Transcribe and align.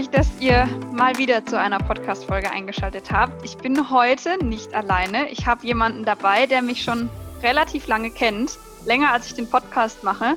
mich, 0.00 0.08
dass 0.08 0.30
ihr 0.40 0.66
mal 0.92 1.18
wieder 1.18 1.44
zu 1.44 1.58
einer 1.58 1.78
Podcast-Folge 1.78 2.50
eingeschaltet 2.50 3.10
habt. 3.10 3.44
Ich 3.44 3.58
bin 3.58 3.90
heute 3.90 4.42
nicht 4.42 4.72
alleine. 4.72 5.28
Ich 5.28 5.46
habe 5.46 5.66
jemanden 5.66 6.06
dabei, 6.06 6.46
der 6.46 6.62
mich 6.62 6.82
schon 6.82 7.10
relativ 7.42 7.86
lange 7.86 8.10
kennt, 8.10 8.58
länger 8.86 9.12
als 9.12 9.26
ich 9.26 9.34
den 9.34 9.50
Podcast 9.50 10.02
mache. 10.02 10.36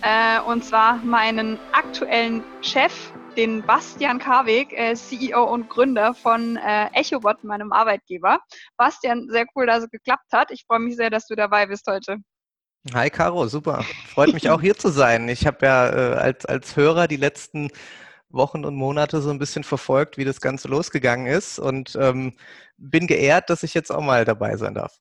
Äh, 0.00 0.40
und 0.46 0.64
zwar 0.64 0.96
meinen 1.04 1.58
aktuellen 1.72 2.42
Chef, 2.62 3.12
den 3.36 3.60
Bastian 3.66 4.18
Karweg, 4.18 4.72
äh, 4.72 4.94
CEO 4.94 5.44
und 5.44 5.68
Gründer 5.68 6.14
von 6.14 6.56
äh, 6.56 6.86
EchoBot, 6.94 7.44
meinem 7.44 7.70
Arbeitgeber. 7.70 8.38
Bastian, 8.78 9.28
sehr 9.28 9.44
cool, 9.54 9.66
dass 9.66 9.84
es 9.84 9.90
geklappt 9.90 10.32
hat. 10.32 10.50
Ich 10.50 10.64
freue 10.66 10.78
mich 10.78 10.96
sehr, 10.96 11.10
dass 11.10 11.26
du 11.26 11.34
dabei 11.34 11.66
bist 11.66 11.86
heute. 11.86 12.16
Hi 12.94 13.10
Caro, 13.10 13.46
super. 13.46 13.84
Freut 14.08 14.32
mich 14.32 14.48
auch 14.48 14.62
hier 14.62 14.74
zu 14.74 14.88
sein. 14.88 15.28
Ich 15.28 15.46
habe 15.46 15.66
ja 15.66 15.88
äh, 15.88 16.14
als, 16.14 16.46
als 16.46 16.76
Hörer 16.76 17.08
die 17.08 17.16
letzten 17.16 17.68
Wochen 18.32 18.64
und 18.64 18.74
Monate 18.76 19.20
so 19.20 19.30
ein 19.30 19.38
bisschen 19.38 19.64
verfolgt, 19.64 20.18
wie 20.18 20.24
das 20.24 20.40
Ganze 20.40 20.68
losgegangen 20.68 21.26
ist 21.26 21.58
und 21.58 21.96
ähm, 22.00 22.34
bin 22.78 23.06
geehrt, 23.06 23.50
dass 23.50 23.62
ich 23.62 23.74
jetzt 23.74 23.90
auch 23.92 24.02
mal 24.02 24.24
dabei 24.24 24.56
sein 24.56 24.74
darf. 24.74 24.98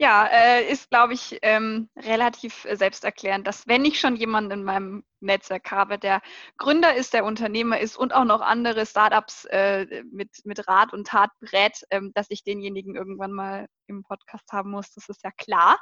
Ja, 0.00 0.26
äh, 0.26 0.70
ist, 0.70 0.90
glaube 0.90 1.14
ich, 1.14 1.38
ähm, 1.42 1.90
relativ 1.96 2.64
äh, 2.66 2.76
selbsterklärend, 2.76 3.48
dass 3.48 3.66
wenn 3.66 3.84
ich 3.84 3.98
schon 3.98 4.14
jemanden 4.14 4.52
in 4.52 4.62
meinem 4.62 5.02
Netzwerk 5.18 5.72
habe, 5.72 5.98
der 5.98 6.22
Gründer 6.56 6.94
ist, 6.94 7.14
der 7.14 7.24
Unternehmer 7.24 7.80
ist 7.80 7.96
und 7.96 8.14
auch 8.14 8.24
noch 8.24 8.40
andere 8.40 8.86
Startups 8.86 9.44
äh, 9.46 10.04
mit, 10.12 10.30
mit 10.44 10.68
Rat 10.68 10.92
und 10.92 11.08
Tat 11.08 11.30
berät, 11.40 11.82
ähm, 11.90 12.12
dass 12.14 12.26
ich 12.30 12.44
denjenigen 12.44 12.94
irgendwann 12.94 13.32
mal 13.32 13.66
im 13.88 14.04
Podcast 14.04 14.52
haben 14.52 14.70
muss, 14.70 14.92
das 14.92 15.08
ist 15.08 15.24
ja 15.24 15.32
klar. 15.32 15.80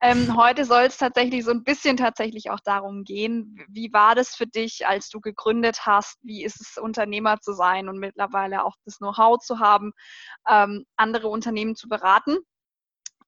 Ähm, 0.00 0.36
heute 0.40 0.64
soll 0.64 0.84
es 0.84 0.98
tatsächlich 0.98 1.44
so 1.44 1.50
ein 1.50 1.64
bisschen 1.64 1.96
tatsächlich 1.96 2.50
auch 2.50 2.60
darum 2.60 3.02
gehen, 3.02 3.58
wie 3.68 3.92
war 3.92 4.14
das 4.14 4.36
für 4.36 4.46
dich, 4.46 4.86
als 4.86 5.08
du 5.08 5.20
gegründet 5.20 5.86
hast? 5.86 6.20
Wie 6.22 6.44
ist 6.44 6.60
es, 6.60 6.78
Unternehmer 6.78 7.40
zu 7.40 7.52
sein 7.52 7.88
und 7.88 7.98
mittlerweile 7.98 8.64
auch 8.64 8.76
das 8.84 8.98
Know-how 8.98 9.40
zu 9.40 9.58
haben, 9.58 9.90
ähm, 10.48 10.84
andere 10.94 11.26
Unternehmen 11.26 11.74
zu 11.74 11.88
beraten? 11.88 12.38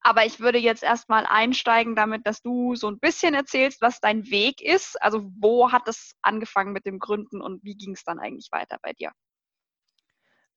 Aber 0.03 0.25
ich 0.25 0.41
würde 0.41 0.59
jetzt 0.59 0.83
erstmal 0.83 1.27
einsteigen 1.27 1.95
damit, 1.97 2.27
dass 2.27 2.41
du 2.43 2.75
so 2.75 2.89
ein 2.89 2.99
bisschen 2.99 3.35
erzählst, 3.35 3.81
was 3.83 4.01
dein 4.01 4.27
Weg 4.31 4.61
ist. 4.63 5.01
Also 5.03 5.31
wo 5.39 5.73
hat 5.73 5.89
es 5.89 6.15
angefangen 6.23 6.73
mit 6.73 6.87
dem 6.87 6.99
Gründen 6.99 7.41
und 7.43 7.63
wie 7.65 7.77
ging 7.77 7.93
es 7.95 8.05
dann 8.05 8.19
eigentlich 8.19 8.49
weiter 8.53 8.79
bei 8.83 8.93
dir? 8.93 9.13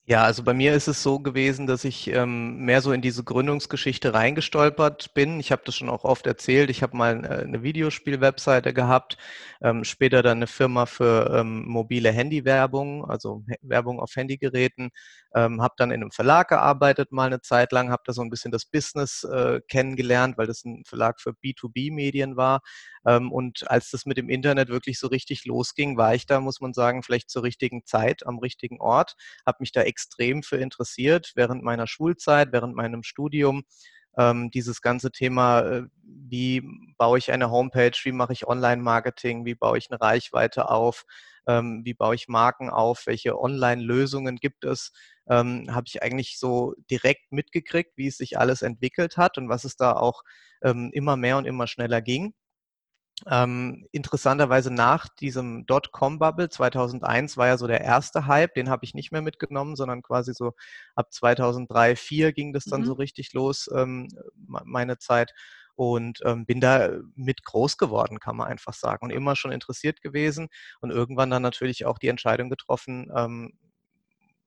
Ja, 0.05 0.23
also 0.23 0.43
bei 0.43 0.53
mir 0.53 0.73
ist 0.73 0.87
es 0.87 1.03
so 1.03 1.19
gewesen, 1.19 1.67
dass 1.67 1.83
ich 1.85 2.07
ähm, 2.07 2.57
mehr 2.65 2.81
so 2.81 2.91
in 2.91 3.01
diese 3.01 3.23
Gründungsgeschichte 3.23 4.13
reingestolpert 4.13 5.13
bin. 5.13 5.39
Ich 5.39 5.51
habe 5.51 5.61
das 5.63 5.75
schon 5.75 5.89
auch 5.89 6.03
oft 6.03 6.25
erzählt. 6.25 6.69
Ich 6.71 6.81
habe 6.81 6.97
mal 6.97 7.23
äh, 7.23 7.27
eine 7.45 7.61
Videospiel-Webseite 7.63 8.73
gehabt, 8.73 9.17
ähm, 9.61 9.83
später 9.83 10.23
dann 10.23 10.39
eine 10.39 10.47
Firma 10.47 10.87
für 10.87 11.31
ähm, 11.39 11.65
mobile 11.67 12.11
Handywerbung, 12.11 13.05
also 13.05 13.43
Werbung 13.61 13.99
auf 13.99 14.15
Handygeräten. 14.15 14.89
Ähm, 15.35 15.61
habe 15.61 15.75
dann 15.77 15.91
in 15.91 16.01
einem 16.01 16.11
Verlag 16.11 16.49
gearbeitet 16.49 17.11
mal 17.11 17.27
eine 17.27 17.39
Zeit 17.41 17.71
lang, 17.71 17.89
habe 17.91 18.01
da 18.05 18.11
so 18.11 18.21
ein 18.21 18.29
bisschen 18.29 18.51
das 18.51 18.65
Business 18.65 19.23
äh, 19.23 19.61
kennengelernt, 19.69 20.37
weil 20.37 20.47
das 20.47 20.65
ein 20.65 20.83
Verlag 20.85 21.21
für 21.21 21.33
B2B-Medien 21.33 22.35
war. 22.35 22.61
Ähm, 23.05 23.31
und 23.31 23.69
als 23.69 23.89
das 23.91 24.05
mit 24.05 24.17
dem 24.17 24.29
Internet 24.29 24.69
wirklich 24.69 24.99
so 24.99 25.07
richtig 25.07 25.45
losging, 25.45 25.97
war 25.97 26.13
ich 26.15 26.25
da, 26.25 26.39
muss 26.39 26.61
man 26.61 26.73
sagen, 26.73 27.03
vielleicht 27.03 27.29
zur 27.29 27.43
richtigen 27.43 27.85
Zeit 27.85 28.25
am 28.25 28.39
richtigen 28.39 28.79
Ort, 28.79 29.15
habe 29.45 29.57
mich 29.61 29.71
da 29.71 29.83
extrem 29.91 30.41
für 30.41 30.57
interessiert 30.57 31.33
während 31.35 31.63
meiner 31.63 31.85
Schulzeit, 31.87 32.51
während 32.51 32.75
meinem 32.75 33.03
Studium. 33.03 33.63
Ähm, 34.17 34.51
dieses 34.51 34.81
ganze 34.81 35.11
Thema, 35.11 35.61
äh, 35.61 35.83
wie 36.03 36.63
baue 36.97 37.17
ich 37.17 37.31
eine 37.31 37.51
Homepage, 37.51 37.97
wie 38.03 38.11
mache 38.11 38.33
ich 38.33 38.47
Online-Marketing, 38.47 39.45
wie 39.45 39.55
baue 39.55 39.77
ich 39.77 39.89
eine 39.89 40.01
Reichweite 40.01 40.69
auf, 40.69 41.05
ähm, 41.47 41.81
wie 41.85 41.93
baue 41.93 42.15
ich 42.15 42.27
Marken 42.27 42.69
auf, 42.69 43.05
welche 43.05 43.39
Online-Lösungen 43.39 44.37
gibt 44.37 44.65
es, 44.65 44.91
ähm, 45.29 45.67
habe 45.73 45.85
ich 45.87 46.03
eigentlich 46.03 46.39
so 46.39 46.73
direkt 46.89 47.31
mitgekriegt, 47.31 47.91
wie 47.95 48.07
es 48.07 48.17
sich 48.17 48.37
alles 48.37 48.61
entwickelt 48.61 49.17
hat 49.17 49.37
und 49.37 49.49
was 49.49 49.63
es 49.63 49.75
da 49.77 49.93
auch 49.93 50.23
ähm, 50.63 50.89
immer 50.93 51.15
mehr 51.17 51.37
und 51.37 51.45
immer 51.45 51.67
schneller 51.67 52.01
ging. 52.01 52.33
Ähm, 53.29 53.87
interessanterweise 53.91 54.73
nach 54.73 55.07
diesem 55.07 55.65
Dotcom-Bubble 55.65 56.49
2001 56.49 57.37
war 57.37 57.47
ja 57.47 57.57
so 57.57 57.67
der 57.67 57.81
erste 57.81 58.25
Hype, 58.27 58.53
den 58.53 58.69
habe 58.69 58.85
ich 58.85 58.93
nicht 58.93 59.11
mehr 59.11 59.21
mitgenommen, 59.21 59.75
sondern 59.75 60.01
quasi 60.01 60.33
so 60.33 60.53
ab 60.95 61.11
2003, 61.11 61.95
2004 61.95 62.33
ging 62.33 62.53
das 62.53 62.65
dann 62.65 62.81
mhm. 62.81 62.85
so 62.85 62.93
richtig 62.93 63.33
los, 63.33 63.69
ähm, 63.75 64.07
meine 64.45 64.97
Zeit. 64.97 65.33
Und 65.75 66.19
ähm, 66.25 66.45
bin 66.45 66.59
da 66.59 66.91
mit 67.15 67.43
groß 67.43 67.77
geworden, 67.77 68.19
kann 68.19 68.35
man 68.35 68.47
einfach 68.47 68.73
sagen. 68.73 69.05
Und 69.05 69.11
immer 69.11 69.35
schon 69.35 69.51
interessiert 69.51 70.01
gewesen 70.01 70.49
und 70.81 70.91
irgendwann 70.91 71.31
dann 71.31 71.41
natürlich 71.41 71.85
auch 71.85 71.97
die 71.97 72.09
Entscheidung 72.09 72.49
getroffen, 72.49 73.09
ähm, 73.15 73.53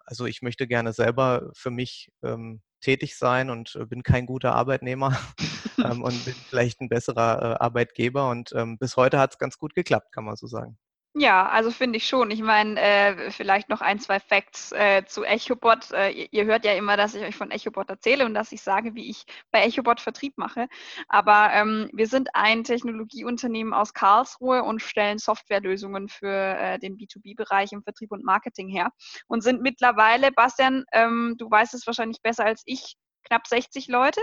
also 0.06 0.26
ich 0.26 0.42
möchte 0.42 0.66
gerne 0.66 0.92
selber 0.92 1.50
für 1.54 1.70
mich 1.70 2.12
ähm, 2.22 2.60
tätig 2.84 3.16
sein 3.16 3.50
und 3.50 3.76
äh, 3.76 3.86
bin 3.86 4.02
kein 4.02 4.26
guter 4.26 4.54
Arbeitnehmer 4.54 5.18
ähm, 5.84 6.02
und 6.02 6.24
bin 6.24 6.34
vielleicht 6.34 6.80
ein 6.80 6.88
besserer 6.88 7.42
äh, 7.42 7.64
Arbeitgeber. 7.64 8.30
Und 8.30 8.52
ähm, 8.54 8.78
bis 8.78 8.96
heute 8.96 9.18
hat 9.18 9.32
es 9.32 9.38
ganz 9.38 9.58
gut 9.58 9.74
geklappt, 9.74 10.12
kann 10.12 10.24
man 10.24 10.36
so 10.36 10.46
sagen. 10.46 10.78
Ja, 11.16 11.48
also 11.48 11.70
finde 11.70 11.98
ich 11.98 12.08
schon. 12.08 12.32
Ich 12.32 12.42
meine, 12.42 12.80
äh, 12.80 13.30
vielleicht 13.30 13.68
noch 13.68 13.80
ein, 13.80 14.00
zwei 14.00 14.18
Facts 14.18 14.72
äh, 14.72 15.04
zu 15.06 15.22
EchoBot. 15.22 15.92
Äh, 15.92 16.10
ihr, 16.10 16.32
ihr, 16.32 16.44
hört 16.44 16.64
ja 16.64 16.72
immer, 16.72 16.96
dass 16.96 17.14
ich 17.14 17.22
euch 17.22 17.36
von 17.36 17.52
EchoBot 17.52 17.88
erzähle 17.88 18.26
und 18.26 18.34
dass 18.34 18.50
ich 18.50 18.62
sage, 18.62 18.96
wie 18.96 19.08
ich 19.08 19.24
bei 19.52 19.62
EchoBot 19.64 20.00
Vertrieb 20.00 20.36
mache. 20.38 20.66
Aber 21.08 21.50
ähm, 21.52 21.88
wir 21.92 22.08
sind 22.08 22.30
ein 22.34 22.64
Technologieunternehmen 22.64 23.72
aus 23.74 23.94
Karlsruhe 23.94 24.64
und 24.64 24.82
stellen 24.82 25.18
Softwarelösungen 25.18 26.08
für 26.08 26.28
äh, 26.32 26.80
den 26.80 26.96
B2B-Bereich 26.96 27.70
im 27.70 27.84
Vertrieb 27.84 28.10
und 28.10 28.24
Marketing 28.24 28.68
her 28.68 28.90
und 29.28 29.42
sind 29.42 29.62
mittlerweile, 29.62 30.32
Bastian, 30.32 30.84
ähm, 30.92 31.36
du 31.38 31.48
weißt 31.48 31.74
es 31.74 31.86
wahrscheinlich 31.86 32.22
besser 32.22 32.44
als 32.44 32.62
ich, 32.66 32.96
knapp 33.22 33.46
60 33.46 33.86
Leute 33.86 34.20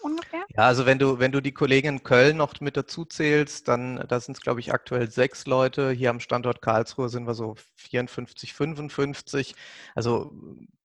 ungefähr? 0.00 0.44
Ja, 0.56 0.64
also 0.64 0.86
wenn 0.86 0.98
du, 0.98 1.18
wenn 1.18 1.32
du 1.32 1.40
die 1.40 1.52
Kollegen 1.52 1.88
in 1.88 2.02
Köln 2.02 2.36
noch 2.36 2.60
mit 2.60 2.76
dazu 2.76 3.04
zählst, 3.04 3.68
dann 3.68 4.04
da 4.08 4.20
sind 4.20 4.36
es, 4.36 4.42
glaube 4.42 4.60
ich, 4.60 4.72
aktuell 4.72 5.10
sechs 5.10 5.46
Leute. 5.46 5.90
Hier 5.90 6.10
am 6.10 6.20
Standort 6.20 6.62
Karlsruhe 6.62 7.08
sind 7.08 7.26
wir 7.26 7.34
so 7.34 7.56
54, 7.76 8.54
55. 8.54 9.54
Also 9.94 10.32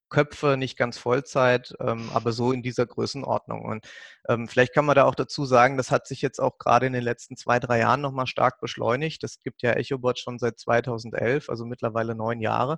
Köpfe, 0.09 0.55
nicht 0.57 0.77
ganz 0.77 0.97
Vollzeit, 0.97 1.73
ähm, 1.79 2.09
aber 2.13 2.31
so 2.31 2.51
in 2.51 2.63
dieser 2.63 2.85
Größenordnung. 2.85 3.65
Und 3.65 3.85
ähm, 4.29 4.47
vielleicht 4.47 4.73
kann 4.73 4.85
man 4.85 4.95
da 4.95 5.05
auch 5.05 5.15
dazu 5.15 5.45
sagen, 5.45 5.77
das 5.77 5.91
hat 5.91 6.07
sich 6.07 6.21
jetzt 6.21 6.39
auch 6.39 6.57
gerade 6.57 6.85
in 6.85 6.93
den 6.93 7.03
letzten 7.03 7.35
zwei, 7.35 7.59
drei 7.59 7.79
Jahren 7.79 8.01
nochmal 8.01 8.27
stark 8.27 8.59
beschleunigt. 8.61 9.23
Es 9.23 9.41
gibt 9.41 9.61
ja 9.63 9.73
EchoBot 9.73 10.19
schon 10.19 10.39
seit 10.39 10.59
2011, 10.59 11.49
also 11.49 11.65
mittlerweile 11.65 12.15
neun 12.15 12.39
Jahre. 12.39 12.77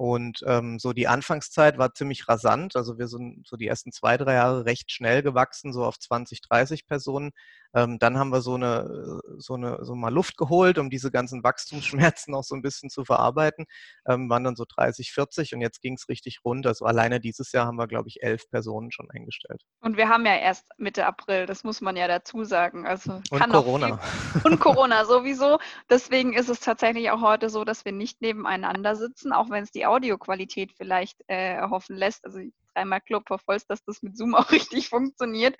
Und 0.00 0.42
ähm, 0.46 0.78
so 0.78 0.94
die 0.94 1.08
Anfangszeit 1.08 1.76
war 1.76 1.92
ziemlich 1.92 2.26
rasant. 2.26 2.74
Also 2.74 2.96
wir 2.96 3.06
sind 3.06 3.46
so 3.46 3.58
die 3.58 3.66
ersten 3.66 3.92
zwei, 3.92 4.16
drei 4.16 4.32
Jahre 4.32 4.64
recht 4.64 4.90
schnell 4.90 5.22
gewachsen, 5.22 5.74
so 5.74 5.84
auf 5.84 5.98
20, 5.98 6.40
30 6.40 6.86
Personen. 6.86 7.32
Ähm, 7.74 7.98
dann 7.98 8.18
haben 8.18 8.30
wir 8.32 8.40
so 8.40 8.54
eine, 8.54 9.20
so 9.38 9.54
eine, 9.54 9.84
so 9.84 9.94
mal 9.94 10.12
Luft 10.12 10.36
geholt, 10.36 10.78
um 10.78 10.90
diese 10.90 11.10
ganzen 11.10 11.42
Wachstumsschmerzen 11.42 12.34
auch 12.34 12.44
so 12.44 12.54
ein 12.54 12.62
bisschen 12.62 12.90
zu 12.90 13.04
verarbeiten. 13.04 13.66
Ähm, 14.06 14.28
waren 14.28 14.44
dann 14.44 14.56
so 14.56 14.64
30, 14.66 15.12
40 15.12 15.54
und 15.54 15.60
jetzt 15.60 15.80
ging 15.80 15.94
es 15.94 16.08
richtig 16.08 16.40
rund. 16.44 16.66
Also 16.66 16.84
alleine 16.84 17.20
dieses 17.20 17.52
Jahr 17.52 17.66
haben 17.66 17.76
wir, 17.76 17.86
glaube 17.86 18.08
ich, 18.08 18.22
elf 18.22 18.48
Personen 18.50 18.90
schon 18.92 19.10
eingestellt. 19.10 19.62
Und 19.80 19.96
wir 19.96 20.08
haben 20.08 20.26
ja 20.26 20.36
erst 20.36 20.68
Mitte 20.78 21.06
April, 21.06 21.46
das 21.46 21.64
muss 21.64 21.80
man 21.80 21.96
ja 21.96 22.08
dazu 22.08 22.44
sagen. 22.44 22.86
Also 22.86 23.20
und 23.30 23.48
Corona. 23.48 24.00
Und 24.44 24.60
Corona 24.60 25.04
sowieso. 25.04 25.58
Deswegen 25.88 26.32
ist 26.32 26.48
es 26.48 26.60
tatsächlich 26.60 27.10
auch 27.10 27.20
heute 27.20 27.50
so, 27.50 27.64
dass 27.64 27.84
wir 27.84 27.92
nicht 27.92 28.20
nebeneinander 28.20 28.96
sitzen, 28.96 29.32
auch 29.32 29.50
wenn 29.50 29.64
es 29.64 29.70
die 29.70 29.86
Audioqualität 29.86 30.72
vielleicht 30.76 31.20
äh, 31.28 31.54
erhoffen 31.54 31.96
lässt. 31.96 32.24
Also 32.24 32.40
dreimal 32.74 33.00
Klopfer 33.00 33.38
voll, 33.38 33.58
dass 33.68 33.84
das 33.84 34.02
mit 34.02 34.16
Zoom 34.16 34.34
auch 34.36 34.50
richtig 34.50 34.88
funktioniert. 34.88 35.56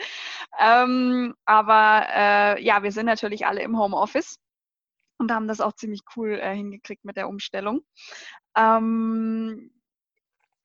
Ähm, 0.59 1.35
aber 1.45 2.07
äh, 2.09 2.63
ja, 2.63 2.83
wir 2.83 2.93
sind 2.93 3.07
natürlich 3.07 3.47
alle 3.47 3.63
im 3.63 3.79
Homeoffice 3.79 4.39
und 5.19 5.33
haben 5.33 5.49
das 5.49 5.61
auch 5.61 5.75
ziemlich 5.75 6.01
cool 6.17 6.39
äh, 6.41 6.55
hingekriegt 6.55 7.05
mit 7.05 7.17
der 7.17 7.29
Umstellung. 7.29 7.83
Ähm, 8.57 9.71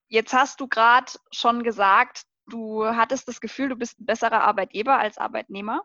jetzt 0.08 0.34
hast 0.34 0.60
du 0.60 0.68
gerade 0.68 1.12
schon 1.32 1.64
gesagt, 1.64 2.24
du 2.48 2.86
hattest 2.86 3.28
das 3.28 3.42
Gefühl, 3.42 3.70
du 3.70 3.76
bist 3.76 4.00
ein 4.00 4.06
besserer 4.06 4.44
Arbeitgeber 4.44 4.98
als 4.98 5.18
Arbeitnehmer. 5.18 5.84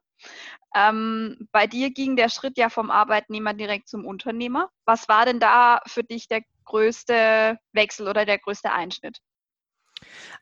Ähm, 0.74 1.48
bei 1.52 1.66
dir 1.66 1.90
ging 1.90 2.16
der 2.16 2.28
Schritt 2.28 2.58
ja 2.58 2.68
vom 2.68 2.90
Arbeitnehmer 2.90 3.54
direkt 3.54 3.88
zum 3.88 4.04
Unternehmer. 4.06 4.70
Was 4.84 5.08
war 5.08 5.24
denn 5.24 5.40
da 5.40 5.80
für 5.86 6.04
dich 6.04 6.28
der 6.28 6.42
größte 6.64 7.58
Wechsel 7.72 8.08
oder 8.08 8.24
der 8.24 8.38
größte 8.38 8.70
Einschnitt? 8.70 9.20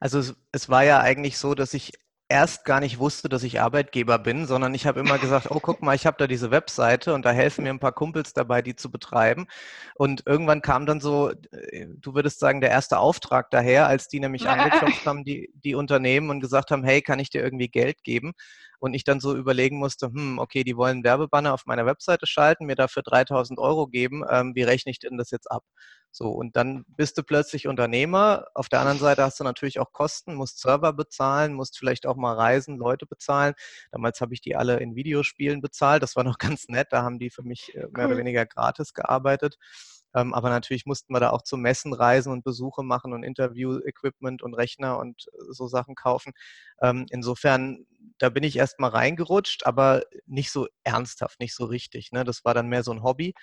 Also 0.00 0.18
es, 0.18 0.34
es 0.52 0.68
war 0.68 0.84
ja 0.84 1.00
eigentlich 1.00 1.38
so, 1.38 1.54
dass 1.54 1.74
ich 1.74 1.92
erst 2.28 2.64
gar 2.66 2.80
nicht 2.80 2.98
wusste, 2.98 3.28
dass 3.28 3.42
ich 3.42 3.60
Arbeitgeber 3.60 4.18
bin, 4.18 4.46
sondern 4.46 4.74
ich 4.74 4.86
habe 4.86 5.00
immer 5.00 5.18
gesagt, 5.18 5.50
oh, 5.50 5.60
guck 5.60 5.80
mal, 5.82 5.94
ich 5.94 6.06
habe 6.06 6.18
da 6.18 6.26
diese 6.26 6.50
Webseite 6.50 7.14
und 7.14 7.24
da 7.24 7.30
helfen 7.30 7.64
mir 7.64 7.70
ein 7.70 7.80
paar 7.80 7.92
Kumpels 7.92 8.34
dabei, 8.34 8.60
die 8.60 8.76
zu 8.76 8.90
betreiben. 8.90 9.46
Und 9.94 10.24
irgendwann 10.26 10.60
kam 10.60 10.84
dann 10.84 11.00
so, 11.00 11.30
äh, 11.30 11.86
du 11.88 12.14
würdest 12.14 12.38
sagen, 12.38 12.60
der 12.60 12.70
erste 12.70 12.98
Auftrag 12.98 13.50
daher, 13.50 13.86
als 13.86 14.08
die 14.08 14.20
nämlich 14.20 14.46
angeklopft 14.48 15.06
haben, 15.06 15.24
die, 15.24 15.50
die 15.54 15.74
Unternehmen 15.74 16.28
und 16.28 16.40
gesagt 16.40 16.70
haben, 16.70 16.84
hey, 16.84 17.00
kann 17.00 17.18
ich 17.18 17.30
dir 17.30 17.42
irgendwie 17.42 17.68
Geld 17.68 18.04
geben? 18.04 18.32
Und 18.78 18.94
ich 18.94 19.04
dann 19.04 19.20
so 19.20 19.36
überlegen 19.36 19.78
musste, 19.78 20.06
hm, 20.06 20.38
okay, 20.38 20.64
die 20.64 20.76
wollen 20.76 21.04
Werbebanner 21.04 21.54
auf 21.54 21.66
meiner 21.66 21.86
Webseite 21.86 22.26
schalten, 22.26 22.66
mir 22.66 22.76
dafür 22.76 23.02
3000 23.02 23.58
Euro 23.58 23.86
geben, 23.86 24.24
ähm, 24.30 24.54
wie 24.54 24.62
rechne 24.62 24.90
ich 24.90 24.98
denn 24.98 25.16
das 25.16 25.30
jetzt 25.30 25.50
ab? 25.50 25.64
So, 26.10 26.30
und 26.30 26.56
dann 26.56 26.84
bist 26.88 27.18
du 27.18 27.22
plötzlich 27.22 27.68
Unternehmer. 27.68 28.46
Auf 28.54 28.68
der 28.68 28.80
anderen 28.80 28.98
Seite 28.98 29.22
hast 29.22 29.38
du 29.40 29.44
natürlich 29.44 29.78
auch 29.78 29.92
Kosten, 29.92 30.34
musst 30.34 30.58
Server 30.58 30.92
bezahlen, 30.92 31.52
musst 31.52 31.78
vielleicht 31.78 32.06
auch 32.06 32.16
mal 32.16 32.34
reisen, 32.34 32.78
Leute 32.78 33.06
bezahlen. 33.06 33.54
Damals 33.92 34.20
habe 34.20 34.34
ich 34.34 34.40
die 34.40 34.56
alle 34.56 34.78
in 34.80 34.96
Videospielen 34.96 35.60
bezahlt. 35.60 36.02
Das 36.02 36.16
war 36.16 36.24
noch 36.24 36.38
ganz 36.38 36.68
nett. 36.68 36.88
Da 36.90 37.02
haben 37.02 37.18
die 37.18 37.30
für 37.30 37.42
mich 37.42 37.74
äh, 37.74 37.80
mehr 37.80 37.90
cool. 37.98 38.06
oder 38.06 38.16
weniger 38.18 38.46
gratis 38.46 38.94
gearbeitet. 38.94 39.58
Ähm, 40.14 40.34
aber 40.34 40.50
natürlich 40.50 40.86
mussten 40.86 41.12
wir 41.12 41.20
da 41.20 41.30
auch 41.30 41.42
zu 41.42 41.56
Messen 41.56 41.92
reisen 41.92 42.32
und 42.32 42.44
Besuche 42.44 42.82
machen 42.82 43.12
und 43.12 43.22
Interview-Equipment 43.22 44.42
und 44.42 44.54
Rechner 44.54 44.98
und 44.98 45.26
äh, 45.32 45.52
so 45.52 45.66
Sachen 45.66 45.94
kaufen. 45.94 46.32
Ähm, 46.80 47.06
insofern, 47.10 47.86
da 48.18 48.30
bin 48.30 48.42
ich 48.42 48.56
erst 48.56 48.80
mal 48.80 48.88
reingerutscht, 48.88 49.66
aber 49.66 50.02
nicht 50.26 50.50
so 50.50 50.66
ernsthaft, 50.84 51.40
nicht 51.40 51.54
so 51.54 51.64
richtig. 51.64 52.12
Ne? 52.12 52.24
Das 52.24 52.44
war 52.44 52.54
dann 52.54 52.68
mehr 52.68 52.82
so 52.82 52.92
ein 52.92 53.02
Hobby 53.02 53.34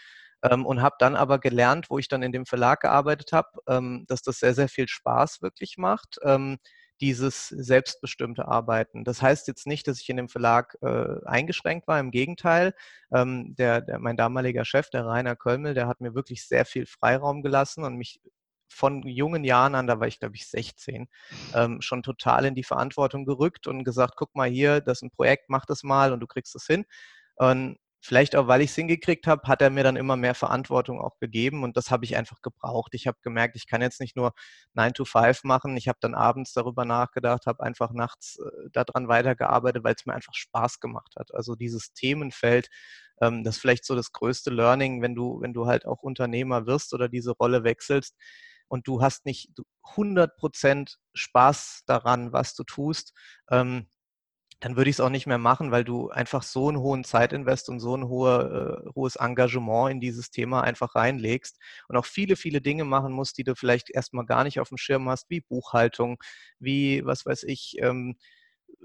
ähm, 0.43 0.65
und 0.65 0.81
habe 0.81 0.95
dann 0.99 1.15
aber 1.15 1.39
gelernt, 1.39 1.89
wo 1.89 1.99
ich 1.99 2.07
dann 2.07 2.23
in 2.23 2.31
dem 2.31 2.45
Verlag 2.45 2.81
gearbeitet 2.81 3.31
habe, 3.31 3.49
ähm, 3.67 4.05
dass 4.07 4.21
das 4.21 4.39
sehr, 4.39 4.53
sehr 4.53 4.69
viel 4.69 4.87
Spaß 4.87 5.41
wirklich 5.41 5.77
macht, 5.77 6.17
ähm, 6.23 6.57
dieses 7.01 7.49
selbstbestimmte 7.49 8.47
Arbeiten. 8.47 9.03
Das 9.03 9.21
heißt 9.21 9.47
jetzt 9.47 9.67
nicht, 9.67 9.87
dass 9.87 9.99
ich 9.99 10.09
in 10.09 10.17
dem 10.17 10.29
Verlag 10.29 10.77
äh, 10.81 11.25
eingeschränkt 11.25 11.87
war, 11.87 11.99
im 11.99 12.11
Gegenteil. 12.11 12.73
Ähm, 13.13 13.55
der, 13.55 13.81
der, 13.81 13.99
mein 13.99 14.17
damaliger 14.17 14.65
Chef, 14.65 14.89
der 14.89 15.05
Rainer 15.05 15.35
Kölmel, 15.35 15.73
der 15.73 15.87
hat 15.87 16.01
mir 16.01 16.15
wirklich 16.15 16.47
sehr 16.47 16.65
viel 16.65 16.85
Freiraum 16.85 17.41
gelassen 17.41 17.83
und 17.83 17.95
mich 17.95 18.21
von 18.67 19.03
jungen 19.07 19.43
Jahren 19.43 19.75
an, 19.75 19.87
da 19.87 19.99
war 19.99 20.07
ich 20.07 20.19
glaube 20.19 20.35
ich 20.35 20.47
16, 20.47 21.07
ähm, 21.53 21.81
schon 21.81 22.03
total 22.03 22.45
in 22.45 22.55
die 22.55 22.63
Verantwortung 22.63 23.25
gerückt 23.25 23.67
und 23.67 23.83
gesagt, 23.83 24.15
guck 24.17 24.35
mal 24.35 24.49
hier, 24.49 24.81
das 24.81 24.99
ist 24.99 25.03
ein 25.03 25.11
Projekt, 25.11 25.49
mach 25.49 25.65
das 25.65 25.83
mal 25.83 26.11
und 26.13 26.19
du 26.19 26.27
kriegst 26.27 26.55
es 26.55 26.65
hin. 26.65 26.85
Und 27.35 27.77
vielleicht 28.05 28.35
auch, 28.35 28.47
weil 28.47 28.61
ich 28.61 28.69
es 28.69 28.75
hingekriegt 28.75 29.25
habe, 29.27 29.47
hat 29.47 29.61
er 29.61 29.69
mir 29.71 29.83
dann 29.83 29.95
immer 29.95 30.15
mehr 30.15 30.35
Verantwortung 30.35 31.01
auch 31.01 31.17
gegeben 31.19 31.63
und 31.63 31.75
das 31.75 31.89
habe 31.91 32.05
ich 32.05 32.15
einfach 32.15 32.41
gebraucht. 32.41 32.93
Ich 32.93 33.07
habe 33.07 33.17
gemerkt, 33.21 33.55
ich 33.55 33.67
kann 33.67 33.81
jetzt 33.81 33.99
nicht 33.99 34.15
nur 34.15 34.33
9 34.73 34.93
to 34.93 35.05
5 35.05 35.43
machen. 35.43 35.75
Ich 35.75 35.87
habe 35.87 35.97
dann 36.01 36.13
abends 36.13 36.53
darüber 36.53 36.85
nachgedacht, 36.85 37.47
habe 37.47 37.63
einfach 37.63 37.91
nachts 37.91 38.37
äh, 38.39 38.69
daran 38.71 39.07
weitergearbeitet, 39.07 39.83
weil 39.83 39.95
es 39.97 40.05
mir 40.05 40.13
einfach 40.13 40.35
Spaß 40.35 40.79
gemacht 40.79 41.15
hat. 41.17 41.33
Also 41.33 41.55
dieses 41.55 41.93
Themenfeld, 41.93 42.69
ähm, 43.21 43.43
das 43.43 43.55
ist 43.55 43.61
vielleicht 43.61 43.85
so 43.85 43.95
das 43.95 44.11
größte 44.11 44.51
Learning, 44.51 45.01
wenn 45.01 45.15
du, 45.15 45.41
wenn 45.41 45.53
du 45.53 45.65
halt 45.65 45.85
auch 45.85 46.03
Unternehmer 46.03 46.67
wirst 46.67 46.93
oder 46.93 47.09
diese 47.09 47.31
Rolle 47.31 47.63
wechselst 47.63 48.15
und 48.67 48.87
du 48.87 49.01
hast 49.01 49.25
nicht 49.25 49.49
100 49.91 50.37
Prozent 50.37 50.99
Spaß 51.13 51.83
daran, 51.87 52.33
was 52.33 52.55
du 52.55 52.63
tust. 52.63 53.13
Ähm, 53.49 53.87
dann 54.59 54.77
würde 54.77 54.89
ich 54.89 54.95
es 54.95 54.99
auch 54.99 55.09
nicht 55.09 55.27
mehr 55.27 55.37
machen, 55.37 55.71
weil 55.71 55.83
du 55.83 56.09
einfach 56.09 56.43
so 56.43 56.69
einen 56.69 56.79
hohen 56.79 57.03
Zeitinvest 57.03 57.69
und 57.69 57.79
so 57.79 57.95
ein 57.95 58.07
hohe, 58.07 58.83
äh, 58.85 58.89
hohes 58.95 59.15
Engagement 59.17 59.91
in 59.91 59.99
dieses 59.99 60.31
Thema 60.31 60.61
einfach 60.61 60.95
reinlegst 60.95 61.59
und 61.87 61.97
auch 61.97 62.05
viele, 62.05 62.35
viele 62.35 62.61
Dinge 62.61 62.85
machen 62.85 63.13
musst, 63.13 63.37
die 63.37 63.43
du 63.43 63.55
vielleicht 63.55 63.89
erstmal 63.89 64.25
gar 64.25 64.43
nicht 64.43 64.59
auf 64.59 64.69
dem 64.69 64.77
Schirm 64.77 65.09
hast, 65.09 65.29
wie 65.29 65.41
Buchhaltung, 65.41 66.17
wie, 66.59 67.05
was 67.05 67.25
weiß 67.25 67.43
ich, 67.43 67.75
ähm, 67.79 68.15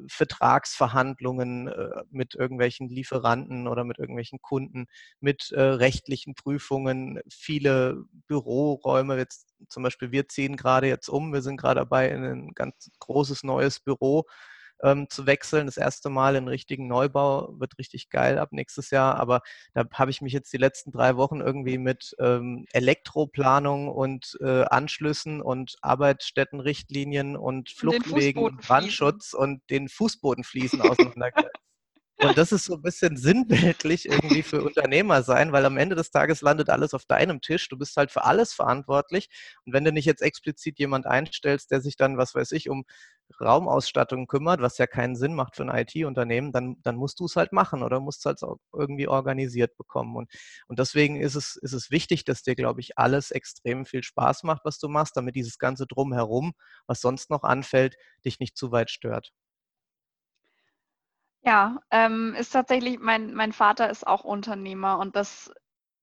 Vertragsverhandlungen 0.09 1.69
äh, 1.69 2.03
mit 2.11 2.35
irgendwelchen 2.35 2.89
Lieferanten 2.89 3.67
oder 3.67 3.85
mit 3.85 3.99
irgendwelchen 3.99 4.41
Kunden, 4.41 4.87
mit 5.21 5.51
äh, 5.53 5.61
rechtlichen 5.61 6.35
Prüfungen, 6.35 7.21
viele 7.31 8.05
Büroräume. 8.27 9.17
Jetzt 9.19 9.49
zum 9.69 9.83
Beispiel, 9.83 10.13
wir 10.13 10.29
ziehen 10.29 10.57
gerade 10.57 10.89
jetzt 10.89 11.09
um, 11.09 11.33
wir 11.33 11.43
sind 11.43 11.57
gerade 11.59 11.81
dabei 11.81 12.09
in 12.11 12.25
ein 12.25 12.55
ganz 12.55 12.91
großes 12.99 13.43
neues 13.45 13.81
Büro 13.81 14.25
ähm, 14.83 15.09
zu 15.09 15.27
wechseln. 15.27 15.67
Das 15.67 15.77
erste 15.77 16.11
Mal 16.11 16.37
in 16.37 16.49
richtigen 16.49 16.87
Neubau 16.87 17.55
wird 17.59 17.79
richtig 17.79 18.11
geil 18.11 18.39
ab 18.39 18.51
nächstes 18.53 18.91
Jahr. 18.91 19.17
Aber 19.17 19.41
da 19.75 19.85
habe 19.93 20.11
ich 20.11 20.21
mich 20.21 20.33
jetzt 20.33 20.53
die 20.53 20.59
letzten 20.59 20.93
drei 20.93 21.17
Wochen 21.17 21.41
irgendwie 21.41 21.79
mit 21.79 22.15
ähm, 22.19 22.67
Elektroplanung 22.73 23.89
und 23.89 24.37
äh, 24.41 24.65
Anschlüssen 24.65 25.41
und 25.41 25.77
Arbeitsstättenrichtlinien 25.83 27.37
und 27.37 27.71
Fluchtwegen 27.71 28.43
und 28.43 28.61
Brandschutz 28.61 29.33
und 29.33 29.63
den 29.71 29.89
Fußbodenfliesen 29.89 30.81
auseinandergesetzt. 30.81 31.51
Und 32.23 32.37
das 32.37 32.53
ist 32.53 32.67
so 32.67 32.75
ein 32.75 32.83
bisschen 32.83 33.17
sinnbildlich 33.17 34.07
irgendwie 34.07 34.43
für 34.43 34.63
Unternehmer 34.63 35.23
sein, 35.23 35.53
weil 35.53 35.65
am 35.65 35.79
Ende 35.79 35.97
des 35.97 36.11
Tages 36.11 36.43
landet 36.43 36.69
alles 36.69 36.93
auf 36.93 37.07
deinem 37.07 37.41
Tisch. 37.41 37.69
Du 37.71 37.79
bist 37.79 37.97
halt 37.97 38.11
für 38.11 38.25
alles 38.25 38.53
verantwortlich. 38.53 39.31
Und 39.65 39.73
wenn 39.73 39.85
du 39.85 39.93
nicht 39.93 40.05
jetzt 40.05 40.21
explizit 40.21 40.79
jemand 40.79 41.07
einstellst, 41.07 41.71
der 41.71 41.81
sich 41.81 41.97
dann, 41.97 42.19
was 42.19 42.35
weiß 42.35 42.53
ich, 42.53 42.69
um 42.69 42.85
Raumausstattung 43.41 44.27
kümmert, 44.27 44.61
was 44.61 44.79
ja 44.79 44.87
keinen 44.87 45.17
Sinn 45.17 45.35
macht 45.35 45.57
für 45.57 45.65
ein 45.65 45.87
IT-Unternehmen, 45.87 46.53
dann, 46.53 46.77
dann 46.83 46.97
musst 46.97 47.21
du 47.21 47.27
es 47.27 47.37
halt 47.37 47.53
machen 47.53 47.83
oder 47.83 48.01
musst 48.01 48.21
es 48.21 48.25
halt 48.27 48.59
irgendwie 48.73 49.09
organisiert 49.09 49.77
bekommen. 49.77 50.17
Und, 50.17 50.31
und 50.69 50.79
deswegen 50.79 51.21
ist 51.21 51.35
es, 51.35 51.57
ist 51.57 51.73
es 51.73 51.91
wichtig, 51.91 52.25
dass 52.25 52.43
dir, 52.43 52.55
glaube 52.55 52.81
ich, 52.81 52.99
alles 52.99 53.31
extrem 53.31 53.85
viel 53.85 54.03
Spaß 54.03 54.43
macht, 54.45 54.63
was 54.65 54.79
du 54.79 54.89
machst, 54.89 55.17
damit 55.17 55.35
dieses 55.37 55.59
ganze 55.59 55.87
Drumherum, 55.87 56.53
was 56.87 57.01
sonst 57.01 57.31
noch 57.31 57.43
anfällt, 57.43 57.97
dich 58.25 58.41
nicht 58.41 58.57
zu 58.57 58.73
weit 58.73 58.91
stört. 58.91 59.33
Ja, 61.43 61.81
ähm, 61.91 62.35
ist 62.39 62.51
tatsächlich, 62.51 62.99
mein, 62.99 63.33
mein 63.33 63.53
Vater 63.53 63.89
ist 63.89 64.07
auch 64.07 64.25
Unternehmer 64.25 64.99
und 64.99 65.17
das 65.17 65.51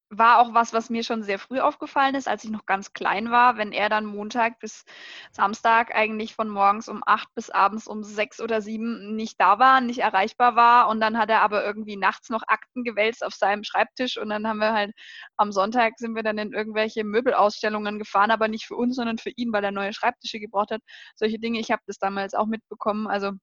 war 0.09 0.39
auch 0.39 0.54
was, 0.54 0.74
was 0.74 0.89
mir 0.89 1.04
schon 1.04 1.24
sehr 1.24 1.39
früh 1.39 1.59
aufgefallen 1.59 2.15
ist, 2.15 2.27
als 2.27 2.44
ich 2.44 2.50
noch 2.50 2.65
ganz 2.65 2.94
klein 2.94 3.30
war, 3.31 3.57
wenn 3.57 3.71
er 3.74 3.89
dann 3.89 4.06
Montag 4.06 4.59
bis 4.59 4.86
Samstag 5.31 5.94
eigentlich 5.94 6.33
von 6.36 6.48
morgens 6.50 6.88
um 6.88 7.04
acht 7.06 7.33
bis 7.36 7.50
abends 7.50 7.88
um 7.88 8.04
sechs 8.04 8.39
oder 8.39 8.62
sieben 8.62 9.15
nicht 9.15 9.39
da 9.39 9.59
war, 9.59 9.81
nicht 9.81 10.00
erreichbar 10.00 10.56
war. 10.56 10.88
Und 10.89 11.01
dann 11.01 11.18
hat 11.18 11.30
er 11.30 11.42
aber 11.42 11.65
irgendwie 11.65 11.98
nachts 11.98 12.30
noch 12.30 12.44
Akten 12.48 12.83
gewälzt 12.83 13.24
auf 13.24 13.33
seinem 13.33 13.63
Schreibtisch. 13.63 14.18
Und 14.18 14.30
dann 14.30 14.48
haben 14.48 14.59
wir 14.59 14.74
halt 14.74 14.94
am 15.36 15.51
Sonntag 15.51 15.94
sind 15.98 16.15
wir 16.15 16.24
dann 16.24 16.38
in 16.38 16.53
irgendwelche 16.53 17.03
Möbelausstellungen 17.03 18.00
gefahren, 18.00 18.31
aber 18.31 18.48
nicht 18.48 18.65
für 18.65 18.75
uns, 18.75 18.95
sondern 18.95 19.18
für 19.18 19.31
ihn, 19.36 19.51
weil 19.51 19.63
er 19.63 19.71
neue 19.71 19.94
Schreibtische 19.94 20.39
gebraucht 20.39 20.71
hat. 20.71 20.81
Solche 21.15 21.39
Dinge, 21.39 21.60
ich 21.60 21.71
habe 21.71 21.81
das 21.86 21.98
damals 22.00 22.33
auch 22.33 22.45
mitbekommen. 22.48 23.07
Also 23.07 23.33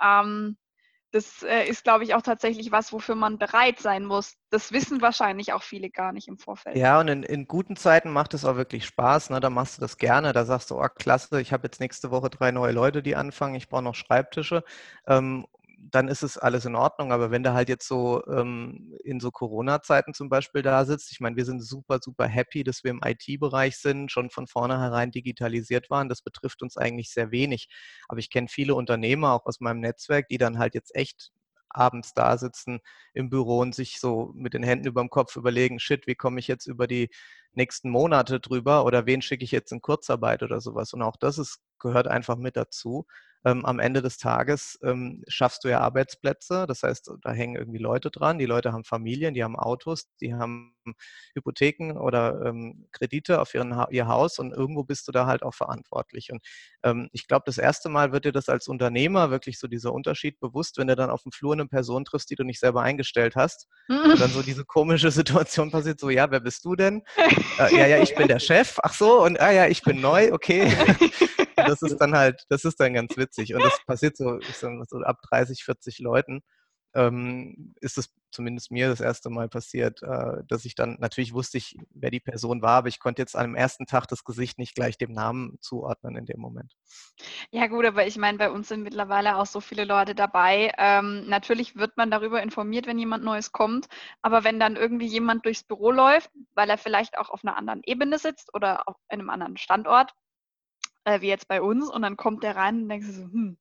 ähm, 0.00 0.56
das 1.14 1.44
äh, 1.44 1.68
ist, 1.68 1.84
glaube 1.84 2.02
ich, 2.02 2.12
auch 2.14 2.22
tatsächlich 2.22 2.72
was, 2.72 2.92
wofür 2.92 3.14
man 3.14 3.38
bereit 3.38 3.78
sein 3.78 4.04
muss. 4.04 4.34
Das 4.50 4.72
wissen 4.72 5.00
wahrscheinlich 5.00 5.52
auch 5.52 5.62
viele 5.62 5.88
gar 5.88 6.12
nicht 6.12 6.26
im 6.26 6.38
Vorfeld. 6.38 6.76
Ja, 6.76 6.98
und 6.98 7.06
in, 7.06 7.22
in 7.22 7.46
guten 7.46 7.76
Zeiten 7.76 8.10
macht 8.10 8.34
es 8.34 8.44
auch 8.44 8.56
wirklich 8.56 8.84
Spaß. 8.84 9.30
Ne? 9.30 9.38
Da 9.38 9.48
machst 9.48 9.76
du 9.76 9.80
das 9.80 9.96
gerne. 9.96 10.32
Da 10.32 10.44
sagst 10.44 10.72
du, 10.72 10.80
oh, 10.80 10.88
klasse, 10.88 11.40
ich 11.40 11.52
habe 11.52 11.68
jetzt 11.68 11.78
nächste 11.78 12.10
Woche 12.10 12.30
drei 12.30 12.50
neue 12.50 12.72
Leute, 12.72 13.00
die 13.00 13.14
anfangen. 13.14 13.54
Ich 13.54 13.68
brauche 13.68 13.84
noch 13.84 13.94
Schreibtische. 13.94 14.64
Ähm, 15.06 15.46
dann 15.90 16.08
ist 16.08 16.22
es 16.22 16.38
alles 16.38 16.64
in 16.64 16.74
Ordnung. 16.74 17.12
Aber 17.12 17.30
wenn 17.30 17.42
du 17.42 17.52
halt 17.52 17.68
jetzt 17.68 17.86
so 17.86 18.22
ähm, 18.26 18.96
in 19.04 19.20
so 19.20 19.30
Corona-Zeiten 19.30 20.14
zum 20.14 20.28
Beispiel 20.28 20.62
da 20.62 20.84
sitzt, 20.84 21.12
ich 21.12 21.20
meine, 21.20 21.36
wir 21.36 21.44
sind 21.44 21.62
super, 21.62 21.98
super 22.00 22.26
happy, 22.26 22.64
dass 22.64 22.84
wir 22.84 22.90
im 22.90 23.00
IT-Bereich 23.04 23.78
sind, 23.78 24.10
schon 24.10 24.30
von 24.30 24.46
vornherein 24.46 25.10
digitalisiert 25.10 25.90
waren. 25.90 26.08
Das 26.08 26.22
betrifft 26.22 26.62
uns 26.62 26.76
eigentlich 26.76 27.12
sehr 27.12 27.30
wenig. 27.30 27.68
Aber 28.08 28.18
ich 28.18 28.30
kenne 28.30 28.48
viele 28.48 28.74
Unternehmer 28.74 29.32
auch 29.32 29.46
aus 29.46 29.60
meinem 29.60 29.80
Netzwerk, 29.80 30.28
die 30.28 30.38
dann 30.38 30.58
halt 30.58 30.74
jetzt 30.74 30.94
echt 30.94 31.32
abends 31.74 32.14
da 32.14 32.38
sitzen 32.38 32.80
im 33.14 33.30
Büro 33.30 33.58
und 33.58 33.74
sich 33.74 34.00
so 34.00 34.32
mit 34.34 34.54
den 34.54 34.62
Händen 34.62 34.86
über 34.86 35.02
dem 35.02 35.10
Kopf 35.10 35.36
überlegen, 35.36 35.80
shit, 35.80 36.06
wie 36.06 36.14
komme 36.14 36.38
ich 36.38 36.46
jetzt 36.48 36.66
über 36.66 36.86
die 36.86 37.10
nächsten 37.52 37.90
Monate 37.90 38.40
drüber 38.40 38.84
oder 38.84 39.06
wen 39.06 39.22
schicke 39.22 39.44
ich 39.44 39.50
jetzt 39.50 39.72
in 39.72 39.80
Kurzarbeit 39.80 40.42
oder 40.42 40.60
sowas. 40.60 40.92
Und 40.92 41.02
auch 41.02 41.16
das 41.16 41.38
ist, 41.38 41.58
gehört 41.78 42.06
einfach 42.08 42.36
mit 42.36 42.56
dazu 42.56 43.06
ähm, 43.44 43.64
am 43.64 43.78
Ende 43.78 44.02
des 44.02 44.18
Tages 44.18 44.78
ähm, 44.82 45.22
schaffst 45.28 45.64
du 45.64 45.68
ja 45.68 45.80
Arbeitsplätze. 45.80 46.66
Das 46.66 46.82
heißt, 46.82 47.10
da 47.22 47.32
hängen 47.32 47.56
irgendwie 47.56 47.78
Leute 47.78 48.10
dran. 48.10 48.38
Die 48.38 48.46
Leute 48.46 48.72
haben 48.72 48.84
Familien, 48.84 49.34
die 49.34 49.44
haben 49.44 49.56
Autos, 49.56 50.08
die 50.20 50.34
haben 50.34 50.74
Hypotheken 51.34 51.98
oder 51.98 52.42
ähm, 52.44 52.88
Kredite 52.92 53.40
auf 53.40 53.54
ihren, 53.54 53.74
ihr 53.90 54.06
Haus 54.06 54.38
und 54.38 54.52
irgendwo 54.52 54.84
bist 54.84 55.08
du 55.08 55.12
da 55.12 55.26
halt 55.26 55.42
auch 55.42 55.54
verantwortlich. 55.54 56.30
Und 56.30 56.44
ähm, 56.82 57.08
ich 57.12 57.26
glaube, 57.26 57.44
das 57.46 57.58
erste 57.58 57.88
Mal 57.88 58.12
wird 58.12 58.24
dir 58.24 58.32
das 58.32 58.48
als 58.48 58.68
Unternehmer 58.68 59.30
wirklich 59.30 59.58
so 59.58 59.66
dieser 59.66 59.92
Unterschied 59.92 60.40
bewusst, 60.40 60.78
wenn 60.78 60.88
du 60.88 60.96
dann 60.96 61.10
auf 61.10 61.22
dem 61.22 61.32
Flur 61.32 61.52
eine 61.52 61.66
Person 61.66 62.04
triffst, 62.04 62.30
die 62.30 62.36
du 62.36 62.44
nicht 62.44 62.60
selber 62.60 62.82
eingestellt 62.82 63.36
hast. 63.36 63.68
Und 63.88 64.20
dann 64.20 64.30
so 64.30 64.42
diese 64.42 64.64
komische 64.64 65.10
Situation 65.10 65.70
passiert, 65.70 66.00
so, 66.00 66.10
ja, 66.10 66.30
wer 66.30 66.40
bist 66.40 66.64
du 66.64 66.76
denn? 66.76 67.02
äh, 67.58 67.76
ja, 67.76 67.86
ja, 67.86 68.02
ich 68.02 68.14
bin 68.14 68.28
der 68.28 68.40
Chef. 68.40 68.78
Ach 68.82 68.94
so, 68.94 69.22
und 69.22 69.40
ah 69.40 69.50
ja, 69.50 69.66
ich 69.66 69.82
bin 69.82 70.00
neu, 70.00 70.32
okay. 70.32 70.72
das 71.64 71.82
ist 71.82 71.98
dann 71.98 72.14
halt, 72.14 72.44
das 72.48 72.64
ist 72.64 72.80
dann 72.80 72.94
ganz 72.94 73.16
witzig. 73.16 73.54
Und 73.54 73.62
das 73.64 73.78
passiert 73.86 74.16
so, 74.16 74.38
ich 74.38 74.56
sag 74.56 74.72
mal, 74.72 74.86
so 74.88 74.98
ab 74.98 75.18
30, 75.28 75.64
40 75.64 75.98
Leuten. 76.00 76.42
Ähm, 76.96 77.74
ist 77.80 77.98
es 77.98 78.14
zumindest 78.30 78.70
mir 78.70 78.88
das 78.88 79.00
erste 79.00 79.30
Mal 79.30 79.48
passiert, 79.48 80.02
äh, 80.02 80.44
dass 80.46 80.64
ich 80.64 80.74
dann, 80.74 80.96
natürlich 81.00 81.32
wusste 81.32 81.58
ich, 81.58 81.76
wer 81.90 82.10
die 82.10 82.20
Person 82.20 82.62
war, 82.62 82.78
aber 82.78 82.88
ich 82.88 83.00
konnte 83.00 83.22
jetzt 83.22 83.34
dem 83.34 83.54
ersten 83.56 83.86
Tag 83.86 84.06
das 84.06 84.24
Gesicht 84.24 84.58
nicht 84.58 84.74
gleich 84.74 84.98
dem 84.98 85.12
Namen 85.12 85.56
zuordnen 85.60 86.16
in 86.16 86.26
dem 86.26 86.40
Moment. 86.40 86.76
Ja 87.50 87.66
gut, 87.66 87.84
aber 87.84 88.06
ich 88.06 88.16
meine, 88.16 88.38
bei 88.38 88.50
uns 88.50 88.68
sind 88.68 88.82
mittlerweile 88.82 89.36
auch 89.38 89.46
so 89.46 89.60
viele 89.60 89.84
Leute 89.84 90.14
dabei. 90.14 90.72
Ähm, 90.78 91.28
natürlich 91.28 91.76
wird 91.76 91.96
man 91.96 92.10
darüber 92.10 92.42
informiert, 92.42 92.86
wenn 92.86 92.98
jemand 92.98 93.24
Neues 93.24 93.52
kommt, 93.52 93.86
aber 94.22 94.44
wenn 94.44 94.60
dann 94.60 94.76
irgendwie 94.76 95.06
jemand 95.06 95.46
durchs 95.46 95.64
Büro 95.64 95.90
läuft, 95.90 96.30
weil 96.54 96.70
er 96.70 96.78
vielleicht 96.78 97.18
auch 97.18 97.30
auf 97.30 97.44
einer 97.44 97.56
anderen 97.56 97.82
Ebene 97.84 98.18
sitzt 98.18 98.54
oder 98.54 98.88
auf 98.88 98.96
einem 99.08 99.30
anderen 99.30 99.56
Standort, 99.56 100.12
äh, 101.04 101.20
wie 101.20 101.28
jetzt 101.28 101.48
bei 101.48 101.62
uns, 101.62 101.88
und 101.90 102.02
dann 102.02 102.16
kommt 102.16 102.42
der 102.42 102.56
rein 102.56 102.82
und 102.82 102.88
denkst 102.88 103.06
so, 103.08 103.22
hm, 103.22 103.56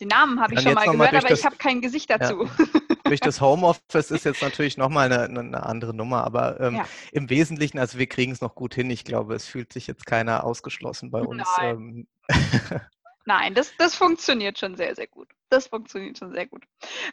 Den 0.00 0.08
Namen 0.08 0.40
habe 0.40 0.54
ich 0.54 0.60
schon 0.60 0.74
mal 0.74 0.84
gehört, 0.84 1.14
aber 1.14 1.28
das, 1.28 1.38
ich 1.40 1.44
habe 1.44 1.56
kein 1.56 1.80
Gesicht 1.80 2.10
dazu. 2.10 2.44
Ja, 2.44 2.80
durch 3.04 3.20
das 3.20 3.40
Homeoffice 3.40 4.10
ist 4.10 4.24
jetzt 4.24 4.42
natürlich 4.42 4.76
nochmal 4.76 5.12
eine, 5.12 5.40
eine 5.40 5.62
andere 5.64 5.94
Nummer, 5.94 6.24
aber 6.24 6.60
ähm, 6.60 6.76
ja. 6.76 6.84
im 7.12 7.30
Wesentlichen, 7.30 7.78
also 7.78 7.98
wir 7.98 8.06
kriegen 8.06 8.32
es 8.32 8.40
noch 8.40 8.54
gut 8.54 8.74
hin. 8.74 8.90
Ich 8.90 9.04
glaube, 9.04 9.34
es 9.34 9.46
fühlt 9.46 9.72
sich 9.72 9.86
jetzt 9.86 10.06
keiner 10.06 10.44
ausgeschlossen 10.44 11.10
bei 11.10 11.20
uns. 11.20 11.46
Ähm. 11.60 12.06
Nein, 13.26 13.54
das, 13.54 13.74
das 13.78 13.94
funktioniert 13.96 14.58
schon 14.58 14.76
sehr, 14.76 14.94
sehr 14.94 15.06
gut. 15.06 15.28
Das 15.48 15.68
funktioniert 15.68 16.18
schon 16.18 16.32
sehr 16.32 16.46
gut. 16.46 16.64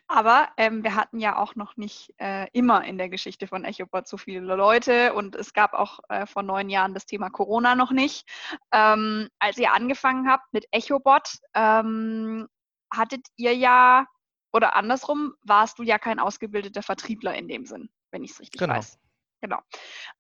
Aber 0.07 0.49
ähm, 0.57 0.83
wir 0.83 0.95
hatten 0.95 1.19
ja 1.19 1.37
auch 1.37 1.55
noch 1.55 1.77
nicht 1.77 2.13
äh, 2.17 2.47
immer 2.51 2.83
in 2.83 2.97
der 2.97 3.07
Geschichte 3.07 3.47
von 3.47 3.63
EchoBot 3.63 4.07
so 4.07 4.17
viele 4.17 4.41
Leute 4.55 5.13
und 5.13 5.35
es 5.35 5.53
gab 5.53 5.73
auch 5.73 5.99
äh, 6.09 6.25
vor 6.25 6.43
neun 6.43 6.69
Jahren 6.69 6.93
das 6.93 7.05
Thema 7.05 7.29
Corona 7.29 7.75
noch 7.75 7.91
nicht. 7.91 8.27
Ähm, 8.73 9.29
als 9.39 9.57
ihr 9.57 9.71
angefangen 9.73 10.29
habt 10.29 10.51
mit 10.53 10.65
EchoBot, 10.71 11.37
ähm, 11.53 12.47
hattet 12.93 13.25
ihr 13.37 13.55
ja, 13.55 14.05
oder 14.51 14.75
andersrum, 14.75 15.33
warst 15.43 15.79
du 15.79 15.83
ja 15.83 15.97
kein 15.97 16.19
ausgebildeter 16.19 16.83
Vertriebler 16.83 17.35
in 17.35 17.47
dem 17.47 17.65
Sinn, 17.65 17.89
wenn 18.11 18.23
ich 18.23 18.31
es 18.31 18.39
richtig 18.41 18.59
genau. 18.59 18.75
weiß. 18.75 18.99
Genau. 19.39 19.59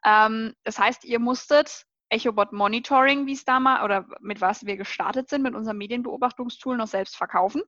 Ähm, 0.05 0.53
das 0.63 0.79
heißt, 0.79 1.03
ihr 1.03 1.19
musstet 1.19 1.85
EchoBot 2.11 2.51
Monitoring, 2.51 3.25
wie 3.25 3.33
es 3.33 3.45
damals 3.45 3.83
oder 3.83 4.05
mit 4.19 4.41
was 4.41 4.65
wir 4.65 4.77
gestartet 4.77 5.29
sind, 5.29 5.43
mit 5.43 5.55
unserem 5.55 5.77
Medienbeobachtungstool 5.77 6.77
noch 6.77 6.87
selbst 6.87 7.15
verkaufen. 7.15 7.63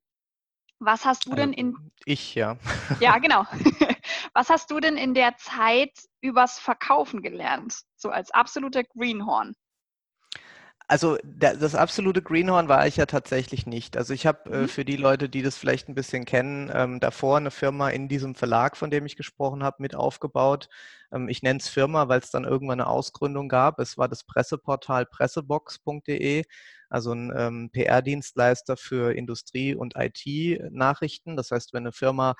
Was 0.80 1.06
hast 1.06 1.28
du 1.28 1.36
denn 1.36 1.54
in. 1.54 1.68
Ähm, 1.68 1.92
ich, 2.06 2.36
ja. 2.36 2.58
Ja, 3.00 3.18
genau. 3.20 3.46
Was 4.34 4.50
hast 4.50 4.72
du 4.72 4.80
denn 4.80 4.98
in 4.98 5.14
der 5.14 5.38
Zeit 5.38 5.92
übers 6.22 6.60
Verkaufen 6.60 7.22
gelernt? 7.22 7.84
So 7.96 8.10
als 8.10 8.32
absoluter 8.32 8.84
Greenhorn. 8.84 9.54
Also 10.88 11.18
das 11.24 11.76
absolute 11.76 12.22
Greenhorn 12.22 12.68
war 12.68 12.86
ich 12.88 12.98
ja 12.98 13.06
tatsächlich 13.06 13.66
nicht. 13.66 13.96
Also 13.98 14.14
ich 14.14 14.26
habe 14.26 14.50
äh, 14.52 14.62
mhm. 14.62 14.68
für 14.68 14.84
die 14.84 14.98
Leute, 14.98 15.30
die 15.30 15.42
das 15.42 15.58
vielleicht 15.58 15.88
ein 15.88 15.96
bisschen 15.96 16.26
kennen, 16.26 16.70
ähm, 16.74 17.00
davor 17.00 17.38
eine 17.38 17.52
Firma 17.52 17.90
in 17.90 18.10
diesem 18.10 18.36
Verlag, 18.36 18.76
von 18.76 18.92
dem 18.92 19.06
ich 19.06 19.16
gesprochen 19.16 19.64
habe, 19.64 19.78
mit 19.80 19.96
aufgebaut. 19.96 20.70
Ähm, 21.12 21.30
ich 21.30 21.42
nenne 21.42 21.60
es 21.60 21.70
Firma, 21.70 22.10
weil 22.10 22.20
es 22.20 22.32
dann 22.32 22.44
irgendwann 22.44 22.82
eine 22.82 22.90
Ausgründung 22.90 23.48
gab. 23.48 23.80
Es 23.80 23.98
war 23.98 24.10
das 24.10 24.24
Presseportal 24.26 25.06
pressebox.de, 25.06 26.44
also 26.90 27.14
ein 27.14 27.32
ähm, 27.36 27.70
PR-Dienstleister 27.72 28.76
für 28.78 29.16
Industrie- 29.16 29.76
und 29.76 29.96
IT-Nachrichten. 29.96 31.38
Das 31.38 31.52
heißt, 31.52 31.74
wenn 31.74 31.84
eine 31.84 31.94
Firma 31.94 32.36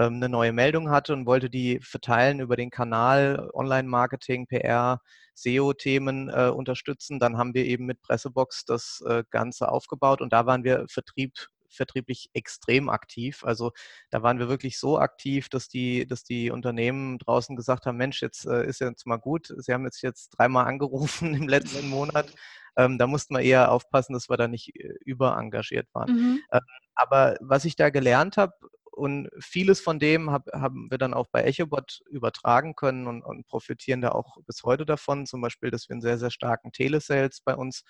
ähm, 0.00 0.14
eine 0.14 0.28
neue 0.28 0.52
Meldung 0.52 0.90
hatte 0.90 1.12
und 1.12 1.26
wollte 1.26 1.50
die 1.50 1.78
verteilen 1.82 2.40
über 2.40 2.56
den 2.56 2.70
Kanal 2.70 3.50
Online-Marketing, 3.52 4.46
PR, 4.46 5.00
SEO-Themen 5.34 6.30
äh, 6.30 6.48
unterstützen, 6.48 7.20
dann 7.20 7.36
haben 7.36 7.54
wir 7.54 7.64
eben 7.66 7.86
mit 7.86 8.02
Pressebox 8.02 8.64
das 8.64 9.02
äh, 9.06 9.24
Ganze 9.30 9.70
aufgebaut 9.70 10.20
und 10.20 10.32
da 10.32 10.46
waren 10.46 10.64
wir 10.64 10.86
Vertrieb 10.88 11.34
vertrieblich 11.72 12.30
extrem 12.32 12.88
aktiv. 12.88 13.44
Also 13.44 13.70
da 14.10 14.22
waren 14.22 14.38
wir 14.40 14.48
wirklich 14.48 14.78
so 14.78 14.98
aktiv, 14.98 15.48
dass 15.48 15.68
die, 15.68 16.06
dass 16.06 16.24
die 16.24 16.50
Unternehmen 16.50 17.18
draußen 17.18 17.54
gesagt 17.54 17.86
haben, 17.86 17.96
Mensch, 17.96 18.20
jetzt 18.22 18.44
äh, 18.46 18.66
ist 18.66 18.80
jetzt 18.80 19.06
mal 19.06 19.18
gut. 19.18 19.54
Sie 19.56 19.72
haben 19.72 19.84
jetzt 19.84 20.02
jetzt 20.02 20.30
dreimal 20.30 20.66
angerufen 20.66 21.34
im 21.34 21.48
letzten 21.48 21.88
Monat. 21.88 22.34
Ähm, 22.76 22.98
da 22.98 23.06
mussten 23.06 23.34
wir 23.34 23.42
eher 23.42 23.70
aufpassen, 23.72 24.12
dass 24.14 24.28
wir 24.28 24.36
da 24.36 24.48
nicht 24.48 24.74
äh, 24.76 24.94
überengagiert 25.04 25.86
waren. 25.92 26.12
Mhm. 26.12 26.40
Ähm, 26.52 26.60
aber 26.94 27.36
was 27.40 27.64
ich 27.64 27.76
da 27.76 27.90
gelernt 27.90 28.36
habe, 28.36 28.54
und 29.00 29.28
vieles 29.40 29.80
von 29.80 29.98
dem 29.98 30.30
hab, 30.30 30.46
haben 30.52 30.90
wir 30.90 30.98
dann 30.98 31.14
auch 31.14 31.26
bei 31.32 31.42
EchoBot 31.44 32.02
übertragen 32.10 32.76
können 32.76 33.06
und, 33.06 33.22
und, 33.22 33.46
profitieren 33.46 34.02
da 34.02 34.10
auch 34.10 34.36
bis 34.46 34.62
heute 34.62 34.84
davon. 34.84 35.26
Zum 35.26 35.40
Beispiel, 35.40 35.70
dass 35.70 35.88
wir 35.88 35.94
einen 35.94 36.02
sehr, 36.02 36.18
sehr 36.18 36.30
starken 36.30 36.70
Telesales 36.72 37.40
bei 37.40 37.54
uns 37.54 37.82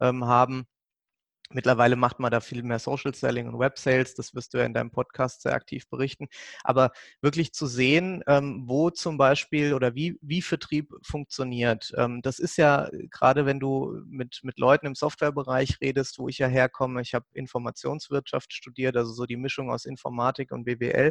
ähm, 0.00 0.24
haben. 0.24 0.66
Mittlerweile 1.50 1.94
macht 1.94 2.20
man 2.20 2.32
da 2.32 2.40
viel 2.40 2.62
mehr 2.62 2.78
Social 2.78 3.14
Selling 3.14 3.48
und 3.48 3.58
Web 3.58 3.78
Sales. 3.78 4.14
Das 4.14 4.34
wirst 4.34 4.54
du 4.54 4.58
ja 4.58 4.64
in 4.64 4.72
deinem 4.72 4.90
Podcast 4.90 5.42
sehr 5.42 5.54
aktiv 5.54 5.86
berichten. 5.88 6.28
Aber 6.64 6.90
wirklich 7.20 7.52
zu 7.52 7.66
sehen, 7.66 8.24
ähm, 8.26 8.64
wo 8.66 8.90
zum 8.90 9.18
Beispiel 9.18 9.74
oder 9.74 9.94
wie, 9.94 10.18
wie 10.22 10.40
Vertrieb 10.40 10.92
funktioniert. 11.02 11.92
Ähm, 11.96 12.22
das 12.22 12.38
ist 12.38 12.56
ja 12.56 12.88
gerade, 13.10 13.44
wenn 13.44 13.60
du 13.60 14.00
mit, 14.06 14.40
mit 14.42 14.58
Leuten 14.58 14.86
im 14.86 14.94
Softwarebereich 14.94 15.80
redest, 15.82 16.18
wo 16.18 16.28
ich 16.28 16.38
ja 16.38 16.46
herkomme. 16.46 17.02
Ich 17.02 17.14
habe 17.14 17.26
Informationswirtschaft 17.34 18.52
studiert, 18.52 18.96
also 18.96 19.12
so 19.12 19.26
die 19.26 19.36
Mischung 19.36 19.70
aus 19.70 19.84
Informatik 19.84 20.50
und 20.50 20.64
BWL 20.64 21.10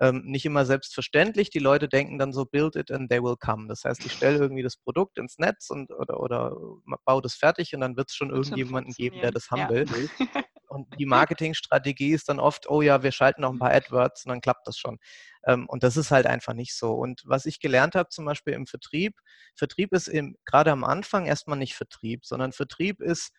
ähm, 0.00 0.22
nicht 0.24 0.44
immer 0.44 0.66
selbstverständlich. 0.66 1.50
Die 1.50 1.58
Leute 1.58 1.88
denken 1.88 2.18
dann 2.18 2.32
so, 2.32 2.44
build 2.44 2.76
it 2.76 2.90
and 2.90 3.10
they 3.10 3.22
will 3.22 3.36
come. 3.36 3.68
Das 3.68 3.84
heißt, 3.84 4.04
ich 4.04 4.12
stelle 4.12 4.38
irgendwie 4.38 4.62
das 4.62 4.76
Produkt 4.76 5.18
ins 5.18 5.38
Netz 5.38 5.70
und 5.70 5.90
oder, 5.90 6.20
oder 6.20 6.56
baue 7.04 7.22
das 7.22 7.34
fertig 7.34 7.74
und 7.74 7.80
dann 7.80 7.96
wird 7.96 8.10
es 8.10 8.16
schon 8.16 8.30
irgendjemanden 8.30 8.92
geben, 8.92 9.20
der 9.20 9.30
das 9.30 9.50
haben 9.50 9.60
ja. 9.60 9.70
will. 9.70 9.86
Und 10.68 10.98
die 10.98 11.06
Marketingstrategie 11.06 12.10
ist 12.10 12.28
dann 12.28 12.40
oft, 12.40 12.68
oh 12.68 12.82
ja, 12.82 13.02
wir 13.02 13.12
schalten 13.12 13.42
noch 13.42 13.52
ein 13.52 13.58
paar 13.58 13.72
AdWords 13.72 14.24
und 14.24 14.30
dann 14.30 14.40
klappt 14.40 14.66
das 14.66 14.76
schon. 14.76 14.98
Ähm, 15.46 15.66
und 15.68 15.82
das 15.82 15.96
ist 15.96 16.10
halt 16.10 16.26
einfach 16.26 16.54
nicht 16.54 16.76
so. 16.76 16.92
Und 16.92 17.22
was 17.24 17.46
ich 17.46 17.60
gelernt 17.60 17.94
habe, 17.94 18.08
zum 18.08 18.24
Beispiel 18.24 18.52
im 18.54 18.66
Vertrieb, 18.66 19.14
Vertrieb 19.54 19.92
ist 19.92 20.08
im, 20.08 20.36
gerade 20.44 20.72
am 20.72 20.84
Anfang 20.84 21.26
erstmal 21.26 21.58
nicht 21.58 21.76
Vertrieb, 21.76 22.26
sondern 22.26 22.52
Vertrieb 22.52 23.00
ist 23.00 23.32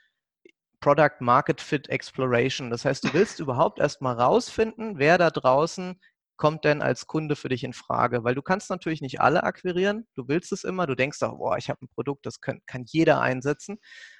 Product 0.80 1.20
Market 1.20 1.60
Fit 1.60 1.90
Exploration. 1.90 2.70
Das 2.70 2.86
heißt, 2.86 3.04
du 3.04 3.14
willst 3.14 3.40
überhaupt 3.40 3.80
erstmal 3.80 4.16
rausfinden, 4.16 4.98
wer 4.98 5.18
da 5.18 5.30
draußen 5.30 6.00
kommt 6.38 6.64
denn 6.64 6.82
als 6.82 7.08
Kunde 7.08 7.36
für 7.36 7.50
dich 7.50 7.64
in 7.64 7.74
Frage? 7.74 8.24
Weil 8.24 8.36
du 8.36 8.42
kannst 8.42 8.70
natürlich 8.70 9.02
nicht 9.02 9.20
alle 9.20 9.44
akquirieren, 9.44 10.08
du 10.16 10.28
willst 10.28 10.52
es 10.52 10.64
immer, 10.64 10.88
du 10.88 10.96
denkst 10.96 11.22
auch, 11.24 11.38
boah, 11.38 11.58
ich 11.58 11.70
habe 11.70 11.84
ein 11.84 11.90
Produkt, 11.90 12.26
das 12.26 12.40
kann, 12.42 12.62
kann 12.66 12.86
jeder 12.88 13.22
einsetzen, 13.22 13.80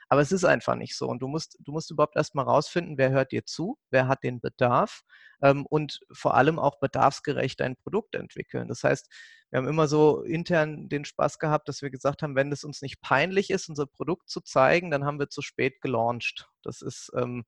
aber 0.10 0.22
es 0.22 0.32
ist 0.32 0.44
einfach 0.44 0.76
nicht 0.76 0.98
so. 0.98 1.08
Und 1.08 1.20
du 1.22 1.28
musst, 1.28 1.58
du 1.60 1.72
musst 1.72 1.92
überhaupt 1.92 2.16
erstmal 2.16 2.46
rausfinden, 2.46 2.98
wer 2.98 3.12
hört 3.12 3.32
dir 3.32 3.46
zu, 3.46 3.78
wer 3.92 4.08
hat 4.08 4.24
den 4.24 4.42
Bedarf 4.42 5.02
ähm, 5.42 5.66
und 5.66 6.00
vor 6.12 6.36
allem 6.36 6.60
auch 6.60 6.80
bedarfsgerecht 6.80 7.60
dein 7.60 7.76
Produkt 7.76 8.16
entwickeln. 8.16 8.68
Das 8.68 8.84
heißt, 8.84 9.08
wir 9.50 9.58
haben 9.58 9.68
immer 9.68 9.88
so 9.88 10.24
intern 10.24 10.90
den 10.90 11.06
Spaß 11.06 11.40
gehabt, 11.40 11.70
dass 11.70 11.82
wir 11.82 11.90
gesagt 11.90 12.22
haben, 12.22 12.36
wenn 12.36 12.52
es 12.52 12.64
uns 12.64 12.82
nicht 12.82 13.00
peinlich 13.02 13.50
ist, 13.50 13.70
unser 13.70 13.86
Produkt 13.86 14.30
zu 14.30 14.42
zeigen, 14.42 14.92
dann 14.92 15.06
haben 15.06 15.20
wir 15.20 15.30
zu 15.30 15.42
spät 15.42 15.80
gelauncht. 15.82 16.50
Das 16.64 16.82
ist 16.82 17.12
ähm, 17.16 17.46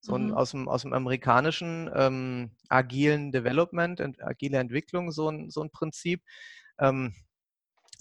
so 0.00 0.14
ein, 0.14 0.28
mhm. 0.28 0.34
aus, 0.34 0.52
dem, 0.52 0.68
aus 0.68 0.82
dem 0.82 0.92
amerikanischen 0.92 1.90
ähm, 1.94 2.50
agilen 2.68 3.32
Development, 3.32 4.00
ent, 4.00 4.22
agile 4.22 4.58
Entwicklung, 4.58 5.12
so 5.12 5.30
ein, 5.30 5.50
so 5.50 5.62
ein 5.62 5.70
Prinzip. 5.70 6.22
Ähm, 6.78 7.14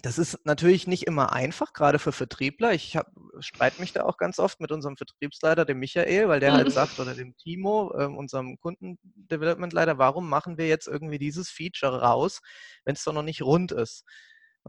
das 0.01 0.17
ist 0.17 0.45
natürlich 0.45 0.87
nicht 0.87 1.07
immer 1.07 1.33
einfach, 1.33 1.73
gerade 1.73 1.99
für 1.99 2.13
Vertriebler. 2.13 2.73
Ich 2.73 2.97
streite 3.39 3.81
mich 3.81 3.91
da 3.91 4.03
auch 4.03 4.17
ganz 4.17 4.39
oft 4.39 4.61
mit 4.61 4.71
unserem 4.71 4.95
Vertriebsleiter, 4.95 5.65
dem 5.65 5.79
Michael, 5.79 6.29
weil 6.29 6.39
der 6.39 6.53
halt 6.53 6.67
mhm. 6.67 6.71
sagt, 6.71 6.99
oder 6.99 7.15
dem 7.15 7.35
Timo, 7.35 7.91
äh, 7.97 8.05
unserem 8.05 8.57
Kundendevelopment-Leiter, 8.59 9.97
warum 9.97 10.29
machen 10.29 10.57
wir 10.57 10.67
jetzt 10.67 10.87
irgendwie 10.87 11.19
dieses 11.19 11.49
Feature 11.49 12.01
raus, 12.01 12.39
wenn 12.85 12.95
es 12.95 13.03
doch 13.03 13.13
noch 13.13 13.23
nicht 13.23 13.41
rund 13.41 13.71
ist? 13.71 14.05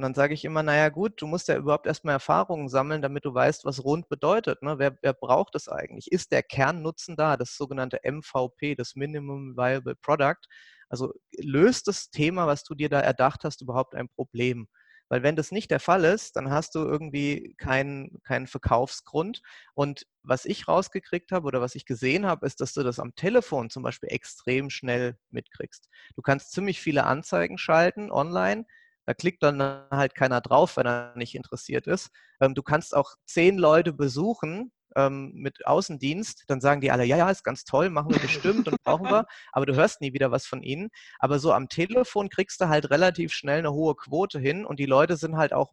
Und 0.01 0.05
dann 0.05 0.15
sage 0.15 0.33
ich 0.33 0.47
immer, 0.47 0.63
naja 0.63 0.89
gut, 0.89 1.21
du 1.21 1.27
musst 1.27 1.49
ja 1.49 1.59
überhaupt 1.59 1.87
erstmal 1.87 2.15
Erfahrungen 2.15 2.71
sammeln, 2.71 3.03
damit 3.03 3.27
du 3.27 3.35
weißt, 3.35 3.67
was 3.67 3.85
rund 3.85 4.09
bedeutet. 4.09 4.63
Ne? 4.63 4.79
Wer, 4.79 4.97
wer 5.03 5.13
braucht 5.13 5.55
es 5.55 5.69
eigentlich? 5.69 6.11
Ist 6.11 6.33
der 6.33 6.43
Kernnutzen 6.43 7.17
da, 7.17 7.37
das 7.37 7.55
sogenannte 7.55 8.01
MVP, 8.03 8.77
das 8.77 8.97
Minimum 8.97 9.59
Viable 9.59 9.97
Product? 9.97 10.41
Also 10.89 11.13
löst 11.37 11.87
das 11.87 12.09
Thema, 12.09 12.47
was 12.47 12.65
du 12.65 12.75
dir 12.75 12.89
da 12.89 12.99
erdacht 12.99 13.45
hast, 13.45 13.61
überhaupt 13.61 13.95
ein 13.95 14.09
Problem? 14.09 14.69
Weil 15.11 15.23
wenn 15.23 15.37
das 15.37 15.53
nicht 15.53 15.71
der 15.71 15.81
Fall 15.81 16.05
ist, 16.05 16.35
dann 16.37 16.51
hast 16.51 16.75
du 16.77 16.79
irgendwie 16.79 17.55
keinen, 17.59 18.23
keinen 18.23 18.47
Verkaufsgrund. 18.47 19.43
Und 19.75 20.07
was 20.23 20.47
ich 20.47 20.67
rausgekriegt 20.67 21.31
habe 21.31 21.47
oder 21.47 21.61
was 21.61 21.75
ich 21.75 21.85
gesehen 21.85 22.25
habe, 22.25 22.47
ist, 22.47 22.63
dass 22.63 22.73
du 22.73 22.83
das 22.83 22.99
am 22.99 23.15
Telefon 23.17 23.69
zum 23.69 23.83
Beispiel 23.83 24.11
extrem 24.11 24.71
schnell 24.71 25.19
mitkriegst. 25.29 25.91
Du 26.17 26.23
kannst 26.23 26.53
ziemlich 26.53 26.81
viele 26.81 27.05
Anzeigen 27.05 27.59
schalten 27.59 28.11
online, 28.11 28.65
da 29.07 29.15
klickt 29.15 29.43
dann 29.43 29.61
halt 29.91 30.15
keiner 30.15 30.41
drauf, 30.41 30.77
wenn 30.77 30.87
er 30.87 31.13
nicht 31.17 31.35
interessiert 31.35 31.87
ist. 31.87 32.11
Ähm, 32.41 32.55
du 32.55 32.63
kannst 32.63 32.95
auch 32.95 33.15
zehn 33.27 33.59
Leute 33.59 33.93
besuchen 33.93 34.73
ähm, 34.97 35.33
mit 35.35 35.67
Außendienst, 35.67 36.45
dann 36.49 36.61
sagen 36.61 36.81
die 36.81 36.91
alle, 36.91 37.05
ja, 37.05 37.17
ja, 37.17 37.31
ist 37.31 37.45
ganz 37.45 37.65
toll, 37.65 37.91
machen 37.91 38.13
wir 38.13 38.21
bestimmt 38.21 38.69
und 38.69 38.83
brauchen 38.83 39.07
wir, 39.07 39.27
aber 39.53 39.67
du 39.67 39.75
hörst 39.75 40.01
nie 40.01 40.13
wieder 40.13 40.31
was 40.31 40.47
von 40.47 40.63
ihnen. 40.63 40.91
Aber 41.19 41.39
so 41.39 41.53
am 41.53 41.69
Telefon 41.69 42.29
kriegst 42.29 42.61
du 42.61 42.69
halt 42.69 42.91
relativ 42.91 43.33
schnell 43.33 43.61
eine 43.61 43.73
hohe 43.73 43.95
Quote 43.95 44.39
hin 44.39 44.65
und 44.65 44.79
die 44.79 44.87
Leute 44.87 45.17
sind 45.17 45.37
halt 45.37 45.53
auch 45.53 45.73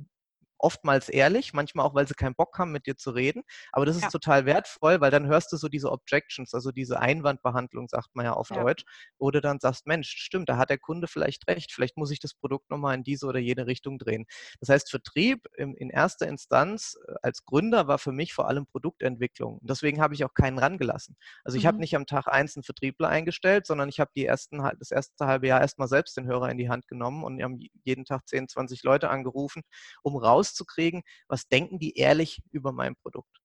oftmals 0.59 1.09
ehrlich, 1.09 1.53
manchmal 1.53 1.85
auch, 1.85 1.95
weil 1.95 2.07
sie 2.07 2.13
keinen 2.13 2.35
Bock 2.35 2.57
haben, 2.57 2.71
mit 2.71 2.85
dir 2.85 2.97
zu 2.97 3.11
reden. 3.11 3.43
Aber 3.71 3.85
das 3.85 3.95
ist 3.95 4.03
ja. 4.03 4.09
total 4.09 4.45
wertvoll, 4.45 5.01
weil 5.01 5.11
dann 5.11 5.27
hörst 5.27 5.51
du 5.51 5.57
so 5.57 5.67
diese 5.67 5.91
Objections, 5.91 6.53
also 6.53 6.71
diese 6.71 6.99
Einwandbehandlung, 6.99 7.87
sagt 7.87 8.15
man 8.15 8.25
ja 8.25 8.33
auf 8.33 8.49
ja. 8.49 8.61
Deutsch, 8.61 8.83
wo 9.17 9.31
du 9.31 9.41
dann 9.41 9.59
sagst, 9.59 9.87
Mensch, 9.87 10.09
stimmt, 10.09 10.49
da 10.49 10.57
hat 10.57 10.69
der 10.69 10.77
Kunde 10.77 11.07
vielleicht 11.07 11.47
recht, 11.47 11.71
vielleicht 11.71 11.97
muss 11.97 12.11
ich 12.11 12.19
das 12.19 12.33
Produkt 12.33 12.69
nochmal 12.69 12.95
in 12.95 13.03
diese 13.03 13.25
oder 13.25 13.39
jene 13.39 13.67
Richtung 13.67 13.99
drehen. 13.99 14.25
Das 14.59 14.69
heißt, 14.69 14.89
Vertrieb 14.89 15.47
in, 15.57 15.75
in 15.75 15.89
erster 15.89 16.27
Instanz 16.27 16.97
äh, 17.07 17.13
als 17.21 17.45
Gründer 17.45 17.87
war 17.87 17.99
für 17.99 18.11
mich 18.11 18.33
vor 18.33 18.47
allem 18.47 18.65
Produktentwicklung. 18.65 19.57
Und 19.59 19.69
deswegen 19.69 20.01
habe 20.01 20.13
ich 20.13 20.23
auch 20.25 20.33
keinen 20.33 20.59
rangelassen. 20.59 21.17
Also 21.43 21.57
ich 21.57 21.63
mhm. 21.63 21.67
habe 21.67 21.77
nicht 21.79 21.95
am 21.95 22.05
Tag 22.05 22.27
eins 22.27 22.55
einen 22.55 22.63
Vertriebler 22.63 23.09
eingestellt, 23.09 23.65
sondern 23.65 23.89
ich 23.89 23.99
habe 23.99 24.11
die 24.15 24.25
ersten, 24.25 24.57
das 24.79 24.91
erste 24.91 25.27
halbe 25.27 25.47
Jahr 25.47 25.61
erstmal 25.61 25.87
selbst 25.87 26.17
den 26.17 26.27
Hörer 26.27 26.49
in 26.49 26.57
die 26.57 26.69
Hand 26.69 26.87
genommen 26.87 27.23
und 27.23 27.41
haben 27.41 27.59
jeden 27.83 28.05
Tag 28.05 28.27
10, 28.27 28.47
20 28.49 28.83
Leute 28.83 29.09
angerufen, 29.09 29.63
um 30.01 30.17
raus 30.17 30.46
rauszukriegen, 30.47 31.03
was 31.27 31.47
denken 31.47 31.79
die 31.79 31.95
ehrlich 31.95 32.41
über 32.51 32.71
mein 32.71 32.95
Produkt. 32.95 33.41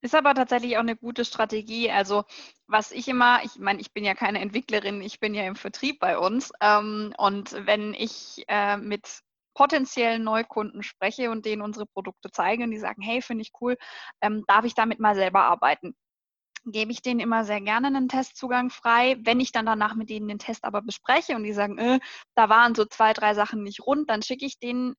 Ist 0.00 0.14
aber 0.14 0.34
tatsächlich 0.34 0.76
auch 0.76 0.80
eine 0.80 0.96
gute 0.96 1.24
Strategie. 1.24 1.90
Also 1.90 2.24
was 2.66 2.90
ich 2.90 3.06
immer, 3.06 3.44
ich 3.44 3.56
meine, 3.58 3.80
ich 3.80 3.92
bin 3.92 4.04
ja 4.04 4.14
keine 4.14 4.40
Entwicklerin, 4.40 5.00
ich 5.00 5.20
bin 5.20 5.34
ja 5.34 5.44
im 5.44 5.54
Vertrieb 5.54 6.00
bei 6.00 6.18
uns. 6.18 6.52
Ähm, 6.60 7.14
und 7.18 7.52
wenn 7.66 7.94
ich 7.94 8.44
äh, 8.48 8.76
mit 8.78 9.20
potenziellen 9.54 10.24
Neukunden 10.24 10.82
spreche 10.82 11.30
und 11.30 11.44
denen 11.44 11.62
unsere 11.62 11.86
Produkte 11.86 12.30
zeige 12.32 12.64
und 12.64 12.70
die 12.70 12.78
sagen, 12.78 13.02
hey, 13.02 13.22
finde 13.22 13.42
ich 13.42 13.52
cool, 13.60 13.76
ähm, 14.22 14.44
darf 14.48 14.64
ich 14.64 14.74
damit 14.74 14.98
mal 14.98 15.14
selber 15.14 15.42
arbeiten? 15.42 15.94
gebe 16.66 16.92
ich 16.92 17.02
denen 17.02 17.20
immer 17.20 17.44
sehr 17.44 17.60
gerne 17.60 17.86
einen 17.88 18.08
Testzugang 18.08 18.70
frei. 18.70 19.16
Wenn 19.20 19.40
ich 19.40 19.52
dann 19.52 19.66
danach 19.66 19.94
mit 19.94 20.10
denen 20.10 20.28
den 20.28 20.38
Test 20.38 20.64
aber 20.64 20.82
bespreche 20.82 21.36
und 21.36 21.44
die 21.44 21.52
sagen, 21.52 21.78
äh, 21.78 22.00
da 22.34 22.48
waren 22.48 22.74
so 22.74 22.84
zwei, 22.84 23.12
drei 23.12 23.34
Sachen 23.34 23.62
nicht 23.62 23.86
rund, 23.86 24.10
dann 24.10 24.22
schicke 24.22 24.46
ich 24.46 24.58
denen 24.58 24.94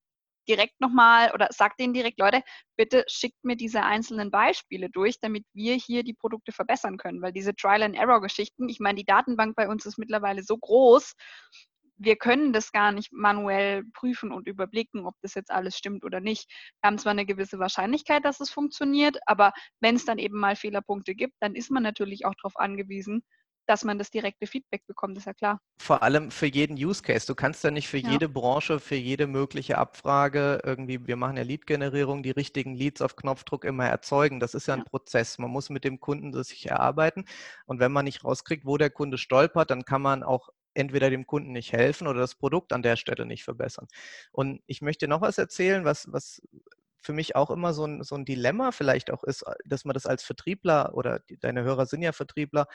direkt 0.47 0.79
nochmal 0.81 1.31
oder 1.33 1.47
sagt 1.51 1.79
denen 1.79 1.93
direkt, 1.93 2.19
Leute, 2.19 2.41
bitte 2.77 3.03
schickt 3.07 3.43
mir 3.43 3.55
diese 3.55 3.83
einzelnen 3.83 4.31
Beispiele 4.31 4.89
durch, 4.89 5.19
damit 5.19 5.45
wir 5.53 5.75
hier 5.75 6.03
die 6.03 6.13
Produkte 6.13 6.51
verbessern 6.51 6.97
können. 6.97 7.21
Weil 7.21 7.31
diese 7.31 7.55
Trial-and-Error-Geschichten, 7.55 8.69
ich 8.69 8.79
meine, 8.79 8.99
die 8.99 9.05
Datenbank 9.05 9.55
bei 9.55 9.67
uns 9.67 9.85
ist 9.85 9.97
mittlerweile 9.97 10.43
so 10.43 10.57
groß, 10.57 11.13
wir 12.03 12.15
können 12.15 12.51
das 12.51 12.71
gar 12.71 12.91
nicht 12.91 13.13
manuell 13.13 13.83
prüfen 13.93 14.31
und 14.31 14.47
überblicken, 14.47 15.05
ob 15.05 15.13
das 15.21 15.35
jetzt 15.35 15.51
alles 15.51 15.77
stimmt 15.77 16.03
oder 16.03 16.19
nicht. 16.19 16.49
Wir 16.81 16.87
haben 16.87 16.97
zwar 16.97 17.11
eine 17.11 17.27
gewisse 17.27 17.59
Wahrscheinlichkeit, 17.59 18.25
dass 18.25 18.39
es 18.39 18.49
funktioniert, 18.49 19.19
aber 19.27 19.53
wenn 19.81 19.95
es 19.95 20.05
dann 20.05 20.17
eben 20.17 20.39
mal 20.39 20.55
Fehlerpunkte 20.55 21.13
gibt, 21.13 21.35
dann 21.41 21.53
ist 21.53 21.69
man 21.69 21.83
natürlich 21.83 22.25
auch 22.25 22.33
darauf 22.41 22.55
angewiesen, 22.57 23.23
dass 23.71 23.85
man 23.85 23.97
das 23.97 24.11
direkte 24.11 24.47
Feedback 24.47 24.85
bekommt, 24.85 25.17
ist 25.17 25.27
ja 25.27 25.33
klar. 25.33 25.61
Vor 25.81 26.03
allem 26.03 26.29
für 26.29 26.45
jeden 26.45 26.75
Use 26.75 27.01
Case. 27.01 27.25
Du 27.25 27.35
kannst 27.35 27.63
ja 27.63 27.71
nicht 27.71 27.87
für 27.87 27.99
ja. 27.99 28.09
jede 28.09 28.27
Branche, 28.27 28.81
für 28.81 28.95
jede 28.95 29.27
mögliche 29.27 29.77
Abfrage 29.77 30.59
irgendwie, 30.65 31.07
wir 31.07 31.15
machen 31.15 31.37
ja 31.37 31.43
Lead-Generierung, 31.43 32.21
die 32.21 32.31
richtigen 32.31 32.75
Leads 32.75 33.01
auf 33.01 33.15
Knopfdruck 33.15 33.63
immer 33.63 33.85
erzeugen. 33.85 34.41
Das 34.41 34.55
ist 34.55 34.67
ja, 34.67 34.75
ja 34.75 34.81
ein 34.81 34.85
Prozess. 34.85 35.37
Man 35.37 35.51
muss 35.51 35.69
mit 35.69 35.85
dem 35.85 36.01
Kunden 36.01 36.33
das 36.33 36.49
sich 36.49 36.69
erarbeiten. 36.69 37.23
Und 37.65 37.79
wenn 37.79 37.93
man 37.93 38.03
nicht 38.03 38.25
rauskriegt, 38.25 38.65
wo 38.65 38.77
der 38.77 38.89
Kunde 38.89 39.17
stolpert, 39.17 39.71
dann 39.71 39.85
kann 39.85 40.01
man 40.01 40.21
auch 40.23 40.49
entweder 40.73 41.09
dem 41.09 41.25
Kunden 41.25 41.53
nicht 41.53 41.71
helfen 41.71 42.07
oder 42.07 42.19
das 42.19 42.35
Produkt 42.35 42.73
an 42.73 42.83
der 42.83 42.97
Stelle 42.97 43.25
nicht 43.25 43.45
verbessern. 43.45 43.87
Und 44.33 44.61
ich 44.65 44.81
möchte 44.81 45.07
noch 45.07 45.21
was 45.21 45.37
erzählen, 45.37 45.85
was, 45.85 46.11
was 46.11 46.41
für 47.01 47.13
mich 47.13 47.37
auch 47.37 47.51
immer 47.51 47.73
so 47.73 47.85
ein, 47.85 48.03
so 48.03 48.15
ein 48.15 48.25
Dilemma 48.25 48.73
vielleicht 48.73 49.11
auch 49.11 49.23
ist, 49.23 49.45
dass 49.63 49.85
man 49.85 49.93
das 49.93 50.05
als 50.05 50.23
Vertriebler 50.23 50.93
oder 50.93 51.19
die, 51.19 51.39
deine 51.39 51.63
Hörer 51.63 51.85
sind 51.85 52.01
ja 52.01 52.11
Vertriebler, 52.11 52.67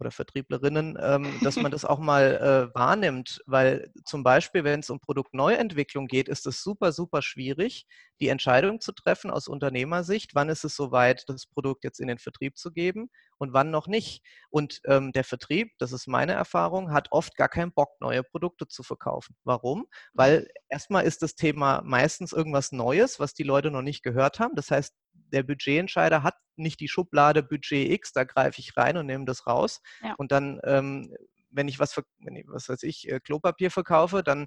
oder 0.00 0.10
Vertrieblerinnen, 0.10 0.98
ähm, 1.00 1.38
dass 1.42 1.56
man 1.56 1.70
das 1.70 1.84
auch 1.84 1.98
mal 1.98 2.70
äh, 2.72 2.74
wahrnimmt, 2.74 3.42
weil 3.46 3.92
zum 4.04 4.22
Beispiel, 4.22 4.64
wenn 4.64 4.80
es 4.80 4.90
um 4.90 5.00
Produktneuentwicklung 5.00 6.06
geht, 6.06 6.28
ist 6.28 6.46
es 6.46 6.62
super, 6.62 6.92
super 6.92 7.22
schwierig, 7.22 7.86
die 8.20 8.28
Entscheidung 8.28 8.80
zu 8.80 8.92
treffen 8.92 9.30
aus 9.30 9.48
Unternehmersicht, 9.48 10.34
wann 10.34 10.48
ist 10.48 10.64
es 10.64 10.74
soweit, 10.74 11.24
das 11.28 11.46
Produkt 11.46 11.84
jetzt 11.84 12.00
in 12.00 12.08
den 12.08 12.18
Vertrieb 12.18 12.56
zu 12.56 12.72
geben 12.72 13.10
und 13.38 13.52
wann 13.52 13.70
noch 13.70 13.86
nicht. 13.86 14.24
Und 14.50 14.80
ähm, 14.86 15.12
der 15.12 15.24
Vertrieb, 15.24 15.72
das 15.78 15.92
ist 15.92 16.08
meine 16.08 16.32
Erfahrung, 16.32 16.92
hat 16.92 17.08
oft 17.10 17.36
gar 17.36 17.48
keinen 17.48 17.72
Bock, 17.72 17.90
neue 18.00 18.22
Produkte 18.22 18.66
zu 18.66 18.82
verkaufen. 18.82 19.36
Warum? 19.44 19.86
Weil 20.14 20.48
erstmal 20.68 21.04
ist 21.04 21.22
das 21.22 21.34
Thema 21.34 21.82
meistens 21.84 22.32
irgendwas 22.32 22.72
Neues, 22.72 23.20
was 23.20 23.34
die 23.34 23.44
Leute 23.44 23.70
noch 23.70 23.82
nicht 23.82 24.02
gehört 24.02 24.40
haben. 24.40 24.54
Das 24.56 24.70
heißt, 24.70 24.94
der 25.32 25.42
Budgetentscheider 25.42 26.22
hat 26.22 26.34
nicht 26.56 26.80
die 26.80 26.88
Schublade 26.88 27.42
Budget 27.42 27.90
X, 27.90 28.12
da 28.12 28.24
greife 28.24 28.60
ich 28.60 28.76
rein 28.76 28.96
und 28.96 29.06
nehme 29.06 29.24
das 29.24 29.46
raus. 29.46 29.80
Ja. 30.02 30.14
Und 30.18 30.32
dann, 30.32 30.60
ähm, 30.64 31.14
wenn 31.50 31.68
ich 31.68 31.78
was, 31.78 32.00
wenn 32.18 32.36
ich, 32.36 32.46
was 32.48 32.68
weiß 32.68 32.82
ich, 32.82 33.08
äh, 33.08 33.20
Klopapier 33.20 33.70
verkaufe, 33.70 34.22
dann 34.22 34.46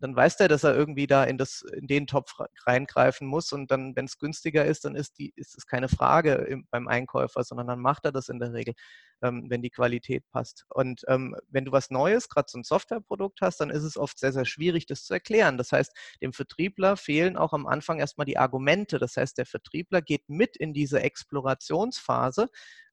dann 0.00 0.16
weiß 0.16 0.38
der, 0.38 0.48
dass 0.48 0.64
er 0.64 0.74
irgendwie 0.74 1.06
da 1.06 1.24
in, 1.24 1.36
das, 1.36 1.62
in 1.74 1.86
den 1.86 2.06
Topf 2.06 2.32
reingreifen 2.66 3.26
muss. 3.26 3.52
Und 3.52 3.70
dann, 3.70 3.94
wenn 3.96 4.06
es 4.06 4.18
günstiger 4.18 4.64
ist, 4.64 4.84
dann 4.84 4.94
ist, 4.94 5.18
die, 5.18 5.32
ist 5.36 5.56
es 5.56 5.66
keine 5.66 5.88
Frage 5.88 6.32
im, 6.32 6.66
beim 6.70 6.88
Einkäufer, 6.88 7.44
sondern 7.44 7.66
dann 7.66 7.80
macht 7.80 8.04
er 8.06 8.12
das 8.12 8.28
in 8.28 8.38
der 8.38 8.52
Regel, 8.52 8.74
ähm, 9.22 9.46
wenn 9.48 9.62
die 9.62 9.70
Qualität 9.70 10.24
passt. 10.30 10.64
Und 10.68 11.02
ähm, 11.08 11.36
wenn 11.48 11.64
du 11.64 11.72
was 11.72 11.90
Neues, 11.90 12.28
gerade 12.28 12.48
so 12.50 12.58
ein 12.58 12.64
Softwareprodukt 12.64 13.40
hast, 13.40 13.60
dann 13.60 13.70
ist 13.70 13.82
es 13.82 13.96
oft 13.96 14.18
sehr, 14.18 14.32
sehr 14.32 14.44
schwierig, 14.44 14.86
das 14.86 15.04
zu 15.04 15.14
erklären. 15.14 15.58
Das 15.58 15.72
heißt, 15.72 15.92
dem 16.22 16.32
Vertriebler 16.32 16.96
fehlen 16.96 17.36
auch 17.36 17.52
am 17.52 17.66
Anfang 17.66 17.98
erstmal 17.98 18.26
die 18.26 18.38
Argumente. 18.38 18.98
Das 18.98 19.16
heißt, 19.16 19.38
der 19.38 19.46
Vertriebler 19.46 20.02
geht 20.02 20.28
mit 20.28 20.56
in 20.56 20.72
diese 20.72 21.00
Explorationsphase, 21.00 22.48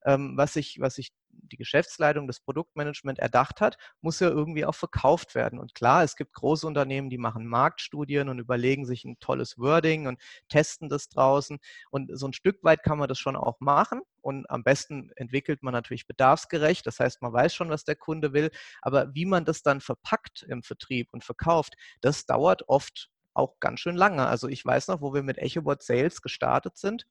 ähm, 0.05 0.33
was 0.37 0.55
ich, 0.55 0.79
was 0.79 0.97
ich 0.97 1.11
die 1.29 1.57
Geschäftsleitung, 1.57 2.27
das 2.27 2.39
Produktmanagement 2.39 3.19
erdacht 3.19 3.61
hat, 3.61 3.77
muss 4.01 4.19
ja 4.19 4.29
irgendwie 4.29 4.65
auch 4.65 4.75
verkauft 4.75 5.35
werden. 5.35 5.59
Und 5.59 5.75
klar, 5.75 6.03
es 6.03 6.15
gibt 6.15 6.33
große 6.33 6.65
Unternehmen, 6.65 7.09
die 7.09 7.17
machen 7.17 7.45
Marktstudien 7.45 8.29
und 8.29 8.39
überlegen 8.39 8.85
sich 8.85 9.05
ein 9.05 9.19
tolles 9.19 9.57
Wording 9.57 10.07
und 10.07 10.19
testen 10.49 10.89
das 10.89 11.09
draußen. 11.09 11.59
Und 11.91 12.17
so 12.17 12.27
ein 12.27 12.33
Stück 12.33 12.63
weit 12.63 12.83
kann 12.83 12.97
man 12.97 13.07
das 13.07 13.19
schon 13.19 13.35
auch 13.35 13.59
machen. 13.59 14.01
Und 14.21 14.49
am 14.49 14.63
besten 14.63 15.11
entwickelt 15.15 15.63
man 15.63 15.73
natürlich 15.73 16.07
bedarfsgerecht. 16.17 16.85
Das 16.85 16.99
heißt, 16.99 17.21
man 17.21 17.33
weiß 17.33 17.53
schon, 17.53 17.69
was 17.69 17.83
der 17.83 17.95
Kunde 17.95 18.33
will. 18.33 18.49
Aber 18.81 19.13
wie 19.13 19.25
man 19.25 19.45
das 19.45 19.61
dann 19.61 19.81
verpackt 19.81 20.43
im 20.43 20.63
Vertrieb 20.63 21.09
und 21.13 21.23
verkauft, 21.23 21.75
das 22.01 22.25
dauert 22.25 22.67
oft 22.67 23.09
auch 23.33 23.59
ganz 23.59 23.79
schön 23.79 23.95
lange. 23.95 24.25
Also 24.27 24.47
ich 24.47 24.65
weiß 24.65 24.87
noch, 24.87 25.01
wo 25.01 25.13
wir 25.13 25.23
mit 25.23 25.37
EchoBot 25.37 25.83
Sales 25.83 26.21
gestartet 26.21 26.77
sind. 26.77 27.05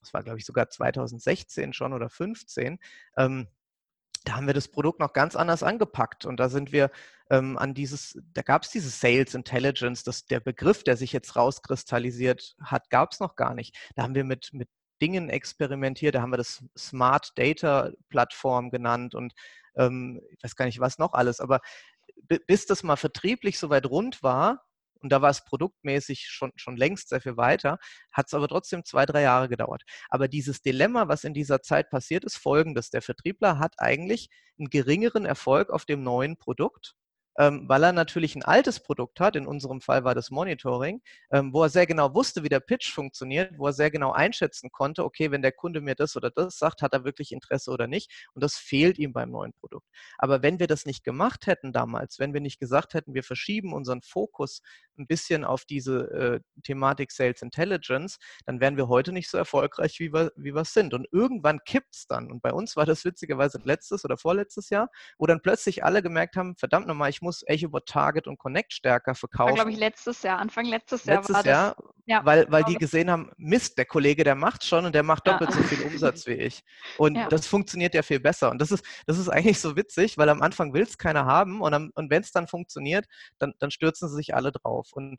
Das 0.00 0.14
war, 0.14 0.22
glaube 0.22 0.38
ich, 0.38 0.44
sogar 0.44 0.68
2016 0.68 1.72
schon 1.72 1.92
oder 1.92 2.08
2015. 2.08 2.78
Ähm, 3.16 3.48
da 4.24 4.36
haben 4.36 4.46
wir 4.46 4.54
das 4.54 4.68
Produkt 4.68 5.00
noch 5.00 5.12
ganz 5.12 5.36
anders 5.36 5.62
angepackt 5.62 6.24
und 6.24 6.38
da 6.38 6.48
sind 6.48 6.72
wir 6.72 6.90
ähm, 7.28 7.58
an 7.58 7.74
dieses, 7.74 8.18
da 8.32 8.40
gab 8.40 8.62
es 8.62 8.70
diese 8.70 8.88
Sales 8.88 9.34
Intelligence, 9.34 10.02
das, 10.02 10.24
der 10.24 10.40
Begriff, 10.40 10.82
der 10.82 10.96
sich 10.96 11.12
jetzt 11.12 11.36
rauskristallisiert 11.36 12.56
hat, 12.62 12.88
gab 12.88 13.12
es 13.12 13.20
noch 13.20 13.36
gar 13.36 13.54
nicht. 13.54 13.76
Da 13.96 14.02
haben 14.02 14.14
wir 14.14 14.24
mit, 14.24 14.50
mit 14.52 14.70
Dingen 15.04 15.28
experimentiert, 15.28 16.14
da 16.14 16.22
haben 16.22 16.32
wir 16.32 16.38
das 16.38 16.64
Smart 16.78 17.32
Data 17.36 17.90
Plattform 18.08 18.70
genannt 18.70 19.14
und 19.14 19.34
ähm, 19.76 20.22
ich 20.30 20.42
weiß 20.42 20.56
gar 20.56 20.64
nicht, 20.64 20.80
was 20.80 20.98
noch 20.98 21.12
alles, 21.12 21.40
aber 21.40 21.60
bis 22.46 22.64
das 22.64 22.82
mal 22.82 22.96
vertrieblich 22.96 23.58
soweit 23.58 23.84
rund 23.84 24.22
war, 24.22 24.64
und 25.02 25.10
da 25.10 25.20
war 25.20 25.28
es 25.28 25.44
produktmäßig 25.44 26.28
schon, 26.30 26.52
schon 26.56 26.78
längst 26.78 27.10
sehr 27.10 27.20
viel 27.20 27.36
weiter, 27.36 27.78
hat 28.10 28.28
es 28.28 28.32
aber 28.32 28.48
trotzdem 28.48 28.86
zwei, 28.86 29.04
drei 29.04 29.20
Jahre 29.20 29.50
gedauert. 29.50 29.82
Aber 30.08 30.28
dieses 30.28 30.62
Dilemma, 30.62 31.08
was 31.08 31.24
in 31.24 31.34
dieser 31.34 31.60
Zeit 31.60 31.90
passiert 31.90 32.24
ist, 32.24 32.38
folgendes. 32.38 32.88
Der 32.88 33.02
Vertriebler 33.02 33.58
hat 33.58 33.74
eigentlich 33.76 34.30
einen 34.58 34.70
geringeren 34.70 35.26
Erfolg 35.26 35.68
auf 35.68 35.84
dem 35.84 36.02
neuen 36.02 36.38
Produkt 36.38 36.94
ähm, 37.38 37.68
weil 37.68 37.82
er 37.82 37.92
natürlich 37.92 38.34
ein 38.36 38.42
altes 38.42 38.80
Produkt 38.80 39.20
hat, 39.20 39.36
in 39.36 39.46
unserem 39.46 39.80
Fall 39.80 40.04
war 40.04 40.14
das 40.14 40.30
Monitoring, 40.30 41.02
ähm, 41.30 41.52
wo 41.52 41.62
er 41.62 41.68
sehr 41.68 41.86
genau 41.86 42.14
wusste, 42.14 42.42
wie 42.42 42.48
der 42.48 42.60
Pitch 42.60 42.92
funktioniert, 42.92 43.58
wo 43.58 43.66
er 43.66 43.72
sehr 43.72 43.90
genau 43.90 44.12
einschätzen 44.12 44.70
konnte, 44.70 45.04
okay, 45.04 45.30
wenn 45.30 45.42
der 45.42 45.52
Kunde 45.52 45.80
mir 45.80 45.94
das 45.94 46.16
oder 46.16 46.30
das 46.30 46.58
sagt, 46.58 46.82
hat 46.82 46.92
er 46.92 47.04
wirklich 47.04 47.32
Interesse 47.32 47.70
oder 47.70 47.86
nicht. 47.86 48.10
Und 48.34 48.42
das 48.42 48.56
fehlt 48.56 48.98
ihm 48.98 49.12
beim 49.12 49.30
neuen 49.30 49.52
Produkt. 49.52 49.86
Aber 50.18 50.42
wenn 50.42 50.58
wir 50.58 50.66
das 50.66 50.86
nicht 50.86 51.04
gemacht 51.04 51.46
hätten 51.46 51.72
damals, 51.72 52.18
wenn 52.18 52.34
wir 52.34 52.40
nicht 52.40 52.60
gesagt 52.60 52.94
hätten, 52.94 53.14
wir 53.14 53.22
verschieben 53.24 53.72
unseren 53.72 54.02
Fokus 54.02 54.62
ein 54.98 55.06
bisschen 55.06 55.44
auf 55.44 55.64
diese 55.64 56.10
äh, 56.10 56.40
Thematik 56.62 57.12
Sales 57.12 57.42
Intelligence, 57.42 58.18
dann 58.46 58.60
wären 58.60 58.76
wir 58.76 58.88
heute 58.88 59.12
nicht 59.12 59.30
so 59.30 59.38
erfolgreich, 59.38 59.98
wie 60.00 60.12
wir, 60.12 60.32
wie 60.36 60.54
wir 60.54 60.64
sind. 60.64 60.94
Und 60.94 61.06
irgendwann 61.12 61.60
kippt 61.64 61.94
es 61.94 62.06
dann. 62.06 62.30
Und 62.30 62.42
bei 62.42 62.52
uns 62.52 62.76
war 62.76 62.86
das 62.86 63.04
witzigerweise 63.04 63.60
letztes 63.64 64.04
oder 64.04 64.16
vorletztes 64.16 64.70
Jahr, 64.70 64.88
wo 65.18 65.26
dann 65.26 65.40
plötzlich 65.40 65.84
alle 65.84 66.02
gemerkt 66.02 66.36
haben, 66.36 66.56
verdammt 66.56 66.86
nochmal, 66.86 67.10
ich 67.10 67.22
muss 67.22 67.42
EchoBot 67.46 67.86
Target 67.86 68.26
und 68.26 68.38
Connect 68.38 68.72
stärker 68.72 69.14
verkaufen. 69.14 69.50
War, 69.50 69.54
glaube 69.54 69.72
ich, 69.72 69.78
letztes 69.78 70.22
Jahr, 70.22 70.38
Anfang 70.38 70.66
letztes 70.66 71.04
Jahr 71.04 71.16
letztes 71.18 71.36
war 71.36 71.46
Jahr, 71.46 71.74
das. 71.76 71.94
Ja, 72.06 72.24
weil, 72.24 72.46
weil 72.50 72.64
die 72.64 72.74
gesehen 72.74 73.10
haben, 73.10 73.30
Mist, 73.38 73.78
der 73.78 73.86
Kollege, 73.86 74.24
der 74.24 74.34
macht 74.34 74.64
schon 74.64 74.84
und 74.84 74.94
der 74.94 75.02
macht 75.02 75.26
doppelt 75.26 75.50
ja. 75.50 75.56
so 75.56 75.62
viel 75.62 75.86
Umsatz 75.86 76.26
wie 76.26 76.32
ich. 76.32 76.62
Und 76.98 77.16
ja. 77.16 77.28
das 77.28 77.46
funktioniert 77.46 77.94
ja 77.94 78.02
viel 78.02 78.20
besser. 78.20 78.50
Und 78.50 78.60
das 78.60 78.70
ist, 78.70 78.84
das 79.06 79.18
ist 79.18 79.30
eigentlich 79.30 79.58
so 79.58 79.74
witzig, 79.74 80.18
weil 80.18 80.28
am 80.28 80.42
Anfang 80.42 80.74
will 80.74 80.82
es 80.82 80.98
keiner 80.98 81.24
haben 81.24 81.62
und, 81.62 81.72
und 81.94 82.10
wenn 82.10 82.20
es 82.20 82.30
dann 82.30 82.46
funktioniert, 82.46 83.06
dann, 83.38 83.54
dann 83.58 83.70
stürzen 83.70 84.08
sie 84.08 84.16
sich 84.16 84.34
alle 84.34 84.52
drauf. 84.52 84.83
Und 84.92 85.18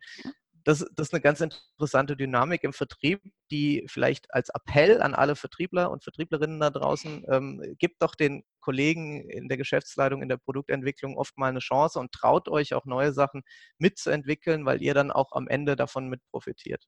das, 0.65 0.79
das 0.95 1.07
ist 1.07 1.13
eine 1.13 1.21
ganz 1.21 1.41
interessante 1.41 2.17
Dynamik 2.17 2.63
im 2.63 2.73
Vertrieb, 2.73 3.21
die 3.51 3.85
vielleicht 3.87 4.33
als 4.33 4.49
Appell 4.49 5.01
an 5.01 5.13
alle 5.13 5.35
Vertriebler 5.35 5.91
und 5.91 6.03
Vertrieblerinnen 6.03 6.59
da 6.59 6.71
draußen 6.71 7.23
ähm, 7.31 7.75
gibt 7.77 8.01
doch 8.01 8.15
den 8.15 8.43
Kollegen 8.61 9.29
in 9.29 9.47
der 9.47 9.57
Geschäftsleitung, 9.57 10.23
in 10.23 10.29
der 10.29 10.37
Produktentwicklung 10.37 11.17
oft 11.17 11.37
mal 11.37 11.49
eine 11.49 11.59
Chance 11.59 11.99
und 11.99 12.11
traut 12.11 12.49
euch 12.49 12.73
auch 12.73 12.85
neue 12.85 13.13
Sachen 13.13 13.43
mitzuentwickeln, 13.77 14.65
weil 14.65 14.81
ihr 14.81 14.95
dann 14.95 15.11
auch 15.11 15.33
am 15.33 15.47
Ende 15.47 15.75
davon 15.75 16.09
mit 16.09 16.21
profitiert. 16.31 16.83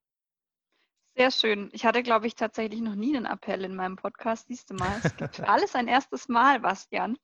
Sehr 1.18 1.32
schön. 1.32 1.70
Ich 1.74 1.84
hatte, 1.84 2.04
glaube 2.04 2.28
ich, 2.28 2.36
tatsächlich 2.36 2.80
noch 2.80 2.94
nie 2.94 3.18
einen 3.18 3.26
Appell 3.26 3.66
in 3.66 3.76
meinem 3.76 3.96
Podcast. 3.96 4.50
Siehst 4.50 4.70
du 4.70 4.76
mal, 4.76 5.02
es 5.04 5.18
gibt 5.18 5.36
für 5.38 5.50
alles 5.50 5.74
ein 5.74 5.88
erstes 5.88 6.28
Mal, 6.28 6.60
Bastian. 6.60 7.18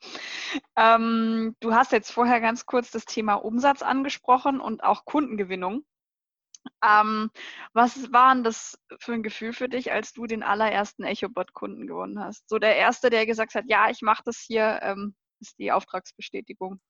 Ähm, 0.76 1.56
du 1.60 1.76
hast 1.76 1.92
jetzt 1.92 2.12
vorher 2.12 2.42
ganz 2.42 2.66
kurz 2.66 2.90
das 2.90 3.06
Thema 3.06 3.36
Umsatz 3.36 3.84
angesprochen 3.84 4.60
und 4.60 4.84
auch 4.84 5.06
Kundengewinnung. 5.06 5.86
Ähm, 6.84 7.30
was 7.74 8.12
war 8.12 8.34
denn 8.34 8.44
das 8.44 8.80
für 8.98 9.14
ein 9.14 9.22
Gefühl 9.22 9.54
für 9.54 9.70
dich, 9.70 9.92
als 9.92 10.12
du 10.12 10.26
den 10.26 10.42
allerersten 10.42 11.04
EchoBot-Kunden 11.04 11.86
gewonnen 11.86 12.20
hast? 12.20 12.50
So 12.50 12.58
der 12.58 12.76
erste, 12.78 13.12
der 13.12 13.28
gesagt 13.28 13.54
hat, 13.54 13.66
ja, 13.68 13.92
ich 13.92 14.02
mache 14.02 14.24
das 14.26 14.40
hier, 14.40 14.80
ähm, 14.82 15.14
ist 15.40 15.60
die 15.60 15.72
Auftragsbestätigung. 15.72 16.82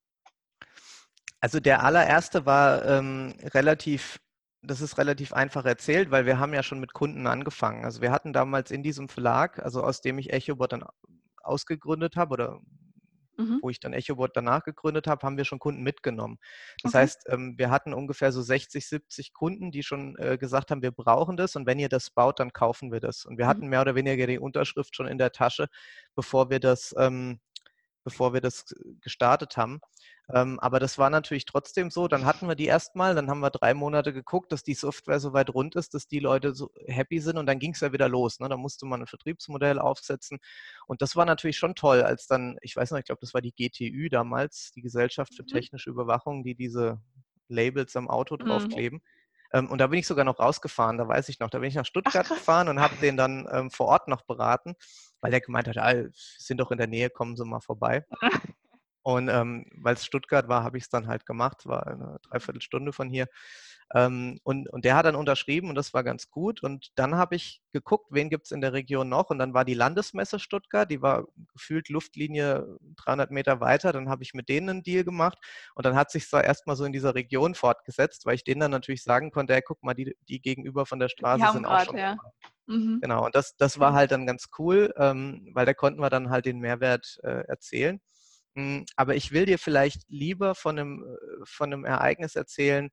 Also 1.42 1.60
der 1.60 1.84
allererste 1.84 2.46
war 2.46 2.86
ähm, 2.86 3.34
relativ 3.54 4.23
das 4.64 4.82
ist 4.82 4.98
relativ 4.98 5.34
einfach 5.34 5.66
erzählt, 5.66 6.10
weil 6.10 6.26
wir 6.26 6.40
haben 6.40 6.54
ja 6.54 6.64
schon 6.64 6.80
mit 6.80 6.94
Kunden 6.94 7.28
angefangen. 7.28 7.84
Also 7.84 8.02
wir 8.02 8.12
hatten 8.12 8.34
damals 8.34 8.72
in 8.72 8.82
diesem 8.82 9.10
Verlag, 9.10 9.60
also 9.60 9.84
aus 9.84 10.02
dem 10.02 10.18
ich 10.18 10.32
EchoBot 10.32 10.72
dann 10.72 10.86
ausgegründet 11.42 12.16
habe 12.16 12.34
oder 12.34 12.60
mhm. 13.38 13.60
wo 13.62 13.70
ich 13.70 13.80
dann 13.80 13.94
EchoBot 13.94 14.32
danach 14.36 14.64
gegründet 14.64 15.08
habe, 15.08 15.26
haben 15.26 15.38
wir 15.38 15.46
schon 15.46 15.60
Kunden 15.60 15.84
mitgenommen. 15.84 16.38
Das 16.82 16.94
okay. 16.94 17.02
heißt, 17.04 17.26
ähm, 17.30 17.56
wir 17.58 17.70
hatten 17.70 17.94
ungefähr 17.94 18.32
so 18.32 18.42
60, 18.42 18.88
70 18.88 19.34
Kunden, 19.34 19.72
die 19.72 19.84
schon 19.84 20.16
äh, 20.18 20.38
gesagt 20.38 20.72
haben, 20.72 20.82
wir 20.82 20.92
brauchen 20.92 21.36
das 21.36 21.56
und 21.56 21.66
wenn 21.66 21.80
ihr 21.80 21.90
das 21.90 22.10
baut, 22.10 22.40
dann 22.40 22.54
kaufen 22.54 22.92
wir 22.92 23.02
das. 23.02 23.26
Und 23.26 23.38
wir 23.38 23.46
mhm. 23.46 23.50
hatten 23.50 23.68
mehr 23.68 23.82
oder 23.82 23.96
weniger 23.96 24.28
die 24.28 24.40
Unterschrift 24.40 24.96
schon 24.96 25.08
in 25.08 25.18
der 25.18 25.32
Tasche, 25.32 25.68
bevor 26.16 26.50
wir 26.50 26.60
das, 26.60 26.96
ähm, 26.98 27.40
bevor 28.04 28.34
wir 28.34 28.42
das 28.42 28.66
gestartet 29.02 29.58
haben. 29.58 29.82
Ähm, 30.34 30.60
aber 30.60 30.80
das 30.80 30.98
war 30.98 31.10
natürlich 31.10 31.46
trotzdem 31.46 31.90
so. 31.90 32.08
Dann 32.08 32.26
hatten 32.26 32.48
wir 32.48 32.56
die 32.56 32.66
erstmal, 32.66 33.14
dann 33.14 33.30
haben 33.30 33.42
wir 33.42 33.50
drei 33.50 33.74
Monate 33.74 34.14
geguckt, 34.14 34.52
dass 34.52 34.64
die 34.64 34.74
Software 34.74 35.20
so 35.20 35.34
weit 35.34 35.54
rund 35.54 35.76
ist, 35.76 35.94
dass 35.94 36.08
die 36.08 36.20
Leute 36.20 36.56
so 36.56 36.72
happy 36.88 37.20
sind 37.20 37.38
und 37.38 37.46
dann 37.46 37.60
ging 37.60 37.72
es 37.74 37.82
ja 37.82 37.92
wieder 37.92 38.08
los. 38.08 38.40
Ne? 38.40 38.48
Da 38.48 38.56
musste 38.56 38.86
man 38.86 39.02
ein 39.02 39.08
Vertriebsmodell 39.08 39.80
aufsetzen. 39.80 40.40
Und 40.88 41.02
das 41.02 41.16
war 41.16 41.26
natürlich 41.26 41.58
schon 41.58 41.76
toll, 41.76 42.02
als 42.02 42.28
dann, 42.28 42.58
ich 42.62 42.76
weiß 42.76 42.92
noch, 42.92 43.00
ich 43.00 43.06
glaube, 43.06 43.22
das 43.22 43.34
war 43.34 43.42
die 43.42 43.52
GTÜ 43.52 44.10
damals, 44.10 44.72
die 44.76 44.82
Gesellschaft 44.82 45.36
für 45.36 45.44
mhm. 45.44 45.48
technische 45.48 45.90
Überwachung, 45.90 46.44
die 46.44 46.56
diese 46.56 47.02
Labels 47.50 47.96
am 47.96 48.10
Auto 48.10 48.36
mhm. 48.36 48.46
draufkleben. 48.46 49.00
Mhm. 49.00 49.23
Und 49.54 49.78
da 49.80 49.88
bin 49.88 50.00
ich 50.00 50.08
sogar 50.08 50.26
noch 50.26 50.40
rausgefahren, 50.40 50.98
da 50.98 51.08
weiß 51.08 51.30
ich 51.30 51.40
noch. 51.40 51.50
Da 51.50 51.60
bin 51.60 51.70
ich 51.70 51.76
nach 51.76 51.86
Stuttgart 51.86 52.26
Ach, 52.30 52.36
gefahren 52.36 52.70
und 52.70 52.80
habe 52.80 52.96
den 52.98 53.18
dann 53.18 53.48
ähm, 53.52 53.72
vor 53.72 53.88
Ort 53.88 54.08
noch 54.08 54.24
beraten, 54.24 54.76
weil 55.22 55.32
der 55.32 55.42
gemeint 55.42 55.68
hat, 55.68 55.78
ah, 55.78 55.94
sind 56.14 56.60
doch 56.60 56.72
in 56.72 56.78
der 56.78 56.88
Nähe, 56.88 57.10
kommen 57.10 57.36
Sie 57.36 57.46
mal 57.46 57.62
vorbei. 57.62 58.06
Und 59.04 59.28
ähm, 59.28 59.66
weil 59.76 59.96
es 59.96 60.06
Stuttgart 60.06 60.48
war, 60.48 60.64
habe 60.64 60.78
ich 60.78 60.86
es 60.86 60.90
dann 60.90 61.08
halt 61.08 61.26
gemacht, 61.26 61.66
war 61.66 61.86
eine 61.88 62.20
Dreiviertelstunde 62.24 62.94
von 62.94 63.10
hier. 63.10 63.28
Ähm, 63.94 64.40
und, 64.44 64.70
und 64.70 64.86
der 64.86 64.96
hat 64.96 65.06
dann 65.06 65.16
unterschrieben 65.16 65.70
und 65.70 65.76
das 65.76 65.94
war 65.94 66.04
ganz 66.04 66.30
gut. 66.32 66.64
Und 66.64 66.92
dann 66.96 67.16
habe 67.16 67.36
ich 67.36 67.62
geguckt, 67.74 68.08
wen 68.12 68.30
gibt 68.30 68.46
es 68.46 68.52
in 68.52 68.62
der 68.62 68.74
Region 68.74 69.10
noch. 69.10 69.30
Und 69.30 69.40
dann 69.40 69.54
war 69.54 69.66
die 69.66 69.74
Landesmesse 69.74 70.40
Stuttgart, 70.40 70.90
die 70.90 71.02
war 71.02 71.28
gefühlt 71.54 71.90
Luftlinie 71.90 72.78
300 73.06 73.30
Meter 73.30 73.60
weiter. 73.60 73.92
Dann 73.92 74.10
habe 74.10 74.24
ich 74.24 74.34
mit 74.34 74.48
denen 74.50 74.70
einen 74.70 74.84
Deal 74.84 75.04
gemacht. 75.04 75.38
Und 75.76 75.86
dann 75.86 75.96
hat 75.96 76.10
sich 76.10 76.28
so 76.30 76.38
erstmal 76.38 76.76
so 76.76 76.86
in 76.86 76.94
dieser 76.94 77.14
Region 77.14 77.56
fortgesetzt, 77.56 78.26
weil 78.26 78.36
ich 78.36 78.44
denen 78.46 78.62
dann 78.62 78.72
natürlich 78.72 79.04
sagen 79.04 79.32
konnte, 79.32 79.54
hey, 79.54 79.62
guck 79.64 79.84
mal, 79.84 79.94
die, 79.94 80.16
die 80.30 80.42
gegenüber 80.42 80.86
von 80.86 81.00
der 81.00 81.10
Straße 81.10 81.46
sind 81.52 81.64
grad, 81.64 81.82
auch 81.82 81.86
schon. 81.86 81.98
Ja. 81.98 82.18
Mhm. 82.66 83.00
Genau, 83.02 83.26
und 83.26 83.36
das, 83.36 83.58
das 83.58 83.80
war 83.80 83.94
halt 83.94 84.12
dann 84.12 84.26
ganz 84.26 84.48
cool, 84.58 84.94
ähm, 84.98 85.50
weil 85.54 85.66
da 85.66 85.74
konnten 85.74 86.00
wir 86.00 86.10
dann 86.10 86.30
halt 86.30 86.46
den 86.46 86.60
Mehrwert 86.60 87.20
äh, 87.24 87.44
erzählen. 87.48 88.00
Hm, 88.56 88.86
aber 88.96 89.16
ich 89.16 89.32
will 89.32 89.46
dir 89.46 89.58
vielleicht 89.58 90.04
lieber 90.08 90.56
von 90.56 90.78
einem, 90.78 91.04
äh, 91.04 91.46
von 91.46 91.74
einem 91.74 91.86
Ereignis 91.86 92.36
erzählen, 92.36 92.90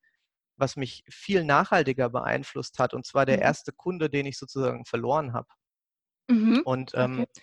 was 0.56 0.76
mich 0.76 1.04
viel 1.08 1.44
nachhaltiger 1.44 2.10
beeinflusst 2.10 2.78
hat. 2.78 2.94
Und 2.94 3.06
zwar 3.06 3.26
der 3.26 3.38
mhm. 3.38 3.42
erste 3.42 3.72
Kunde, 3.72 4.10
den 4.10 4.26
ich 4.26 4.38
sozusagen 4.38 4.84
verloren 4.84 5.32
habe. 5.32 5.48
Mhm. 6.28 6.62
Und 6.64 6.92
ähm, 6.94 7.20
okay. 7.20 7.42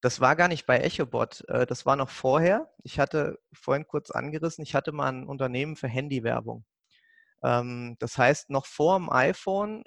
das 0.00 0.20
war 0.20 0.36
gar 0.36 0.48
nicht 0.48 0.66
bei 0.66 0.78
EchoBot. 0.78 1.44
Äh, 1.48 1.66
das 1.66 1.86
war 1.86 1.96
noch 1.96 2.10
vorher. 2.10 2.72
Ich 2.82 2.98
hatte 2.98 3.38
vorhin 3.52 3.86
kurz 3.86 4.10
angerissen, 4.10 4.62
ich 4.62 4.74
hatte 4.74 4.92
mal 4.92 5.12
ein 5.12 5.26
Unternehmen 5.26 5.76
für 5.76 5.88
Handywerbung. 5.88 6.64
Ähm, 7.42 7.96
das 7.98 8.16
heißt, 8.18 8.50
noch 8.50 8.66
vor 8.66 8.98
dem 8.98 9.10
iPhone 9.10 9.84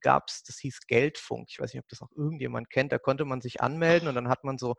gab 0.00 0.28
es, 0.28 0.42
das 0.42 0.58
hieß 0.58 0.86
Geldfunk. 0.86 1.48
Ich 1.50 1.60
weiß 1.60 1.72
nicht, 1.72 1.82
ob 1.82 1.88
das 1.88 2.02
auch 2.02 2.10
irgendjemand 2.16 2.70
kennt. 2.70 2.92
Da 2.92 2.98
konnte 2.98 3.24
man 3.24 3.40
sich 3.40 3.60
anmelden 3.60 4.08
und 4.08 4.14
dann 4.14 4.28
hat 4.28 4.44
man 4.44 4.58
so 4.58 4.76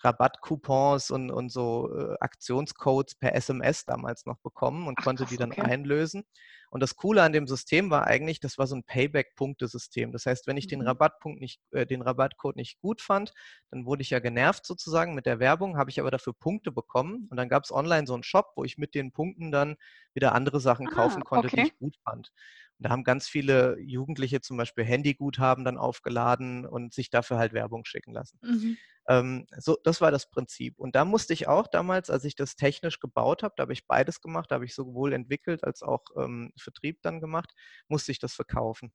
Rabattcoupons 0.00 1.10
und, 1.10 1.30
und 1.30 1.50
so 1.50 1.90
äh, 1.96 2.16
Aktionscodes 2.20 3.14
per 3.14 3.34
SMS 3.34 3.84
damals 3.84 4.26
noch 4.26 4.38
bekommen 4.38 4.86
und 4.86 4.96
Ach, 4.98 5.04
konnte 5.04 5.26
die 5.26 5.36
dann 5.36 5.52
okay. 5.52 5.62
einlösen. 5.62 6.24
Und 6.70 6.80
das 6.80 6.96
Coole 6.96 7.22
an 7.22 7.32
dem 7.32 7.46
System 7.46 7.90
war 7.90 8.06
eigentlich, 8.06 8.40
das 8.40 8.58
war 8.58 8.66
so 8.66 8.76
ein 8.76 8.84
Payback-Punktesystem. 8.84 10.12
Das 10.12 10.26
heißt, 10.26 10.46
wenn 10.46 10.56
ich 10.56 10.66
mhm. 10.66 10.70
den 10.70 10.82
Rabattpunkt 10.82 11.40
nicht, 11.40 11.60
äh, 11.70 11.86
den 11.86 12.02
Rabattcode 12.02 12.56
nicht 12.56 12.78
gut 12.80 13.00
fand, 13.00 13.32
dann 13.70 13.86
wurde 13.86 14.02
ich 14.02 14.10
ja 14.10 14.18
genervt 14.18 14.66
sozusagen 14.66 15.14
mit 15.14 15.26
der 15.26 15.38
Werbung, 15.38 15.78
habe 15.78 15.90
ich 15.90 16.00
aber 16.00 16.10
dafür 16.10 16.34
Punkte 16.34 16.72
bekommen. 16.72 17.28
Und 17.30 17.36
dann 17.36 17.48
gab 17.48 17.64
es 17.64 17.72
online 17.72 18.06
so 18.06 18.14
einen 18.14 18.24
Shop, 18.24 18.52
wo 18.56 18.64
ich 18.64 18.78
mit 18.78 18.94
den 18.94 19.12
Punkten 19.12 19.50
dann 19.50 19.76
wieder 20.12 20.34
andere 20.34 20.60
Sachen 20.60 20.88
ah, 20.88 20.90
kaufen 20.90 21.24
konnte, 21.24 21.48
okay. 21.48 21.56
die 21.56 21.68
ich 21.68 21.78
gut 21.78 21.96
fand. 22.04 22.32
Da 22.78 22.90
haben 22.90 23.04
ganz 23.04 23.28
viele 23.28 23.78
Jugendliche 23.80 24.40
zum 24.40 24.56
Beispiel 24.56 24.84
Handyguthaben 24.84 25.64
dann 25.64 25.78
aufgeladen 25.78 26.66
und 26.66 26.92
sich 26.94 27.10
dafür 27.10 27.38
halt 27.38 27.52
Werbung 27.52 27.84
schicken 27.84 28.12
lassen. 28.12 28.38
Mhm. 28.42 28.76
Ähm, 29.08 29.46
so, 29.58 29.76
das 29.84 30.00
war 30.00 30.10
das 30.10 30.28
Prinzip. 30.30 30.78
Und 30.78 30.96
da 30.96 31.04
musste 31.04 31.32
ich 31.32 31.48
auch 31.48 31.68
damals, 31.68 32.10
als 32.10 32.24
ich 32.24 32.34
das 32.34 32.56
technisch 32.56 33.00
gebaut 33.00 33.42
habe, 33.42 33.54
da 33.56 33.62
habe 33.62 33.72
ich 33.72 33.86
beides 33.86 34.20
gemacht, 34.20 34.50
da 34.50 34.56
habe 34.56 34.64
ich 34.64 34.74
sowohl 34.74 35.12
entwickelt 35.12 35.64
als 35.64 35.82
auch 35.82 36.02
ähm, 36.16 36.52
Vertrieb 36.58 37.02
dann 37.02 37.20
gemacht, 37.20 37.52
musste 37.88 38.12
ich 38.12 38.18
das 38.18 38.34
verkaufen. 38.34 38.92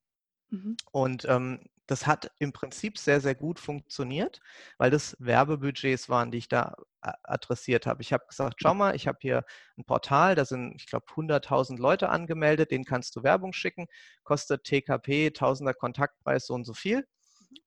Mhm. 0.51 0.77
Und 0.91 1.25
ähm, 1.25 1.59
das 1.87 2.07
hat 2.07 2.31
im 2.39 2.53
Prinzip 2.53 2.97
sehr, 2.97 3.19
sehr 3.19 3.35
gut 3.35 3.59
funktioniert, 3.59 4.39
weil 4.77 4.91
das 4.91 5.17
Werbebudgets 5.19 6.07
waren, 6.07 6.31
die 6.31 6.37
ich 6.37 6.47
da 6.47 6.75
adressiert 7.01 7.85
habe. 7.85 8.01
Ich 8.01 8.13
habe 8.13 8.25
gesagt, 8.27 8.55
schau 8.61 8.73
mal, 8.73 8.95
ich 8.95 9.07
habe 9.07 9.17
hier 9.21 9.43
ein 9.77 9.83
Portal, 9.83 10.35
da 10.35 10.45
sind, 10.45 10.75
ich 10.77 10.85
glaube, 10.85 11.05
100.000 11.07 11.77
Leute 11.79 12.09
angemeldet, 12.09 12.71
denen 12.71 12.85
kannst 12.85 13.15
du 13.15 13.23
Werbung 13.23 13.51
schicken, 13.53 13.87
kostet 14.23 14.63
TKP, 14.63 15.31
Tausender 15.31 15.73
Kontaktpreis 15.73 16.45
so 16.45 16.53
und 16.53 16.63
so 16.63 16.73
viel. 16.73 17.05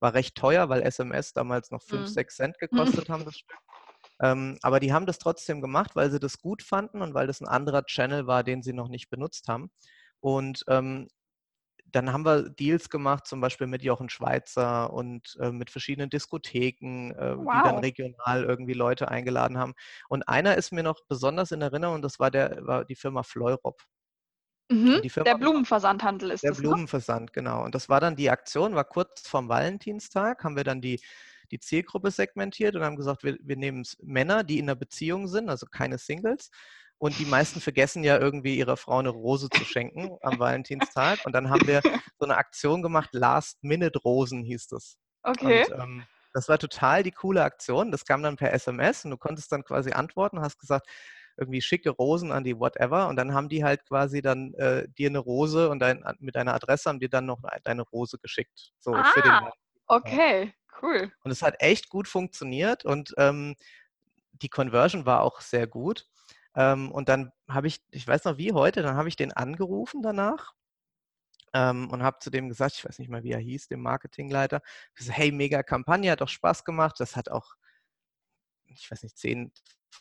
War 0.01 0.14
recht 0.14 0.37
teuer, 0.37 0.68
weil 0.68 0.83
SMS 0.83 1.33
damals 1.35 1.70
noch 1.70 1.83
5, 1.83 2.03
mhm. 2.03 2.07
6 2.07 2.37
Cent 2.37 2.59
gekostet 3.05 3.09
haben, 3.11 3.25
das 3.25 3.37
Stück. 3.37 3.59
Ähm, 4.23 4.59
aber 4.62 4.81
die 4.81 4.92
haben 4.92 5.07
das 5.07 5.18
trotzdem 5.18 5.61
gemacht, 5.61 5.97
weil 5.97 6.11
sie 6.11 6.20
das 6.20 6.38
gut 6.38 6.62
fanden 6.62 7.03
und 7.03 7.14
weil 7.14 7.27
das 7.27 7.40
ein 7.40 7.49
anderer 7.49 7.85
Channel 7.85 8.27
war, 8.27 8.44
den 8.44 8.62
sie 8.62 8.73
noch 8.73 8.88
nicht 8.88 9.11
benutzt 9.11 9.49
haben. 9.49 9.70
Und 10.20 10.64
ähm, 10.68 11.09
dann 11.94 12.12
haben 12.12 12.24
wir 12.24 12.50
Deals 12.50 12.90
gemacht, 12.90 13.26
zum 13.26 13.40
Beispiel 13.40 13.66
mit 13.66 13.83
Jochen 13.83 14.09
Schweizer 14.09 14.92
und 14.92 15.37
äh, 15.40 15.52
mit 15.52 15.70
verschiedenen 15.70 16.11
Diskotheken, 16.11 17.12
äh, 17.12 17.37
wow. 17.37 17.54
die 17.54 17.68
dann 17.68 17.78
regional 17.78 18.44
irgendwie 18.44 18.72
Leute 18.72 19.09
eingeladen 19.09 19.59
haben. 19.59 19.74
Und 20.09 20.28
einer 20.28 20.57
ist 20.57 20.72
mir 20.72 20.83
noch 20.83 21.00
besonders 21.09 21.52
in 21.52 21.62
Erinnerung, 21.62 22.02
das 22.02 22.18
war, 22.18 22.30
der, 22.30 22.59
war 22.66 22.85
die 22.85 22.96
Firma 22.96 23.22
Fleurop. 23.22 23.83
Mhm, 24.70 25.03
der 25.24 25.37
Blumenversandhandel 25.37 26.31
ist 26.31 26.42
der 26.42 26.50
das. 26.50 26.59
Der 26.59 26.64
ne? 26.64 26.68
Blumenversand, 26.70 27.27
ne? 27.27 27.33
genau. 27.33 27.64
Und 27.64 27.74
das 27.74 27.88
war 27.88 28.00
dann 28.00 28.16
die 28.16 28.31
Aktion, 28.31 28.74
war 28.74 28.85
kurz 28.85 29.29
vorm 29.29 29.48
Valentinstag, 29.48 30.42
haben 30.42 30.57
wir 30.57 30.64
dann 30.64 30.81
die, 30.81 31.00
die 31.50 31.61
Zielgruppe 31.61 32.11
segmentiert 32.11 32.74
und 32.74 32.83
haben 32.83 32.96
gesagt, 32.96 33.24
wir, 33.24 33.37
wir 33.42 33.57
nehmen 33.57 33.85
Männer, 34.03 34.42
die 34.42 34.59
in 34.59 34.64
einer 34.64 34.77
Beziehung 34.77 35.29
sind, 35.29 35.50
also 35.50 35.66
keine 35.66 35.98
Singles. 35.98 36.50
Und 36.96 37.18
die 37.18 37.27
meisten 37.27 37.61
vergessen 37.61 38.05
ja 38.05 38.18
irgendwie 38.18 38.57
ihrer 38.57 38.77
Frau 38.77 38.98
eine 38.98 39.11
Rose 39.11 39.50
zu 39.50 39.64
schenken 39.64 40.16
am 40.22 40.38
Valentinstag. 40.38 41.18
Und 41.27 41.33
dann 41.33 41.50
haben 41.50 41.66
wir 41.66 41.83
so 42.18 42.24
eine 42.24 42.37
Aktion 42.37 42.83
gemacht, 42.83 43.11
Last-Minute-Rosen 43.12 44.42
hieß 44.42 44.68
das. 44.68 44.96
Okay. 45.22 45.66
Und, 45.70 45.79
ähm, 45.79 46.05
das 46.33 46.48
war 46.48 46.59
total 46.59 47.03
die 47.03 47.12
coole 47.12 47.42
Aktion. 47.44 47.90
Das 47.90 48.05
kam 48.05 48.22
dann 48.22 48.37
per 48.37 48.53
SMS 48.53 49.05
und 49.05 49.12
du 49.12 49.16
konntest 49.16 49.53
dann 49.53 49.62
quasi 49.64 49.92
antworten, 49.92 50.40
hast 50.40 50.59
gesagt, 50.59 50.88
irgendwie 51.37 51.61
schicke 51.61 51.90
Rosen 51.90 52.33
an 52.33 52.44
die 52.44 52.59
whatever 52.59 53.09
und 53.09 53.16
dann 53.16 53.35
haben 53.35 53.49
die 53.49 53.64
halt 53.64 53.85
quasi 53.87 54.23
dann 54.23 54.55
äh, 54.55 54.88
dir 54.88 55.09
eine 55.09 55.18
Rose 55.18 55.68
und 55.68 55.81
dein, 55.81 56.05
mit 56.18 56.37
deiner 56.37 56.55
Adresse 56.55 56.88
haben 56.88 57.01
die 57.01 57.09
dann 57.09 57.27
noch 57.27 57.42
deine 57.64 57.83
Rose 57.83 58.18
geschickt. 58.18 58.73
So 58.79 58.94
ah, 58.94 59.05
für 59.05 59.23
den 59.23 59.33
okay, 59.87 60.55
cool. 60.83 61.12
Und 61.25 61.31
es 61.31 61.42
hat 61.42 61.57
echt 61.59 61.88
gut 61.88 62.09
funktioniert 62.09 62.85
und 62.85 63.14
ähm, 63.18 63.57
die 64.33 64.49
Conversion 64.49 65.07
war 65.07 65.23
auch 65.23 65.40
sehr 65.40 65.66
gut. 65.66 66.07
Ähm, 66.57 66.92
und 66.92 67.09
dann 67.09 67.33
habe 67.49 67.66
ich, 67.66 67.83
ich 67.90 68.07
weiß 68.07 68.25
noch 68.25 68.38
wie 68.38 68.53
heute, 68.53 68.83
dann 68.83 68.97
habe 68.97 69.09
ich 69.09 69.16
den 69.16 69.33
angerufen 69.33 70.03
danach 70.03 70.53
ähm, 71.53 71.90
und 71.90 72.03
habe 72.03 72.18
zu 72.20 72.31
dem 72.31 72.49
gesagt, 72.49 72.75
ich 72.77 72.85
weiß 72.85 72.99
nicht 72.99 73.09
mal, 73.09 73.23
wie 73.25 73.33
er 73.33 73.38
hieß, 73.38 73.68
dem 73.68 73.81
Marketingleiter, 73.81 74.61
gesagt, 74.94 75.18
hey, 75.18 75.33
mega 75.33 75.62
Kampagne, 75.62 76.11
hat 76.11 76.20
doch 76.20 76.29
Spaß 76.29 76.64
gemacht. 76.64 76.97
Das 76.99 77.16
hat 77.16 77.29
auch, 77.29 77.55
ich 78.66 78.90
weiß 78.90 79.03
nicht, 79.03 79.16
10, 79.16 79.53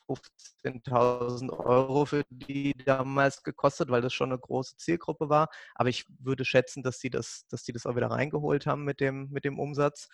15.000 0.08 1.51
Euro 1.51 2.06
für 2.06 2.23
die 2.29 2.73
damals 2.86 3.43
gekostet, 3.43 3.89
weil 3.89 4.01
das 4.01 4.13
schon 4.13 4.32
eine 4.32 4.39
große 4.39 4.77
Zielgruppe 4.77 5.29
war. 5.29 5.49
Aber 5.75 5.89
ich 5.89 6.06
würde 6.19 6.45
schätzen, 6.45 6.84
dass 6.84 6.99
sie 6.99 7.10
das, 7.10 7.45
dass 7.49 7.63
die 7.63 7.73
das 7.73 7.86
auch 7.86 7.95
wieder 7.95 8.12
reingeholt 8.12 8.65
haben 8.65 8.84
mit 8.84 8.99
dem, 8.99 9.29
mit 9.29 9.45
dem 9.45 9.60
Umsatz. 9.60 10.08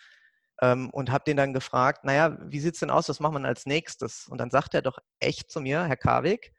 Ähm, 0.62 0.90
und 0.90 1.10
habe 1.10 1.24
den 1.24 1.38
dann 1.38 1.54
gefragt, 1.54 2.04
naja, 2.04 2.36
wie 2.42 2.60
sieht 2.60 2.74
es 2.74 2.80
denn 2.80 2.90
aus, 2.90 3.08
was 3.08 3.20
machen 3.20 3.42
wir 3.42 3.48
als 3.48 3.64
nächstes? 3.64 4.28
Und 4.28 4.38
dann 4.38 4.50
sagt 4.50 4.74
er 4.74 4.82
doch 4.82 4.98
echt 5.18 5.50
zu 5.50 5.60
mir, 5.60 5.84
Herr 5.84 5.96
Karwig, 5.96 6.52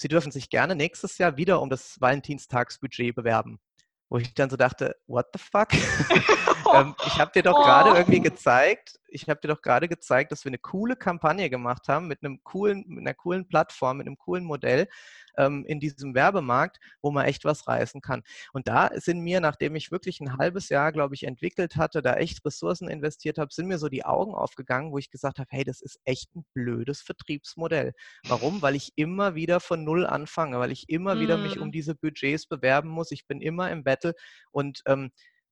Sie 0.00 0.08
dürfen 0.08 0.32
sich 0.32 0.48
gerne 0.48 0.74
nächstes 0.74 1.18
Jahr 1.18 1.36
wieder 1.36 1.60
um 1.60 1.68
das 1.68 2.00
Valentinstagsbudget 2.00 3.14
bewerben. 3.14 3.60
Wo 4.08 4.16
ich 4.16 4.32
dann 4.32 4.48
so 4.48 4.56
dachte, 4.56 4.96
what 5.06 5.26
the 5.34 5.38
fuck? 5.38 5.68
ähm, 6.74 6.94
ich 7.06 7.18
habe 7.18 7.32
dir 7.32 7.42
doch 7.42 7.62
gerade 7.62 7.90
oh. 7.90 7.94
irgendwie 7.94 8.20
gezeigt, 8.20 8.98
ich 9.10 9.28
habe 9.28 9.40
dir 9.40 9.48
doch 9.48 9.62
gerade 9.62 9.88
gezeigt, 9.88 10.32
dass 10.32 10.44
wir 10.44 10.50
eine 10.50 10.58
coole 10.58 10.96
Kampagne 10.96 11.50
gemacht 11.50 11.88
haben 11.88 12.08
mit 12.08 12.22
einem 12.22 12.42
coolen, 12.44 12.84
mit 12.86 13.00
einer 13.00 13.14
coolen 13.14 13.46
Plattform, 13.46 13.98
mit 13.98 14.06
einem 14.06 14.18
coolen 14.18 14.44
Modell 14.44 14.88
ähm, 15.36 15.64
in 15.66 15.80
diesem 15.80 16.14
Werbemarkt, 16.14 16.78
wo 17.02 17.10
man 17.10 17.26
echt 17.26 17.44
was 17.44 17.66
reißen 17.66 18.00
kann. 18.00 18.22
Und 18.52 18.68
da 18.68 18.90
sind 18.94 19.20
mir, 19.20 19.40
nachdem 19.40 19.74
ich 19.74 19.90
wirklich 19.90 20.20
ein 20.20 20.36
halbes 20.38 20.68
Jahr, 20.68 20.92
glaube 20.92 21.14
ich, 21.14 21.24
entwickelt 21.24 21.76
hatte, 21.76 22.02
da 22.02 22.14
echt 22.14 22.44
Ressourcen 22.44 22.88
investiert 22.88 23.38
habe, 23.38 23.52
sind 23.52 23.66
mir 23.66 23.78
so 23.78 23.88
die 23.88 24.04
Augen 24.04 24.34
aufgegangen, 24.34 24.92
wo 24.92 24.98
ich 24.98 25.10
gesagt 25.10 25.38
habe, 25.38 25.48
hey, 25.50 25.64
das 25.64 25.80
ist 25.80 26.00
echt 26.04 26.34
ein 26.34 26.44
blödes 26.54 27.00
Vertriebsmodell. 27.02 27.92
Warum? 28.26 28.62
Weil 28.62 28.76
ich 28.76 28.92
immer 28.96 29.34
wieder 29.34 29.60
von 29.60 29.84
Null 29.84 30.06
anfange, 30.06 30.58
weil 30.58 30.72
ich 30.72 30.88
immer 30.88 31.14
mm. 31.14 31.20
wieder 31.20 31.36
mich 31.36 31.58
um 31.58 31.68
mm. 31.68 31.72
diese 31.72 31.94
Budgets 31.94 32.46
bewerben 32.46 32.88
muss. 32.88 33.10
Ich 33.10 33.26
bin 33.26 33.40
immer 33.40 33.70
im 33.70 33.84
Battle 33.84 34.14
und 34.50 34.82
ähm, 34.86 35.10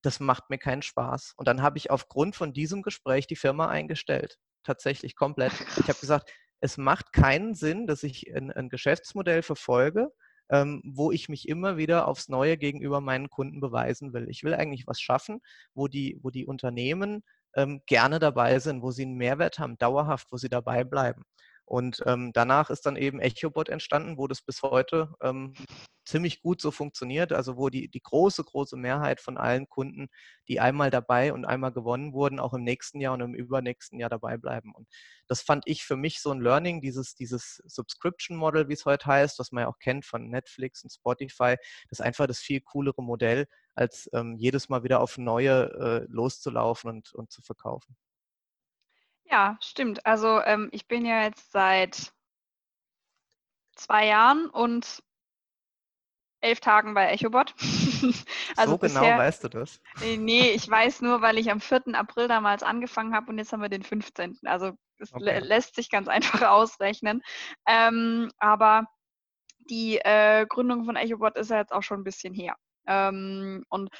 das 0.08 0.20
macht 0.20 0.48
mir 0.48 0.56
keinen 0.56 0.80
Spaß. 0.80 1.34
Und 1.36 1.48
dann 1.48 1.60
habe 1.60 1.76
ich 1.76 1.90
aufgrund 1.90 2.34
von 2.34 2.54
diesem 2.54 2.80
Gespräch 2.80 3.26
die 3.26 3.36
Firma 3.36 3.68
eingestellt. 3.68 4.38
Tatsächlich 4.64 5.14
komplett. 5.16 5.52
Ich 5.76 5.86
habe 5.86 6.00
gesagt, 6.00 6.32
es 6.60 6.78
macht 6.78 7.12
keinen 7.12 7.54
Sinn, 7.54 7.86
dass 7.86 8.02
ich 8.02 8.34
ein, 8.34 8.50
ein 8.50 8.70
Geschäftsmodell 8.70 9.42
verfolge, 9.42 10.08
ähm, 10.48 10.80
wo 10.82 11.12
ich 11.12 11.28
mich 11.28 11.46
immer 11.46 11.76
wieder 11.76 12.08
aufs 12.08 12.30
Neue 12.30 12.56
gegenüber 12.56 13.02
meinen 13.02 13.28
Kunden 13.28 13.60
beweisen 13.60 14.14
will. 14.14 14.30
Ich 14.30 14.42
will 14.44 14.54
eigentlich 14.54 14.86
was 14.86 14.98
schaffen, 14.98 15.42
wo 15.74 15.88
die, 15.88 16.18
wo 16.22 16.30
die 16.30 16.46
Unternehmen 16.46 17.22
ähm, 17.54 17.82
gerne 17.84 18.18
dabei 18.18 18.60
sind, 18.60 18.80
wo 18.80 18.90
sie 18.90 19.02
einen 19.02 19.18
Mehrwert 19.18 19.58
haben, 19.58 19.76
dauerhaft, 19.76 20.32
wo 20.32 20.38
sie 20.38 20.48
dabei 20.48 20.84
bleiben. 20.84 21.24
Und 21.68 22.02
ähm, 22.06 22.32
danach 22.32 22.70
ist 22.70 22.86
dann 22.86 22.96
eben 22.96 23.20
EchoBot 23.20 23.68
entstanden, 23.68 24.16
wo 24.16 24.26
das 24.26 24.40
bis 24.40 24.62
heute 24.62 25.12
ähm, 25.20 25.52
ziemlich 26.06 26.40
gut 26.40 26.62
so 26.62 26.70
funktioniert. 26.70 27.34
Also 27.34 27.58
wo 27.58 27.68
die, 27.68 27.88
die 27.88 28.00
große, 28.00 28.42
große 28.42 28.76
Mehrheit 28.76 29.20
von 29.20 29.36
allen 29.36 29.68
Kunden, 29.68 30.08
die 30.48 30.60
einmal 30.60 30.90
dabei 30.90 31.34
und 31.34 31.44
einmal 31.44 31.70
gewonnen 31.70 32.14
wurden, 32.14 32.40
auch 32.40 32.54
im 32.54 32.64
nächsten 32.64 33.00
Jahr 33.00 33.12
und 33.12 33.20
im 33.20 33.34
übernächsten 33.34 34.00
Jahr 34.00 34.08
dabei 34.08 34.38
bleiben. 34.38 34.72
Und 34.74 34.88
das 35.26 35.42
fand 35.42 35.64
ich 35.66 35.84
für 35.84 35.96
mich 35.96 36.22
so 36.22 36.30
ein 36.30 36.40
Learning, 36.40 36.80
dieses, 36.80 37.14
dieses 37.14 37.62
Subscription 37.66 38.38
Model, 38.38 38.70
wie 38.70 38.74
es 38.74 38.86
heute 38.86 39.04
heißt, 39.04 39.38
was 39.38 39.52
man 39.52 39.64
ja 39.64 39.68
auch 39.68 39.78
kennt 39.78 40.06
von 40.06 40.30
Netflix 40.30 40.82
und 40.82 40.90
Spotify, 40.90 41.56
das 41.90 41.98
ist 41.98 42.00
einfach 42.00 42.26
das 42.26 42.38
viel 42.38 42.62
coolere 42.62 43.02
Modell, 43.02 43.46
als 43.74 44.08
ähm, 44.14 44.36
jedes 44.38 44.70
Mal 44.70 44.84
wieder 44.84 45.00
auf 45.00 45.18
neue 45.18 45.70
äh, 45.74 46.06
loszulaufen 46.08 46.88
und, 46.88 47.12
und 47.12 47.30
zu 47.30 47.42
verkaufen. 47.42 47.94
Ja, 49.30 49.58
stimmt. 49.60 50.04
Also 50.06 50.40
ähm, 50.42 50.68
ich 50.72 50.88
bin 50.88 51.04
ja 51.04 51.22
jetzt 51.22 51.52
seit 51.52 52.12
zwei 53.76 54.06
Jahren 54.06 54.48
und 54.48 55.02
elf 56.40 56.60
Tagen 56.60 56.94
bei 56.94 57.10
EchoBot. 57.12 57.54
also 58.56 58.72
so 58.72 58.78
genau 58.78 59.00
bisher, 59.00 59.18
weißt 59.18 59.44
du 59.44 59.48
das? 59.48 59.80
Nee, 60.00 60.50
ich 60.50 60.68
weiß 60.68 61.02
nur, 61.02 61.20
weil 61.20 61.38
ich 61.38 61.50
am 61.50 61.60
4. 61.60 61.94
April 61.94 62.28
damals 62.28 62.62
angefangen 62.62 63.14
habe 63.14 63.30
und 63.30 63.38
jetzt 63.38 63.52
haben 63.52 63.62
wir 63.62 63.68
den 63.68 63.82
15. 63.82 64.38
Also 64.44 64.72
es 64.98 65.12
okay. 65.12 65.40
lässt 65.40 65.74
sich 65.74 65.90
ganz 65.90 66.08
einfach 66.08 66.42
ausrechnen. 66.42 67.22
Ähm, 67.66 68.30
aber 68.38 68.86
die 69.68 69.98
äh, 69.98 70.46
Gründung 70.48 70.84
von 70.84 70.96
EchoBot 70.96 71.36
ist 71.36 71.50
ja 71.50 71.58
jetzt 71.58 71.72
auch 71.72 71.82
schon 71.82 72.00
ein 72.00 72.04
bisschen 72.04 72.34
her. 72.34 72.56
Ähm, 72.86 73.64
und 73.68 73.90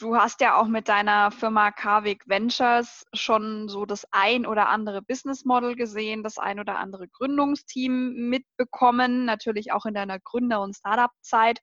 Du 0.00 0.16
hast 0.16 0.40
ja 0.40 0.56
auch 0.56 0.66
mit 0.66 0.88
deiner 0.88 1.30
Firma 1.30 1.70
Carvik 1.70 2.26
Ventures 2.26 3.04
schon 3.12 3.68
so 3.68 3.84
das 3.84 4.06
ein 4.12 4.46
oder 4.46 4.70
andere 4.70 5.02
Business 5.02 5.44
Model 5.44 5.76
gesehen, 5.76 6.22
das 6.22 6.38
ein 6.38 6.58
oder 6.58 6.78
andere 6.78 7.06
Gründungsteam 7.06 8.14
mitbekommen, 8.30 9.26
natürlich 9.26 9.72
auch 9.72 9.84
in 9.84 9.92
deiner 9.92 10.18
Gründer- 10.18 10.62
und 10.62 10.74
Startup-Zeit. 10.74 11.60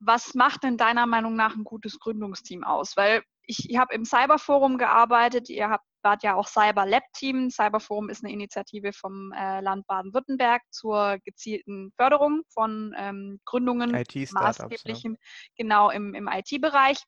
Was 0.00 0.32
macht 0.34 0.62
denn 0.62 0.78
deiner 0.78 1.04
Meinung 1.04 1.36
nach 1.36 1.54
ein 1.56 1.64
gutes 1.64 1.98
Gründungsteam 1.98 2.64
aus? 2.64 2.96
Weil 2.96 3.22
ich, 3.42 3.68
ich 3.68 3.76
habe 3.76 3.92
im 3.94 4.06
Cyberforum 4.06 4.78
gearbeitet, 4.78 5.50
ihr 5.50 5.68
habt 5.68 5.84
wart 6.02 6.22
ja 6.22 6.34
auch 6.34 6.48
Cyber 6.48 6.86
Lab 6.86 7.04
Team. 7.12 7.50
Cyberforum 7.50 8.08
ist 8.08 8.24
eine 8.24 8.32
Initiative 8.32 8.92
vom 8.92 9.32
äh, 9.32 9.60
Land 9.60 9.86
Baden-Württemberg 9.86 10.62
zur 10.70 11.18
gezielten 11.24 11.92
Förderung 11.96 12.42
von 12.48 12.94
ähm, 12.96 13.40
Gründungen, 13.44 13.90
maßgeblichen, 13.92 15.12
ja. 15.12 15.18
genau 15.56 15.90
im, 15.90 16.14
im 16.14 16.28
IT-Bereich. 16.28 17.02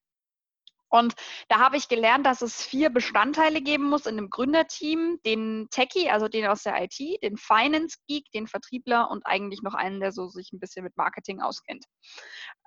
Und 0.93 1.15
da 1.49 1.61
habe 1.61 1.77
ich 1.77 1.89
gelernt, 1.89 2.27
dass 2.27 2.43
es 2.43 2.63
vier 2.63 2.91
Bestandteile 2.91 3.63
geben 3.63 3.85
muss 3.85 4.07
in 4.07 4.19
einem 4.19 4.29
Gründerteam. 4.29 5.21
Den 5.25 5.69
Techie, 5.71 6.11
also 6.11 6.27
den 6.27 6.47
aus 6.47 6.65
der 6.65 6.83
IT, 6.83 7.23
den 7.23 7.37
Finance 7.37 7.99
Geek, 8.09 8.31
den 8.33 8.49
Vertriebler 8.49 9.09
und 9.09 9.25
eigentlich 9.25 9.63
noch 9.63 9.75
einen, 9.75 10.01
der 10.01 10.11
so 10.11 10.27
sich 10.27 10.53
ein 10.53 10.59
bisschen 10.59 10.83
mit 10.83 10.97
Marketing 10.97 11.41
auskennt. 11.41 11.85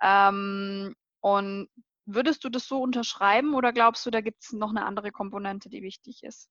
Ähm, 0.02 0.94
und 1.20 1.68
Würdest 2.06 2.44
du 2.44 2.48
das 2.48 2.66
so 2.66 2.80
unterschreiben 2.80 3.54
oder 3.54 3.72
glaubst 3.72 4.04
du, 4.06 4.10
da 4.10 4.20
gibt 4.20 4.42
es 4.42 4.52
noch 4.52 4.70
eine 4.70 4.84
andere 4.84 5.12
Komponente, 5.12 5.68
die 5.68 5.82
wichtig 5.82 6.22
ist? 6.22 6.50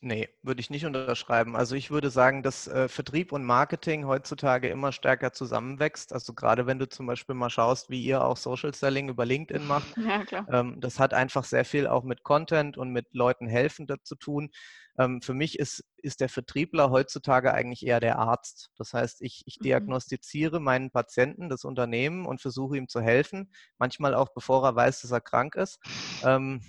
Nee, 0.00 0.28
würde 0.42 0.60
ich 0.60 0.70
nicht 0.70 0.84
unterschreiben. 0.84 1.56
Also 1.56 1.74
ich 1.74 1.90
würde 1.90 2.10
sagen, 2.10 2.42
dass 2.42 2.68
äh, 2.68 2.88
Vertrieb 2.88 3.32
und 3.32 3.44
Marketing 3.44 4.06
heutzutage 4.06 4.68
immer 4.68 4.92
stärker 4.92 5.32
zusammenwächst. 5.32 6.12
Also 6.12 6.34
gerade 6.34 6.66
wenn 6.66 6.78
du 6.78 6.88
zum 6.88 7.06
Beispiel 7.06 7.34
mal 7.34 7.50
schaust, 7.50 7.88
wie 7.88 8.02
ihr 8.02 8.22
auch 8.22 8.36
Social 8.36 8.74
Selling 8.74 9.08
über 9.08 9.24
LinkedIn 9.24 9.66
macht, 9.66 9.96
ja. 10.30 10.46
Ähm, 10.50 10.80
das 10.80 10.98
hat 10.98 11.14
einfach 11.14 11.44
sehr 11.44 11.64
viel 11.64 11.86
auch 11.86 12.04
mit 12.04 12.22
Content 12.22 12.76
und 12.76 12.90
mit 12.90 13.14
Leuten 13.14 13.48
helfen 13.48 13.86
zu 14.02 14.16
tun. 14.16 14.50
Ähm, 14.98 15.20
für 15.22 15.34
mich 15.34 15.58
ist, 15.58 15.84
ist 15.98 16.20
der 16.20 16.28
Vertriebler 16.28 16.90
heutzutage 16.90 17.52
eigentlich 17.52 17.86
eher 17.86 18.00
der 18.00 18.18
Arzt. 18.18 18.70
Das 18.76 18.92
heißt, 18.92 19.22
ich, 19.22 19.42
ich 19.46 19.58
mhm. 19.60 19.64
diagnostiziere 19.64 20.60
meinen 20.60 20.90
Patienten, 20.90 21.48
das 21.48 21.64
Unternehmen 21.64 22.26
und 22.26 22.40
versuche 22.40 22.76
ihm 22.76 22.88
zu 22.88 23.00
helfen. 23.00 23.50
Manchmal 23.78 24.14
auch, 24.14 24.30
bevor 24.34 24.64
er 24.64 24.76
weiß, 24.76 25.02
dass 25.02 25.10
er 25.10 25.20
krank 25.20 25.54
ist. 25.54 25.78
Ähm, 26.24 26.62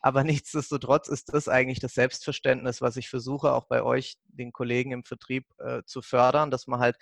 aber 0.00 0.24
nichtsdestotrotz 0.24 1.08
ist 1.08 1.32
das 1.32 1.48
eigentlich 1.48 1.80
das 1.80 1.94
Selbstverständnis, 1.94 2.80
was 2.80 2.96
ich 2.96 3.08
versuche, 3.08 3.52
auch 3.52 3.66
bei 3.66 3.82
euch, 3.82 4.16
den 4.26 4.52
Kollegen 4.52 4.92
im 4.92 5.04
Vertrieb, 5.04 5.46
äh, 5.58 5.82
zu 5.84 6.02
fördern, 6.02 6.50
dass 6.50 6.66
man 6.66 6.80
halt 6.80 6.96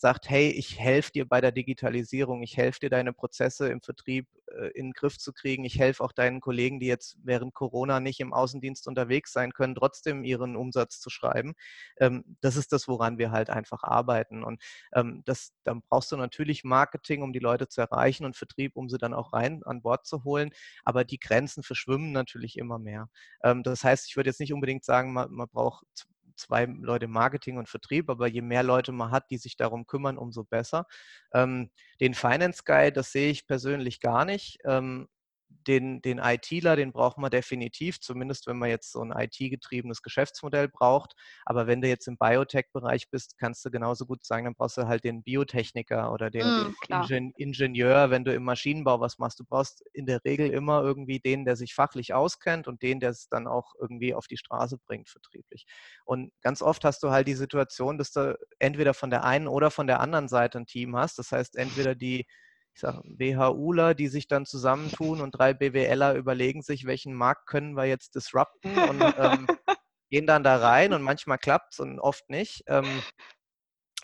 sagt, 0.00 0.30
hey, 0.30 0.48
ich 0.50 0.78
helfe 0.78 1.12
dir 1.12 1.28
bei 1.28 1.42
der 1.42 1.52
Digitalisierung, 1.52 2.42
ich 2.42 2.56
helfe 2.56 2.80
dir, 2.80 2.90
deine 2.90 3.12
Prozesse 3.12 3.68
im 3.68 3.82
Vertrieb 3.82 4.26
äh, 4.46 4.68
in 4.68 4.86
den 4.86 4.92
Griff 4.92 5.18
zu 5.18 5.32
kriegen, 5.32 5.64
ich 5.64 5.78
helfe 5.78 6.02
auch 6.02 6.12
deinen 6.12 6.40
Kollegen, 6.40 6.80
die 6.80 6.86
jetzt 6.86 7.18
während 7.22 7.52
Corona 7.52 8.00
nicht 8.00 8.18
im 8.20 8.32
Außendienst 8.32 8.88
unterwegs 8.88 9.32
sein 9.32 9.52
können, 9.52 9.74
trotzdem 9.74 10.24
ihren 10.24 10.56
Umsatz 10.56 11.00
zu 11.00 11.10
schreiben. 11.10 11.52
Ähm, 11.98 12.36
das 12.40 12.56
ist 12.56 12.72
das, 12.72 12.88
woran 12.88 13.18
wir 13.18 13.30
halt 13.30 13.50
einfach 13.50 13.82
arbeiten. 13.82 14.42
Und 14.42 14.62
ähm, 14.94 15.22
das, 15.26 15.52
dann 15.64 15.82
brauchst 15.88 16.10
du 16.12 16.16
natürlich 16.16 16.64
Marketing, 16.64 17.22
um 17.22 17.34
die 17.34 17.38
Leute 17.38 17.68
zu 17.68 17.82
erreichen 17.82 18.24
und 18.24 18.36
Vertrieb, 18.36 18.76
um 18.76 18.88
sie 18.88 18.98
dann 18.98 19.12
auch 19.12 19.34
rein 19.34 19.62
an 19.64 19.82
Bord 19.82 20.06
zu 20.06 20.24
holen. 20.24 20.50
Aber 20.82 21.04
die 21.04 21.18
Grenzen 21.18 21.62
verschwimmen 21.62 22.12
natürlich 22.12 22.56
immer 22.56 22.78
mehr. 22.78 23.10
Ähm, 23.44 23.62
das 23.62 23.84
heißt, 23.84 24.08
ich 24.08 24.16
würde 24.16 24.30
jetzt 24.30 24.40
nicht 24.40 24.54
unbedingt 24.54 24.84
sagen, 24.84 25.12
man, 25.12 25.30
man 25.30 25.48
braucht 25.48 26.06
zwei 26.40 26.64
Leute 26.64 27.06
Marketing 27.08 27.58
und 27.58 27.68
Vertrieb, 27.68 28.10
aber 28.10 28.26
je 28.26 28.42
mehr 28.42 28.62
Leute 28.62 28.92
man 28.92 29.10
hat, 29.10 29.30
die 29.30 29.38
sich 29.38 29.56
darum 29.56 29.86
kümmern, 29.86 30.18
umso 30.18 30.44
besser. 30.44 30.86
Ähm, 31.32 31.70
den 32.00 32.14
Finance 32.14 32.62
Guy, 32.64 32.92
das 32.92 33.12
sehe 33.12 33.30
ich 33.30 33.46
persönlich 33.46 34.00
gar 34.00 34.24
nicht. 34.24 34.58
Den, 35.66 36.00
den 36.00 36.18
ITler, 36.18 36.76
den 36.76 36.92
braucht 36.92 37.18
man 37.18 37.30
definitiv, 37.30 38.00
zumindest 38.00 38.46
wenn 38.46 38.58
man 38.58 38.70
jetzt 38.70 38.92
so 38.92 39.02
ein 39.02 39.12
IT-getriebenes 39.12 40.02
Geschäftsmodell 40.02 40.68
braucht. 40.68 41.14
Aber 41.44 41.66
wenn 41.66 41.80
du 41.80 41.88
jetzt 41.88 42.08
im 42.08 42.16
Biotech-Bereich 42.16 43.10
bist, 43.10 43.36
kannst 43.38 43.64
du 43.64 43.70
genauso 43.70 44.06
gut 44.06 44.24
sagen, 44.24 44.44
dann 44.44 44.54
brauchst 44.54 44.78
du 44.78 44.86
halt 44.86 45.04
den 45.04 45.22
Biotechniker 45.22 46.12
oder 46.12 46.30
den 46.30 46.46
mm, 46.46 46.74
Ingen 46.88 47.32
Ingenieur, 47.36 48.10
wenn 48.10 48.24
du 48.24 48.32
im 48.32 48.44
Maschinenbau 48.44 49.00
was 49.00 49.18
machst. 49.18 49.40
Du 49.40 49.44
brauchst 49.44 49.84
in 49.92 50.06
der 50.06 50.24
Regel 50.24 50.50
immer 50.50 50.82
irgendwie 50.82 51.20
den, 51.20 51.44
der 51.44 51.56
sich 51.56 51.74
fachlich 51.74 52.14
auskennt 52.14 52.66
und 52.66 52.82
den, 52.82 53.00
der 53.00 53.10
es 53.10 53.28
dann 53.28 53.46
auch 53.46 53.74
irgendwie 53.78 54.14
auf 54.14 54.26
die 54.26 54.36
Straße 54.36 54.78
bringt, 54.78 55.08
vertrieblich. 55.08 55.66
Und 56.04 56.32
ganz 56.42 56.62
oft 56.62 56.84
hast 56.84 57.02
du 57.02 57.10
halt 57.10 57.28
die 57.28 57.34
Situation, 57.34 57.98
dass 57.98 58.12
du 58.12 58.38
entweder 58.58 58.94
von 58.94 59.10
der 59.10 59.24
einen 59.24 59.48
oder 59.48 59.70
von 59.70 59.86
der 59.86 60.00
anderen 60.00 60.28
Seite 60.28 60.58
ein 60.58 60.66
Team 60.66 60.96
hast. 60.96 61.18
Das 61.18 61.32
heißt, 61.32 61.56
entweder 61.56 61.94
die 61.94 62.26
ich 62.80 62.88
sage, 62.88 63.02
WHUler, 63.04 63.94
die 63.94 64.08
sich 64.08 64.26
dann 64.26 64.46
zusammentun 64.46 65.20
und 65.20 65.32
drei 65.32 65.52
BWLer 65.52 66.14
überlegen 66.14 66.62
sich, 66.62 66.86
welchen 66.86 67.12
Markt 67.14 67.46
können 67.46 67.76
wir 67.76 67.84
jetzt 67.84 68.14
disrupten 68.14 68.74
und 68.74 69.02
ähm, 69.18 69.46
gehen 70.10 70.26
dann 70.26 70.42
da 70.42 70.56
rein 70.56 70.94
und 70.94 71.02
manchmal 71.02 71.38
klappt 71.38 71.74
es 71.74 71.80
und 71.80 72.00
oft 72.00 72.28
nicht. 72.30 72.64
Ähm, 72.68 73.02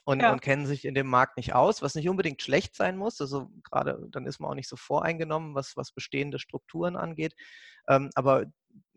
und, 0.05 0.21
ja. 0.21 0.31
und, 0.31 0.41
kennen 0.41 0.67
sich 0.67 0.85
in 0.85 0.95
dem 0.95 1.07
Markt 1.07 1.37
nicht 1.37 1.55
aus, 1.55 1.83
was 1.83 1.95
nicht 1.95 2.09
unbedingt 2.09 2.43
schlecht 2.43 2.77
sein 2.77 2.97
muss. 2.97 3.21
Also 3.21 3.51
gerade 3.65 4.07
dann 4.11 4.27
ist 4.27 4.41
man 4.41 4.51
auch 4.51 4.55
nicht 4.55 4.69
so 4.69 4.77
voreingenommen, 4.77 5.55
was, 5.55 5.77
was 5.77 5.91
bestehende 5.93 6.39
Strukturen 6.39 6.97
angeht. 6.97 7.35
Ähm, 7.89 8.11
aber 8.15 8.45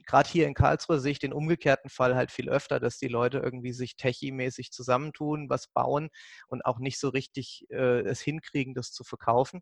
gerade 0.10 0.28
hier 0.28 0.48
in 0.48 0.56
Karlsruhe 0.56 1.00
sehe 1.00 1.12
ich 1.12 1.20
den 1.20 1.34
umgekehrten 1.34 1.90
Fall 1.90 2.16
halt 2.16 2.32
viel 2.32 2.50
öfter, 2.50 2.80
dass 2.80 2.98
die 2.98 3.08
Leute 3.08 3.38
irgendwie 3.38 3.74
sich 3.74 3.96
techie-mäßig 3.96 4.72
zusammentun, 4.72 5.50
was 5.50 5.68
bauen 5.68 6.10
und 6.48 6.66
auch 6.66 6.80
nicht 6.80 7.00
so 7.00 7.10
richtig 7.10 7.68
äh, 7.70 8.02
es 8.02 8.20
hinkriegen, 8.20 8.74
das 8.74 8.92
zu 8.92 9.04
verkaufen. 9.04 9.62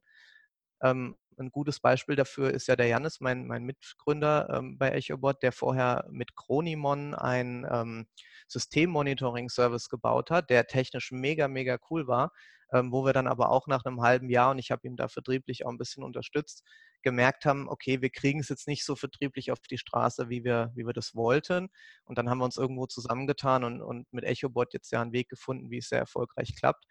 Ähm, 0.82 1.18
ein 1.38 1.52
gutes 1.52 1.80
Beispiel 1.82 2.16
dafür 2.16 2.52
ist 2.52 2.68
ja 2.68 2.76
der 2.78 2.88
Janis, 2.88 3.20
mein, 3.20 3.46
mein 3.46 3.64
Mitgründer 3.64 4.50
ähm, 4.58 4.78
bei 4.78 4.92
EchoBot, 4.92 5.44
der 5.44 5.52
vorher 5.52 6.06
mit 6.10 6.36
Chronimon 6.36 7.14
ein 7.14 7.68
ähm, 7.70 8.08
Systemmonitoring-Service 8.48 9.90
gebaut 9.90 10.32
hat, 10.32 10.50
der 10.50 10.66
technisch 10.68 11.12
mega, 11.12 11.48
mega 11.50 11.78
cool 11.92 12.08
war, 12.08 12.32
ähm, 12.72 12.92
wo 12.94 13.06
wir 13.06 13.14
dann 13.14 13.28
aber 13.28 13.52
auch 13.52 13.68
nach 13.68 13.84
einem 13.86 14.02
halben 14.02 14.30
Jahr, 14.30 14.52
und 14.52 14.60
ich 14.60 14.72
habe 14.72 14.88
ihn 14.88 14.96
da 14.96 15.10
vertrieblich 15.10 15.66
auch 15.66 15.72
ein 15.72 15.78
bisschen 15.78 16.04
unterstützt, 16.04 16.64
gemerkt 17.04 17.46
haben, 17.46 17.70
okay, 17.70 18.02
wir 18.02 18.10
kriegen 18.10 18.40
es 18.40 18.50
jetzt 18.50 18.68
nicht 18.68 18.86
so 18.86 18.96
vertrieblich 18.96 19.52
auf 19.52 19.60
die 19.60 19.78
Straße, 19.78 20.30
wie 20.30 20.44
wir, 20.44 20.72
wie 20.76 20.86
wir 20.86 20.94
das 20.94 21.16
wollten. 21.16 21.70
Und 22.06 22.18
dann 22.18 22.30
haben 22.30 22.40
wir 22.40 22.46
uns 22.46 22.58
irgendwo 22.58 22.86
zusammengetan 22.88 23.64
und, 23.64 23.82
und 23.82 24.12
mit 24.12 24.24
EchoBot 24.26 24.74
jetzt 24.74 24.92
ja 24.92 25.02
einen 25.02 25.14
Weg 25.14 25.30
gefunden, 25.30 25.70
wie 25.72 25.78
es 25.78 25.90
sehr 25.90 26.00
erfolgreich 26.00 26.56
klappt. 26.56 26.86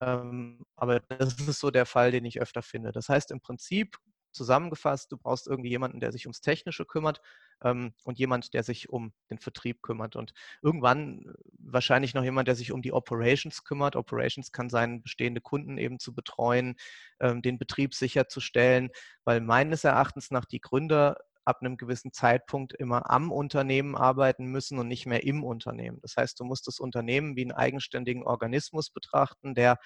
Ähm, 0.00 0.64
aber 0.76 1.00
das 1.00 1.34
ist 1.38 1.60
so 1.60 1.70
der 1.70 1.86
Fall, 1.86 2.10
den 2.10 2.24
ich 2.24 2.40
öfter 2.40 2.62
finde. 2.62 2.92
Das 2.92 3.08
heißt 3.08 3.30
im 3.30 3.40
Prinzip 3.40 3.96
zusammengefasst, 4.38 5.12
du 5.12 5.18
brauchst 5.18 5.46
irgendwie 5.46 5.68
jemanden, 5.68 6.00
der 6.00 6.12
sich 6.12 6.26
ums 6.26 6.40
Technische 6.40 6.86
kümmert 6.86 7.20
ähm, 7.62 7.92
und 8.04 8.18
jemand, 8.18 8.54
der 8.54 8.62
sich 8.62 8.88
um 8.88 9.12
den 9.30 9.38
Vertrieb 9.38 9.82
kümmert. 9.82 10.16
Und 10.16 10.32
irgendwann 10.62 11.26
äh, 11.26 11.32
wahrscheinlich 11.58 12.14
noch 12.14 12.24
jemand, 12.24 12.48
der 12.48 12.54
sich 12.54 12.72
um 12.72 12.80
die 12.80 12.92
Operations 12.92 13.64
kümmert. 13.64 13.96
Operations 13.96 14.52
kann 14.52 14.70
sein, 14.70 15.02
bestehende 15.02 15.40
Kunden 15.40 15.76
eben 15.76 15.98
zu 15.98 16.14
betreuen, 16.14 16.76
ähm, 17.20 17.42
den 17.42 17.58
Betrieb 17.58 17.94
sicherzustellen, 17.94 18.90
weil 19.24 19.40
meines 19.40 19.84
Erachtens 19.84 20.30
nach 20.30 20.46
die 20.46 20.60
Gründer 20.60 21.18
ab 21.44 21.58
einem 21.60 21.78
gewissen 21.78 22.12
Zeitpunkt 22.12 22.74
immer 22.74 23.10
am 23.10 23.32
Unternehmen 23.32 23.96
arbeiten 23.96 24.44
müssen 24.46 24.78
und 24.78 24.86
nicht 24.86 25.06
mehr 25.06 25.24
im 25.24 25.42
Unternehmen. 25.42 25.98
Das 26.02 26.16
heißt, 26.16 26.38
du 26.38 26.44
musst 26.44 26.66
das 26.66 26.78
Unternehmen 26.78 27.36
wie 27.36 27.42
einen 27.42 27.52
eigenständigen 27.52 28.22
Organismus 28.22 28.90
betrachten, 28.90 29.54
der 29.54 29.78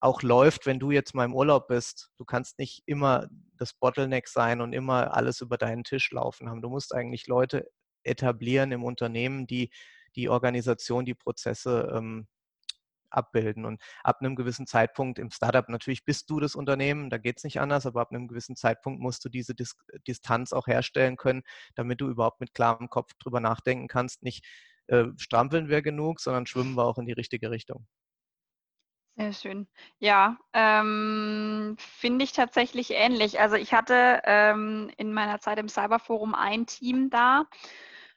auch 0.00 0.22
läuft, 0.22 0.66
wenn 0.66 0.78
du 0.78 0.90
jetzt 0.90 1.14
mal 1.14 1.24
im 1.24 1.34
Urlaub 1.34 1.68
bist. 1.68 2.10
Du 2.16 2.24
kannst 2.24 2.58
nicht 2.58 2.82
immer 2.86 3.28
das 3.60 3.74
Bottleneck 3.74 4.28
sein 4.28 4.60
und 4.60 4.72
immer 4.72 5.14
alles 5.14 5.40
über 5.40 5.58
deinen 5.58 5.84
Tisch 5.84 6.10
laufen 6.12 6.48
haben. 6.48 6.62
Du 6.62 6.68
musst 6.70 6.94
eigentlich 6.94 7.26
Leute 7.26 7.70
etablieren 8.02 8.72
im 8.72 8.84
Unternehmen, 8.84 9.46
die 9.46 9.70
die 10.16 10.28
Organisation, 10.28 11.04
die 11.04 11.14
Prozesse 11.14 11.92
ähm, 11.94 12.26
abbilden. 13.10 13.64
Und 13.64 13.82
ab 14.02 14.18
einem 14.20 14.36
gewissen 14.36 14.66
Zeitpunkt 14.66 15.18
im 15.18 15.30
Startup, 15.30 15.68
natürlich 15.68 16.04
bist 16.04 16.30
du 16.30 16.40
das 16.40 16.54
Unternehmen, 16.54 17.10
da 17.10 17.18
geht 17.18 17.38
es 17.38 17.44
nicht 17.44 17.60
anders, 17.60 17.86
aber 17.86 18.00
ab 18.00 18.10
einem 18.10 18.28
gewissen 18.28 18.56
Zeitpunkt 18.56 19.00
musst 19.00 19.24
du 19.24 19.28
diese 19.28 19.54
Dis 19.54 19.76
Distanz 20.06 20.52
auch 20.52 20.66
herstellen 20.66 21.16
können, 21.16 21.42
damit 21.74 22.00
du 22.00 22.08
überhaupt 22.08 22.40
mit 22.40 22.54
klarem 22.54 22.88
Kopf 22.88 23.12
drüber 23.18 23.40
nachdenken 23.40 23.88
kannst. 23.88 24.22
Nicht 24.22 24.46
äh, 24.86 25.06
strampeln 25.16 25.68
wir 25.68 25.82
genug, 25.82 26.20
sondern 26.20 26.46
schwimmen 26.46 26.74
wir 26.76 26.84
auch 26.84 26.98
in 26.98 27.06
die 27.06 27.12
richtige 27.12 27.50
Richtung. 27.50 27.86
Sehr 29.20 29.34
schön. 29.34 29.68
Ja, 29.98 30.38
ähm, 30.54 31.76
finde 31.78 32.24
ich 32.24 32.32
tatsächlich 32.32 32.92
ähnlich. 32.92 33.38
Also 33.38 33.56
ich 33.56 33.74
hatte 33.74 34.22
ähm, 34.24 34.90
in 34.96 35.12
meiner 35.12 35.40
Zeit 35.40 35.58
im 35.58 35.68
Cyberforum 35.68 36.34
ein 36.34 36.64
Team 36.64 37.10
da. 37.10 37.44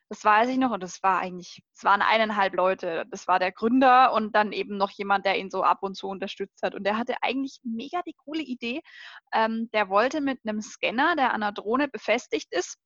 Das 0.07 0.23
weiß 0.23 0.47
ich 0.49 0.57
noch 0.57 0.71
und 0.71 0.81
das 0.81 1.03
war 1.03 1.19
eigentlich, 1.19 1.61
es 1.75 1.83
waren 1.83 2.01
eineinhalb 2.01 2.53
Leute. 2.53 3.05
Das 3.11 3.27
war 3.27 3.37
der 3.37 3.51
Gründer 3.51 4.13
und 4.13 4.33
dann 4.33 4.53
eben 4.53 4.77
noch 4.77 4.91
jemand, 4.91 5.25
der 5.25 5.37
ihn 5.37 5.49
so 5.49 5.63
ab 5.63 5.79
und 5.81 5.95
zu 5.97 6.07
unterstützt 6.07 6.61
hat. 6.63 6.73
Und 6.73 6.85
der 6.85 6.97
hatte 6.97 7.15
eigentlich 7.21 7.59
mega 7.63 8.01
die 8.07 8.15
coole 8.23 8.41
Idee. 8.41 8.79
Ähm, 9.33 9.69
der 9.73 9.89
wollte 9.89 10.21
mit 10.21 10.39
einem 10.47 10.61
Scanner, 10.61 11.17
der 11.17 11.33
an 11.33 11.43
einer 11.43 11.51
Drohne 11.51 11.89
befestigt 11.89 12.47
ist, 12.53 12.77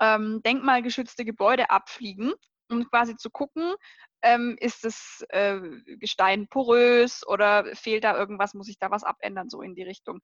ähm, 0.00 0.40
denkmalgeschützte 0.44 1.24
Gebäude 1.24 1.70
abfliegen 1.70 2.32
um 2.70 2.88
quasi 2.88 3.16
zu 3.16 3.30
gucken, 3.30 3.74
ähm, 4.22 4.56
ist 4.60 4.84
das 4.84 5.24
äh, 5.28 5.60
Gestein 5.98 6.48
porös 6.48 7.26
oder 7.26 7.64
fehlt 7.74 8.04
da 8.04 8.16
irgendwas, 8.16 8.54
muss 8.54 8.68
ich 8.68 8.78
da 8.78 8.90
was 8.90 9.04
abändern, 9.04 9.48
so 9.50 9.62
in 9.62 9.74
die 9.74 9.82
Richtung. 9.82 10.20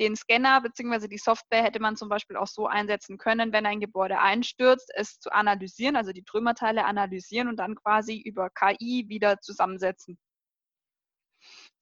Den 0.00 0.16
Scanner 0.16 0.60
bzw. 0.62 1.06
die 1.08 1.18
Software 1.18 1.62
hätte 1.62 1.80
man 1.80 1.96
zum 1.96 2.08
Beispiel 2.08 2.36
auch 2.36 2.46
so 2.46 2.66
einsetzen 2.66 3.18
können, 3.18 3.52
wenn 3.52 3.66
ein 3.66 3.80
Gebäude 3.80 4.18
einstürzt, 4.18 4.90
es 4.94 5.18
zu 5.20 5.30
analysieren, 5.32 5.96
also 5.96 6.12
die 6.12 6.24
Trümmerteile 6.24 6.84
analysieren 6.84 7.48
und 7.48 7.56
dann 7.56 7.76
quasi 7.76 8.20
über 8.20 8.50
KI 8.50 9.04
wieder 9.08 9.40
zusammensetzen. 9.40 10.18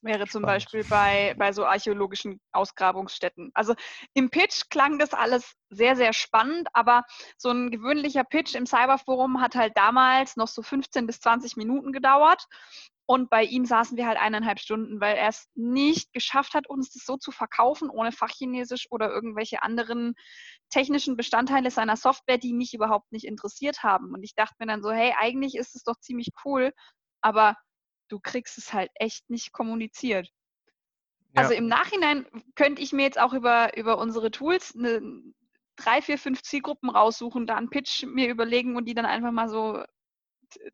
Wäre 0.02 0.26
zum 0.26 0.42
Beispiel 0.42 0.82
bei, 0.84 1.34
bei 1.36 1.52
so 1.52 1.66
archäologischen 1.66 2.40
Ausgrabungsstätten. 2.52 3.50
Also 3.52 3.74
im 4.14 4.30
Pitch 4.30 4.70
klang 4.70 4.98
das 4.98 5.12
alles 5.12 5.54
sehr, 5.68 5.94
sehr 5.94 6.14
spannend, 6.14 6.68
aber 6.72 7.04
so 7.36 7.50
ein 7.50 7.70
gewöhnlicher 7.70 8.24
Pitch 8.24 8.54
im 8.54 8.64
Cyberforum 8.64 9.42
hat 9.42 9.56
halt 9.56 9.76
damals 9.76 10.36
noch 10.36 10.48
so 10.48 10.62
15 10.62 11.06
bis 11.06 11.20
20 11.20 11.56
Minuten 11.56 11.92
gedauert. 11.92 12.46
Und 13.04 13.28
bei 13.28 13.42
ihm 13.42 13.64
saßen 13.64 13.96
wir 13.96 14.06
halt 14.06 14.18
eineinhalb 14.18 14.60
Stunden, 14.60 15.00
weil 15.00 15.16
er 15.16 15.28
es 15.28 15.48
nicht 15.54 16.12
geschafft 16.12 16.54
hat, 16.54 16.68
uns 16.68 16.92
das 16.92 17.04
so 17.04 17.16
zu 17.16 17.32
verkaufen, 17.32 17.90
ohne 17.90 18.12
Fachchinesisch 18.12 18.86
oder 18.88 19.10
irgendwelche 19.10 19.62
anderen 19.62 20.14
technischen 20.70 21.16
Bestandteile 21.16 21.70
seiner 21.72 21.96
Software, 21.96 22.38
die 22.38 22.54
mich 22.54 22.72
überhaupt 22.72 23.10
nicht 23.10 23.26
interessiert 23.26 23.82
haben. 23.82 24.14
Und 24.14 24.22
ich 24.22 24.34
dachte 24.34 24.54
mir 24.60 24.66
dann 24.66 24.82
so, 24.82 24.92
hey, 24.92 25.12
eigentlich 25.18 25.56
ist 25.56 25.74
es 25.74 25.82
doch 25.82 25.96
ziemlich 25.98 26.28
cool, 26.44 26.72
aber 27.20 27.56
du 28.11 28.20
kriegst 28.20 28.59
es 28.59 28.73
halt 28.73 28.90
echt 28.94 29.31
nicht 29.31 29.53
kommuniziert. 29.53 30.29
Ja. 31.35 31.42
Also 31.42 31.55
im 31.55 31.68
Nachhinein 31.68 32.27
könnte 32.57 32.83
ich 32.83 32.92
mir 32.92 33.03
jetzt 33.03 33.20
auch 33.20 33.33
über, 33.33 33.77
über 33.77 33.99
unsere 33.99 34.31
Tools 34.31 34.75
eine, 34.77 35.01
drei, 35.77 36.03
vier, 36.03 36.18
fünf 36.18 36.42
Zielgruppen 36.42 36.90
raussuchen, 36.90 37.46
da 37.46 37.57
einen 37.57 37.70
Pitch 37.70 38.05
mir 38.05 38.29
überlegen 38.29 38.77
und 38.77 38.87
die 38.87 38.94
dann 38.94 39.07
einfach 39.07 39.33
mal 39.33 39.49
so 39.49 39.83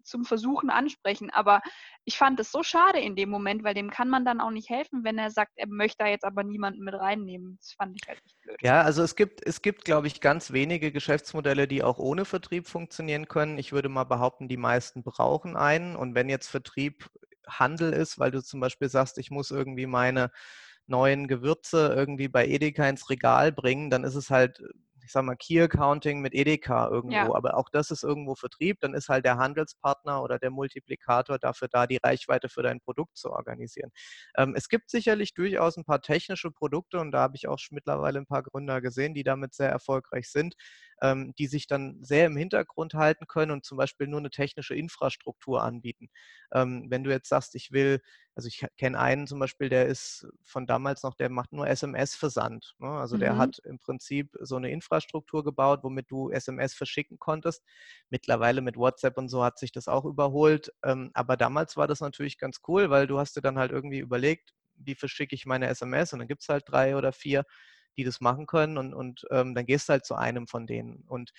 zum 0.03 0.25
Versuchen 0.25 0.71
ansprechen. 0.71 1.31
Aber 1.31 1.61
ich 2.05 2.17
fand 2.17 2.41
es 2.41 2.51
so 2.51 2.63
schade 2.63 2.99
in 2.99 3.17
dem 3.17 3.29
Moment, 3.29 3.65
weil 3.65 3.75
dem 3.75 3.91
kann 3.91 4.09
man 4.09 4.25
dann 4.25 4.41
auch 4.41 4.51
nicht 4.51 4.71
helfen, 4.71 5.05
wenn 5.05 5.19
er 5.19 5.31
sagt, 5.31 5.53
er 5.57 5.67
möchte 5.69 5.99
da 5.99 6.07
jetzt 6.09 6.25
aber 6.25 6.43
niemanden 6.45 6.83
mit 6.83 6.95
reinnehmen. 6.95 7.59
Das 7.61 7.73
fand 7.75 7.97
ich 8.01 8.09
halt 8.09 8.23
nicht 8.25 8.41
blöd. 8.41 8.57
Ja, 8.63 8.83
also 8.83 9.03
es 9.03 9.17
gibt, 9.17 9.47
es 9.47 9.63
gibt, 9.63 9.85
glaube 9.85 10.07
ich, 10.07 10.21
ganz 10.21 10.53
wenige 10.53 10.93
Geschäftsmodelle, 10.93 11.69
die 11.69 11.83
auch 11.83 11.99
ohne 11.99 12.25
Vertrieb 12.25 12.67
funktionieren 12.67 13.29
können. 13.29 13.59
Ich 13.59 13.73
würde 13.73 13.89
mal 13.89 14.05
behaupten, 14.05 14.49
die 14.49 14.57
meisten 14.57 15.03
brauchen 15.03 15.57
einen. 15.57 15.97
Und 15.97 16.15
wenn 16.15 16.29
jetzt 16.29 16.49
Vertrieb 16.49 17.11
Handel 17.47 17.93
ist, 17.93 18.19
weil 18.19 18.31
du 18.31 18.43
zum 18.43 18.61
Beispiel 18.61 18.89
sagst, 18.89 19.19
ich 19.19 19.31
muss 19.31 19.51
irgendwie 19.51 19.87
meine 19.87 20.31
neuen 20.87 21.29
Gewürze 21.29 21.93
irgendwie 21.97 22.29
bei 22.29 22.47
Edeka 22.47 22.89
ins 22.89 23.11
Regal 23.11 23.53
bringen, 23.53 23.91
dann 23.91 24.05
ist 24.05 24.15
es 24.15 24.31
halt 24.31 24.63
ich 25.07 25.13
sag 25.13 25.25
mal, 25.25 25.37
Key 25.37 25.63
Accounting 25.63 26.21
mit 26.21 26.35
Edeka 26.35 26.89
irgendwo, 26.89 27.15
ja. 27.15 27.35
aber 27.35 27.57
auch 27.57 27.69
das 27.71 27.93
ist 27.93 28.03
irgendwo 28.03 28.35
Vertrieb, 28.35 28.81
dann 28.81 28.93
ist 28.93 29.09
halt 29.09 29.25
der 29.25 29.37
Handelspartner 29.39 30.21
oder 30.23 30.39
der 30.39 30.51
Multiplikator 30.51 31.39
dafür 31.39 31.69
da, 31.69 31.87
die 31.87 32.01
Reichweite 32.03 32.49
für 32.49 32.63
dein 32.63 32.81
Produkt 32.81 33.17
zu 33.17 33.31
organisieren. 33.31 33.93
Ähm, 34.37 34.55
es 34.57 34.69
gibt 34.69 34.91
sicherlich 34.91 35.33
durchaus 35.33 35.77
ein 35.77 35.85
paar 35.85 36.03
technische 36.03 36.51
Produkte 36.51 36.99
und 36.99 37.13
da 37.13 37.21
habe 37.21 37.37
ich 37.37 37.47
auch 37.47 37.59
mittlerweile 37.71 38.19
ein 38.19 38.27
paar 38.27 38.43
Gründer 38.43 38.81
gesehen, 38.81 39.15
die 39.15 39.23
damit 39.23 39.55
sehr 39.55 39.71
erfolgreich 39.71 40.29
sind, 40.29 40.55
ähm, 41.03 41.35
die 41.39 41.47
sich 41.47 41.67
dann 41.67 41.99
sehr 42.03 42.27
im 42.27 42.37
Hintergrund 42.37 42.95
halten 42.95 43.27
können 43.27 43.53
und 43.53 43.65
zum 43.65 43.79
Beispiel 43.79 44.07
nur 44.07 44.21
eine 44.21 44.31
technische 44.31 44.75
Infrastruktur 44.75 45.63
anbieten. 45.63 46.09
Ähm, 46.53 46.87
wenn 46.89 47.05
du 47.05 47.11
jetzt 47.11 47.29
sagst, 47.29 47.55
ich 47.55 47.73
will, 47.73 48.01
also 48.35 48.49
ich 48.49 48.65
kenne 48.79 48.99
einen 48.99 49.27
zum 49.27 49.39
Beispiel, 49.39 49.69
der 49.69 49.87
ist 49.87 50.27
von 50.45 50.67
damals 50.67 51.03
noch, 51.03 51.15
der 51.15 51.31
macht 51.31 51.53
nur 51.53 51.67
SMS-Versand. 51.67 52.75
Ne? 52.79 52.89
Also 52.89 53.17
mhm. 53.17 53.21
der 53.21 53.37
hat 53.37 53.59
im 53.65 53.79
Prinzip 53.79 54.31
so 54.41 54.57
eine 54.57 54.71
Infrastruktur 54.71 55.45
gebaut, 55.45 55.81
womit 55.83 56.11
du 56.11 56.31
SMS 56.31 56.75
verschicken 56.75 57.19
konntest. 57.19 57.63
Mittlerweile 58.11 58.61
mit 58.61 58.77
WhatsApp 58.77 59.19
und 59.19 59.29
so 59.29 59.45
hat 59.45 59.59
sich 59.59 59.73
das 59.73 59.89
auch 59.89 60.05
überholt. 60.05 60.73
Ähm, 60.85 61.11
aber 61.15 61.37
damals 61.37 61.77
war 61.77 61.87
das 61.87 62.01
natürlich 62.01 62.39
ganz 62.39 62.61
cool, 62.69 62.91
weil 62.91 63.07
du 63.07 63.19
hast 63.19 63.37
dir 63.37 63.43
dann 63.43 63.59
halt 63.59 63.73
irgendwie 63.73 63.99
überlegt, 63.99 64.53
wie 64.79 64.95
verschicke 64.95 65.35
ich 65.35 65.47
meine 65.47 65.69
SMS 65.69 66.13
und 66.13 66.19
dann 66.21 66.29
gibt 66.29 66.43
es 66.43 66.49
halt 66.49 66.65
drei 66.67 66.97
oder 66.97 67.13
vier 67.13 67.45
die 67.97 68.05
das 68.05 68.21
machen 68.21 68.47
können 68.47 68.79
und, 68.79 68.95
und 68.95 69.27
ähm, 69.31 69.55
dann 69.55 69.67
gehst 69.67 69.89
du 69.89 69.93
halt 69.93 70.05
zu 70.05 70.15
einem 70.15 70.47
von 70.47 70.67
denen. 70.67 71.05
Und 71.07 71.33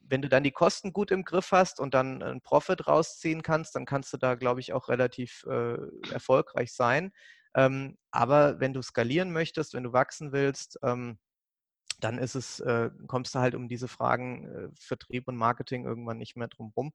wenn 0.00 0.22
du 0.22 0.28
dann 0.28 0.42
die 0.42 0.50
Kosten 0.50 0.92
gut 0.92 1.10
im 1.10 1.24
Griff 1.24 1.52
hast 1.52 1.78
und 1.80 1.94
dann 1.94 2.22
einen 2.22 2.40
Profit 2.40 2.86
rausziehen 2.86 3.42
kannst, 3.42 3.74
dann 3.76 3.86
kannst 3.86 4.12
du 4.12 4.16
da, 4.16 4.34
glaube 4.34 4.60
ich, 4.60 4.72
auch 4.72 4.88
relativ 4.88 5.44
äh, 5.48 5.76
erfolgreich 6.12 6.72
sein. 6.72 7.12
Ähm, 7.54 7.96
aber 8.10 8.60
wenn 8.60 8.72
du 8.72 8.82
skalieren 8.82 9.32
möchtest, 9.32 9.74
wenn 9.74 9.84
du 9.84 9.92
wachsen 9.92 10.32
willst, 10.32 10.78
ähm, 10.82 11.18
dann 12.00 12.18
ist 12.18 12.34
es, 12.34 12.60
äh, 12.60 12.90
kommst 13.06 13.34
du 13.34 13.40
halt 13.40 13.54
um 13.54 13.68
diese 13.68 13.88
Fragen 13.88 14.46
äh, 14.46 14.68
Vertrieb 14.78 15.28
und 15.28 15.36
Marketing 15.36 15.84
irgendwann 15.84 16.18
nicht 16.18 16.36
mehr 16.36 16.48
drum 16.48 16.72
rum. 16.76 16.92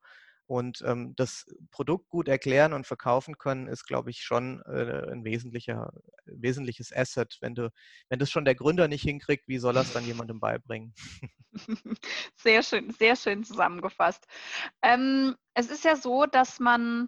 Und 0.47 0.83
ähm, 0.85 1.13
das 1.15 1.45
Produkt 1.71 2.09
gut 2.09 2.27
erklären 2.27 2.73
und 2.73 2.85
verkaufen 2.85 3.37
können, 3.37 3.67
ist, 3.67 3.85
glaube 3.85 4.11
ich, 4.11 4.21
schon 4.21 4.61
äh, 4.63 5.11
ein 5.11 5.23
wesentlicher, 5.23 5.91
wesentliches 6.25 6.95
Asset. 6.95 7.37
Wenn 7.41 7.55
du, 7.55 7.71
wenn 8.09 8.19
das 8.19 8.29
schon 8.29 8.45
der 8.45 8.55
Gründer 8.55 8.87
nicht 8.87 9.01
hinkriegt, 9.01 9.47
wie 9.47 9.57
soll 9.57 9.75
er 9.75 9.81
es 9.81 9.93
dann 9.93 10.05
jemandem 10.05 10.39
beibringen? 10.39 10.93
Sehr 12.35 12.63
schön, 12.63 12.91
sehr 12.91 13.15
schön 13.15 13.43
zusammengefasst. 13.43 14.25
Ähm, 14.81 15.35
es 15.53 15.69
ist 15.69 15.85
ja 15.85 15.95
so, 15.95 16.25
dass 16.25 16.59
man 16.59 17.07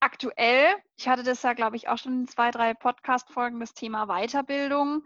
aktuell, 0.00 0.74
ich 0.96 1.08
hatte 1.08 1.22
das 1.22 1.42
ja, 1.42 1.54
glaube 1.54 1.76
ich, 1.76 1.88
auch 1.88 1.96
schon 1.96 2.20
in 2.20 2.28
zwei, 2.28 2.50
drei 2.50 2.74
Podcast-Folgen, 2.74 3.58
das 3.58 3.72
Thema 3.72 4.06
Weiterbildung. 4.06 5.02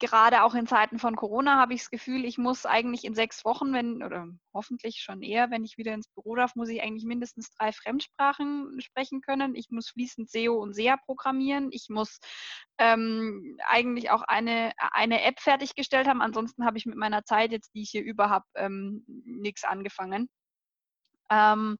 Gerade 0.00 0.44
auch 0.44 0.54
in 0.54 0.66
Zeiten 0.66 0.98
von 0.98 1.14
Corona 1.14 1.58
habe 1.58 1.74
ich 1.74 1.82
das 1.82 1.90
Gefühl, 1.90 2.24
ich 2.24 2.38
muss 2.38 2.64
eigentlich 2.64 3.04
in 3.04 3.14
sechs 3.14 3.44
Wochen, 3.44 3.74
wenn, 3.74 4.02
oder 4.02 4.28
hoffentlich 4.54 5.02
schon 5.02 5.20
eher, 5.20 5.50
wenn 5.50 5.62
ich 5.62 5.76
wieder 5.76 5.92
ins 5.92 6.08
Büro 6.08 6.34
darf, 6.36 6.56
muss 6.56 6.70
ich 6.70 6.82
eigentlich 6.82 7.04
mindestens 7.04 7.50
drei 7.50 7.70
Fremdsprachen 7.70 8.80
sprechen 8.80 9.20
können. 9.20 9.54
Ich 9.54 9.68
muss 9.68 9.90
fließend 9.90 10.30
SEO 10.30 10.54
und 10.54 10.74
SEA 10.74 10.96
programmieren. 11.04 11.68
Ich 11.70 11.90
muss 11.90 12.18
ähm, 12.78 13.58
eigentlich 13.68 14.10
auch 14.10 14.22
eine, 14.22 14.72
eine 14.78 15.22
App 15.22 15.38
fertiggestellt 15.38 16.08
haben. 16.08 16.22
Ansonsten 16.22 16.64
habe 16.64 16.78
ich 16.78 16.86
mit 16.86 16.96
meiner 16.96 17.24
Zeit 17.24 17.52
jetzt, 17.52 17.74
die 17.74 17.82
ich 17.82 17.90
hier 17.90 18.02
über 18.02 18.30
habe, 18.30 18.46
ähm, 18.54 19.04
nichts 19.06 19.64
angefangen. 19.64 20.30
Ähm, 21.30 21.76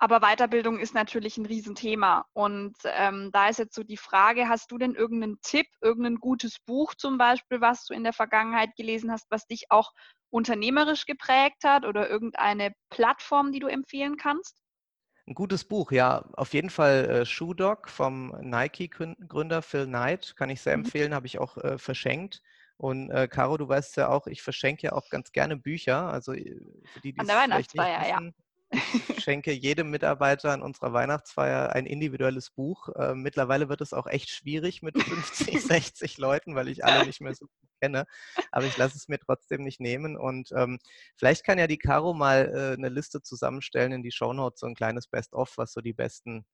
aber 0.00 0.20
Weiterbildung 0.20 0.78
ist 0.78 0.94
natürlich 0.94 1.36
ein 1.36 1.44
Riesenthema. 1.44 2.24
Und 2.32 2.74
ähm, 2.84 3.30
da 3.32 3.48
ist 3.50 3.58
jetzt 3.58 3.74
so 3.74 3.84
die 3.84 3.98
Frage, 3.98 4.48
hast 4.48 4.72
du 4.72 4.78
denn 4.78 4.94
irgendeinen 4.94 5.38
Tipp, 5.42 5.66
irgendein 5.82 6.16
gutes 6.16 6.58
Buch 6.58 6.94
zum 6.94 7.18
Beispiel, 7.18 7.60
was 7.60 7.84
du 7.84 7.92
in 7.92 8.02
der 8.02 8.14
Vergangenheit 8.14 8.74
gelesen 8.76 9.12
hast, 9.12 9.26
was 9.30 9.46
dich 9.46 9.66
auch 9.68 9.92
unternehmerisch 10.30 11.04
geprägt 11.04 11.64
hat 11.64 11.84
oder 11.84 12.08
irgendeine 12.08 12.72
Plattform, 12.88 13.52
die 13.52 13.58
du 13.58 13.66
empfehlen 13.66 14.16
kannst? 14.16 14.56
Ein 15.26 15.34
gutes 15.34 15.64
Buch, 15.64 15.92
ja, 15.92 16.24
auf 16.32 16.54
jeden 16.54 16.70
Fall 16.70 17.04
äh, 17.04 17.26
Shoe 17.26 17.54
Dog 17.54 17.90
vom 17.90 18.34
Nike-Gründer 18.40 19.60
Phil 19.60 19.84
Knight, 19.84 20.34
kann 20.34 20.48
ich 20.48 20.62
sehr 20.62 20.78
mhm. 20.78 20.84
empfehlen, 20.84 21.14
habe 21.14 21.26
ich 21.26 21.38
auch 21.38 21.58
äh, 21.58 21.76
verschenkt. 21.76 22.40
Und 22.78 23.10
äh, 23.10 23.28
Caro, 23.28 23.58
du 23.58 23.68
weißt 23.68 23.98
ja 23.98 24.08
auch, 24.08 24.26
ich 24.26 24.40
verschenke 24.40 24.86
ja 24.86 24.92
auch 24.92 25.10
ganz 25.10 25.30
gerne 25.32 25.58
Bücher. 25.58 26.10
Also 26.10 26.32
äh, 26.32 26.58
für 26.86 27.00
die, 27.00 27.12
die 27.12 27.20
An 27.20 27.26
der 27.26 27.36
Weihnachtsfeier, 27.36 28.08
ja. 28.08 28.20
Ich 28.70 29.24
schenke 29.24 29.52
jedem 29.52 29.90
Mitarbeiter 29.90 30.52
an 30.52 30.62
unserer 30.62 30.92
Weihnachtsfeier 30.92 31.72
ein 31.72 31.86
individuelles 31.86 32.50
Buch. 32.50 32.88
Äh, 32.90 33.14
mittlerweile 33.14 33.68
wird 33.68 33.80
es 33.80 33.92
auch 33.92 34.06
echt 34.06 34.30
schwierig 34.30 34.82
mit 34.82 35.00
50, 35.02 35.60
60 35.60 36.18
Leuten, 36.18 36.54
weil 36.54 36.68
ich 36.68 36.84
alle 36.84 37.04
nicht 37.06 37.20
mehr 37.20 37.34
so 37.34 37.46
gut 37.46 37.70
kenne. 37.80 38.06
Aber 38.52 38.66
ich 38.66 38.76
lasse 38.76 38.96
es 38.96 39.08
mir 39.08 39.18
trotzdem 39.18 39.62
nicht 39.62 39.80
nehmen. 39.80 40.16
Und 40.16 40.50
ähm, 40.52 40.78
vielleicht 41.16 41.44
kann 41.44 41.58
ja 41.58 41.66
die 41.66 41.78
Caro 41.78 42.14
mal 42.14 42.52
äh, 42.54 42.78
eine 42.78 42.88
Liste 42.88 43.22
zusammenstellen 43.22 43.92
in 43.92 44.02
die 44.02 44.12
Shownotes, 44.12 44.60
so 44.60 44.66
ein 44.66 44.76
kleines 44.76 45.08
Best-of, 45.08 45.56
was 45.56 45.72
so 45.72 45.80
die 45.80 45.92
besten 45.92 46.44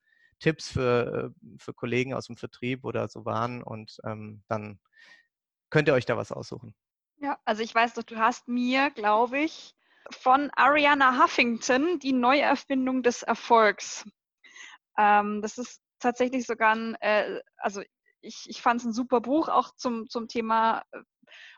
Tipps 0.40 0.70
für, 0.70 1.32
äh, 1.34 1.58
für 1.58 1.74
Kollegen 1.74 2.14
aus 2.14 2.26
dem 2.26 2.36
Vertrieb 2.36 2.84
oder 2.84 3.08
so 3.08 3.24
waren. 3.24 3.62
Und 3.62 3.98
ähm, 4.04 4.42
dann 4.48 4.80
könnt 5.70 5.88
ihr 5.88 5.94
euch 5.94 6.06
da 6.06 6.16
was 6.16 6.32
aussuchen. 6.32 6.74
Ja, 7.18 7.38
also 7.44 7.62
ich 7.62 7.74
weiß 7.74 7.94
doch, 7.94 8.02
du 8.02 8.16
hast 8.16 8.48
mir, 8.48 8.90
glaube 8.90 9.38
ich, 9.38 9.74
von 10.10 10.50
Ariana 10.54 11.22
Huffington, 11.22 11.98
die 11.98 12.12
Neuerfindung 12.12 13.02
des 13.02 13.22
Erfolgs. 13.22 14.04
Ähm, 14.98 15.42
das 15.42 15.58
ist 15.58 15.80
tatsächlich 15.98 16.46
sogar 16.46 16.74
ein, 16.74 16.94
äh, 17.00 17.40
also 17.56 17.82
ich, 18.20 18.44
ich 18.46 18.62
fand 18.62 18.80
es 18.80 18.86
ein 18.86 18.92
super 18.92 19.20
Buch, 19.20 19.48
auch 19.48 19.74
zum, 19.76 20.08
zum 20.08 20.28
Thema 20.28 20.82
äh, 20.92 21.00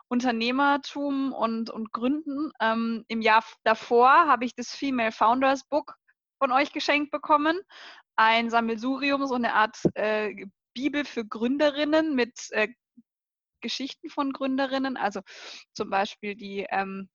Unternehmertum 0.09 1.33
und, 1.33 1.71
und 1.71 1.93
Gründen. 1.93 2.51
Ähm, 2.61 3.05
Im 3.09 3.21
Jahr 3.21 3.45
davor 3.65 4.11
habe 4.11 4.45
ich 4.45 4.55
das 4.55 4.71
Female 4.71 5.13
Founders 5.13 5.65
Book 5.69 5.97
von 6.39 6.53
euch 6.53 6.73
geschenkt 6.73 7.11
bekommen. 7.11 7.61
Ein 8.17 8.51
Sammelsurium, 8.51 9.27
so 9.27 9.35
eine 9.35 9.55
Art 9.55 9.79
äh, 9.95 10.47
Bibel 10.75 11.05
für 11.05 11.27
Gründerinnen 11.27 12.15
mit 12.15 12.51
äh, 12.51 12.69
Geschichten 13.61 14.09
von 14.09 14.33
Gründerinnen. 14.33 14.97
Also 14.97 15.21
zum 15.75 15.91
Beispiel 15.91 16.35
die 16.35 16.67
ähm, 16.71 17.09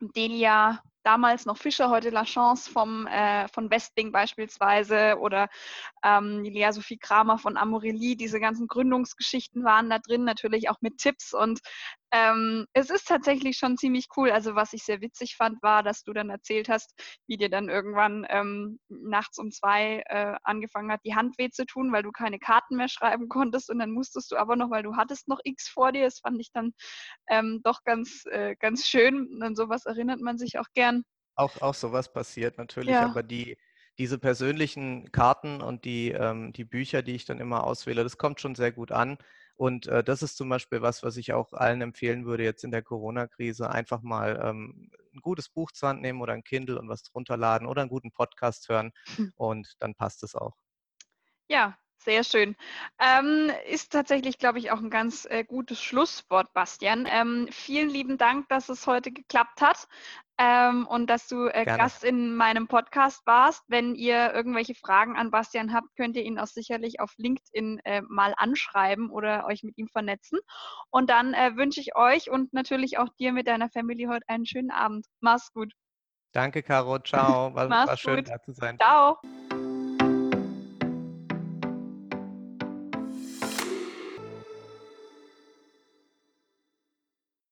Delia, 0.00 0.82
damals 1.02 1.46
noch 1.46 1.56
Fischer, 1.56 1.90
heute 1.90 2.10
La 2.10 2.24
Chance 2.24 2.70
vom, 2.70 3.06
äh, 3.06 3.48
von 3.48 3.70
Westling 3.70 4.12
beispielsweise 4.12 5.16
oder 5.18 5.48
ähm, 6.04 6.42
Lea 6.42 6.70
Sophie 6.70 6.98
Kramer 6.98 7.38
von 7.38 7.56
Amorelie. 7.56 8.16
Diese 8.16 8.40
ganzen 8.40 8.68
Gründungsgeschichten 8.68 9.64
waren 9.64 9.90
da 9.90 9.98
drin, 9.98 10.24
natürlich 10.24 10.68
auch 10.68 10.80
mit 10.80 10.98
Tipps 10.98 11.32
und 11.32 11.60
ähm, 12.10 12.66
es 12.72 12.90
ist 12.90 13.06
tatsächlich 13.06 13.58
schon 13.58 13.76
ziemlich 13.76 14.06
cool. 14.16 14.30
Also 14.30 14.54
was 14.54 14.72
ich 14.72 14.84
sehr 14.84 15.00
witzig 15.00 15.36
fand, 15.36 15.62
war, 15.62 15.82
dass 15.82 16.02
du 16.04 16.12
dann 16.12 16.30
erzählt 16.30 16.68
hast, 16.68 16.94
wie 17.26 17.36
dir 17.36 17.50
dann 17.50 17.68
irgendwann 17.68 18.26
ähm, 18.30 18.78
nachts 18.88 19.38
um 19.38 19.50
zwei 19.50 20.02
äh, 20.06 20.34
angefangen 20.42 20.90
hat, 20.90 21.00
die 21.04 21.14
Hand 21.14 21.38
weh 21.38 21.50
zu 21.50 21.66
tun, 21.66 21.92
weil 21.92 22.02
du 22.02 22.10
keine 22.10 22.38
Karten 22.38 22.76
mehr 22.76 22.88
schreiben 22.88 23.28
konntest 23.28 23.70
und 23.70 23.78
dann 23.78 23.90
musstest 23.90 24.30
du 24.30 24.36
aber 24.36 24.56
noch, 24.56 24.70
weil 24.70 24.82
du 24.82 24.96
hattest 24.96 25.28
noch 25.28 25.40
X 25.44 25.68
vor 25.68 25.92
dir. 25.92 26.04
Das 26.04 26.20
fand 26.20 26.40
ich 26.40 26.50
dann 26.52 26.72
ähm, 27.28 27.60
doch 27.62 27.84
ganz, 27.84 28.24
äh, 28.30 28.56
ganz 28.58 28.86
schön. 28.86 29.40
An 29.42 29.54
sowas 29.54 29.84
erinnert 29.86 30.20
man 30.20 30.38
sich 30.38 30.58
auch 30.58 30.68
gern. 30.74 31.04
Auch, 31.34 31.60
auch 31.60 31.74
sowas 31.74 32.12
passiert 32.12 32.58
natürlich, 32.58 32.90
ja. 32.90 33.04
aber 33.04 33.22
die, 33.22 33.56
diese 33.98 34.18
persönlichen 34.18 35.12
Karten 35.12 35.60
und 35.60 35.84
die, 35.84 36.10
ähm, 36.10 36.52
die 36.52 36.64
Bücher, 36.64 37.02
die 37.02 37.14
ich 37.14 37.24
dann 37.26 37.40
immer 37.40 37.64
auswähle, 37.64 38.02
das 38.02 38.16
kommt 38.16 38.40
schon 38.40 38.54
sehr 38.54 38.72
gut 38.72 38.92
an. 38.92 39.18
Und 39.58 39.88
äh, 39.88 40.04
das 40.04 40.22
ist 40.22 40.36
zum 40.36 40.48
Beispiel 40.48 40.82
was, 40.82 41.02
was 41.02 41.16
ich 41.16 41.32
auch 41.32 41.52
allen 41.52 41.80
empfehlen 41.80 42.24
würde, 42.26 42.44
jetzt 42.44 42.62
in 42.62 42.70
der 42.70 42.82
Corona-Krise, 42.82 43.68
einfach 43.68 44.02
mal 44.02 44.40
ähm, 44.40 44.88
ein 45.12 45.20
gutes 45.20 45.48
Buch 45.48 45.72
zur 45.72 45.88
Hand 45.88 46.00
nehmen 46.00 46.20
oder 46.20 46.32
ein 46.32 46.44
Kindle 46.44 46.78
und 46.78 46.88
was 46.88 47.02
runterladen 47.12 47.66
oder 47.66 47.82
einen 47.82 47.90
guten 47.90 48.12
Podcast 48.12 48.68
hören 48.68 48.92
hm. 49.16 49.32
und 49.34 49.74
dann 49.80 49.96
passt 49.96 50.22
es 50.22 50.36
auch. 50.36 50.54
Ja, 51.48 51.76
sehr 51.96 52.22
schön. 52.22 52.54
Ähm, 53.00 53.50
ist 53.68 53.90
tatsächlich, 53.90 54.38
glaube 54.38 54.60
ich, 54.60 54.70
auch 54.70 54.78
ein 54.78 54.90
ganz 54.90 55.24
äh, 55.24 55.42
gutes 55.42 55.82
Schlusswort, 55.82 56.52
Bastian. 56.52 57.08
Ähm, 57.10 57.48
vielen 57.50 57.90
lieben 57.90 58.16
Dank, 58.16 58.48
dass 58.48 58.68
es 58.68 58.86
heute 58.86 59.10
geklappt 59.10 59.60
hat 59.60 59.88
ähm, 60.38 60.86
und 60.86 61.10
dass 61.10 61.26
du 61.26 61.46
äh, 61.48 61.64
Gast 61.64 62.04
in 62.04 62.34
meinem 62.34 62.68
Podcast 62.68 63.26
warst. 63.26 63.64
Wenn 63.66 63.94
ihr 63.94 64.32
irgendwelche 64.32 64.74
Fragen 64.74 65.16
an 65.16 65.30
Bastian 65.30 65.72
habt, 65.74 65.88
könnt 65.96 66.16
ihr 66.16 66.22
ihn 66.22 66.38
auch 66.38 66.46
sicherlich 66.46 67.00
auf 67.00 67.12
LinkedIn 67.16 67.80
äh, 67.84 68.02
mal 68.08 68.34
anschreiben 68.36 69.10
oder 69.10 69.46
euch 69.46 69.64
mit 69.64 69.76
ihm 69.76 69.88
vernetzen. 69.88 70.38
Und 70.90 71.10
dann 71.10 71.34
äh, 71.34 71.56
wünsche 71.56 71.80
ich 71.80 71.96
euch 71.96 72.30
und 72.30 72.52
natürlich 72.52 72.98
auch 72.98 73.08
dir 73.18 73.32
mit 73.32 73.48
deiner 73.48 73.68
Family 73.68 74.04
heute 74.04 74.28
einen 74.28 74.46
schönen 74.46 74.70
Abend. 74.70 75.06
Mach's 75.20 75.52
gut. 75.52 75.72
Danke, 76.32 76.62
Caro. 76.62 76.98
Ciao. 77.00 77.54
War, 77.54 77.68
war 77.88 77.96
schön, 77.96 78.24
da 78.24 78.40
zu 78.40 78.52
sein. 78.52 78.78
Ciao. 78.78 79.18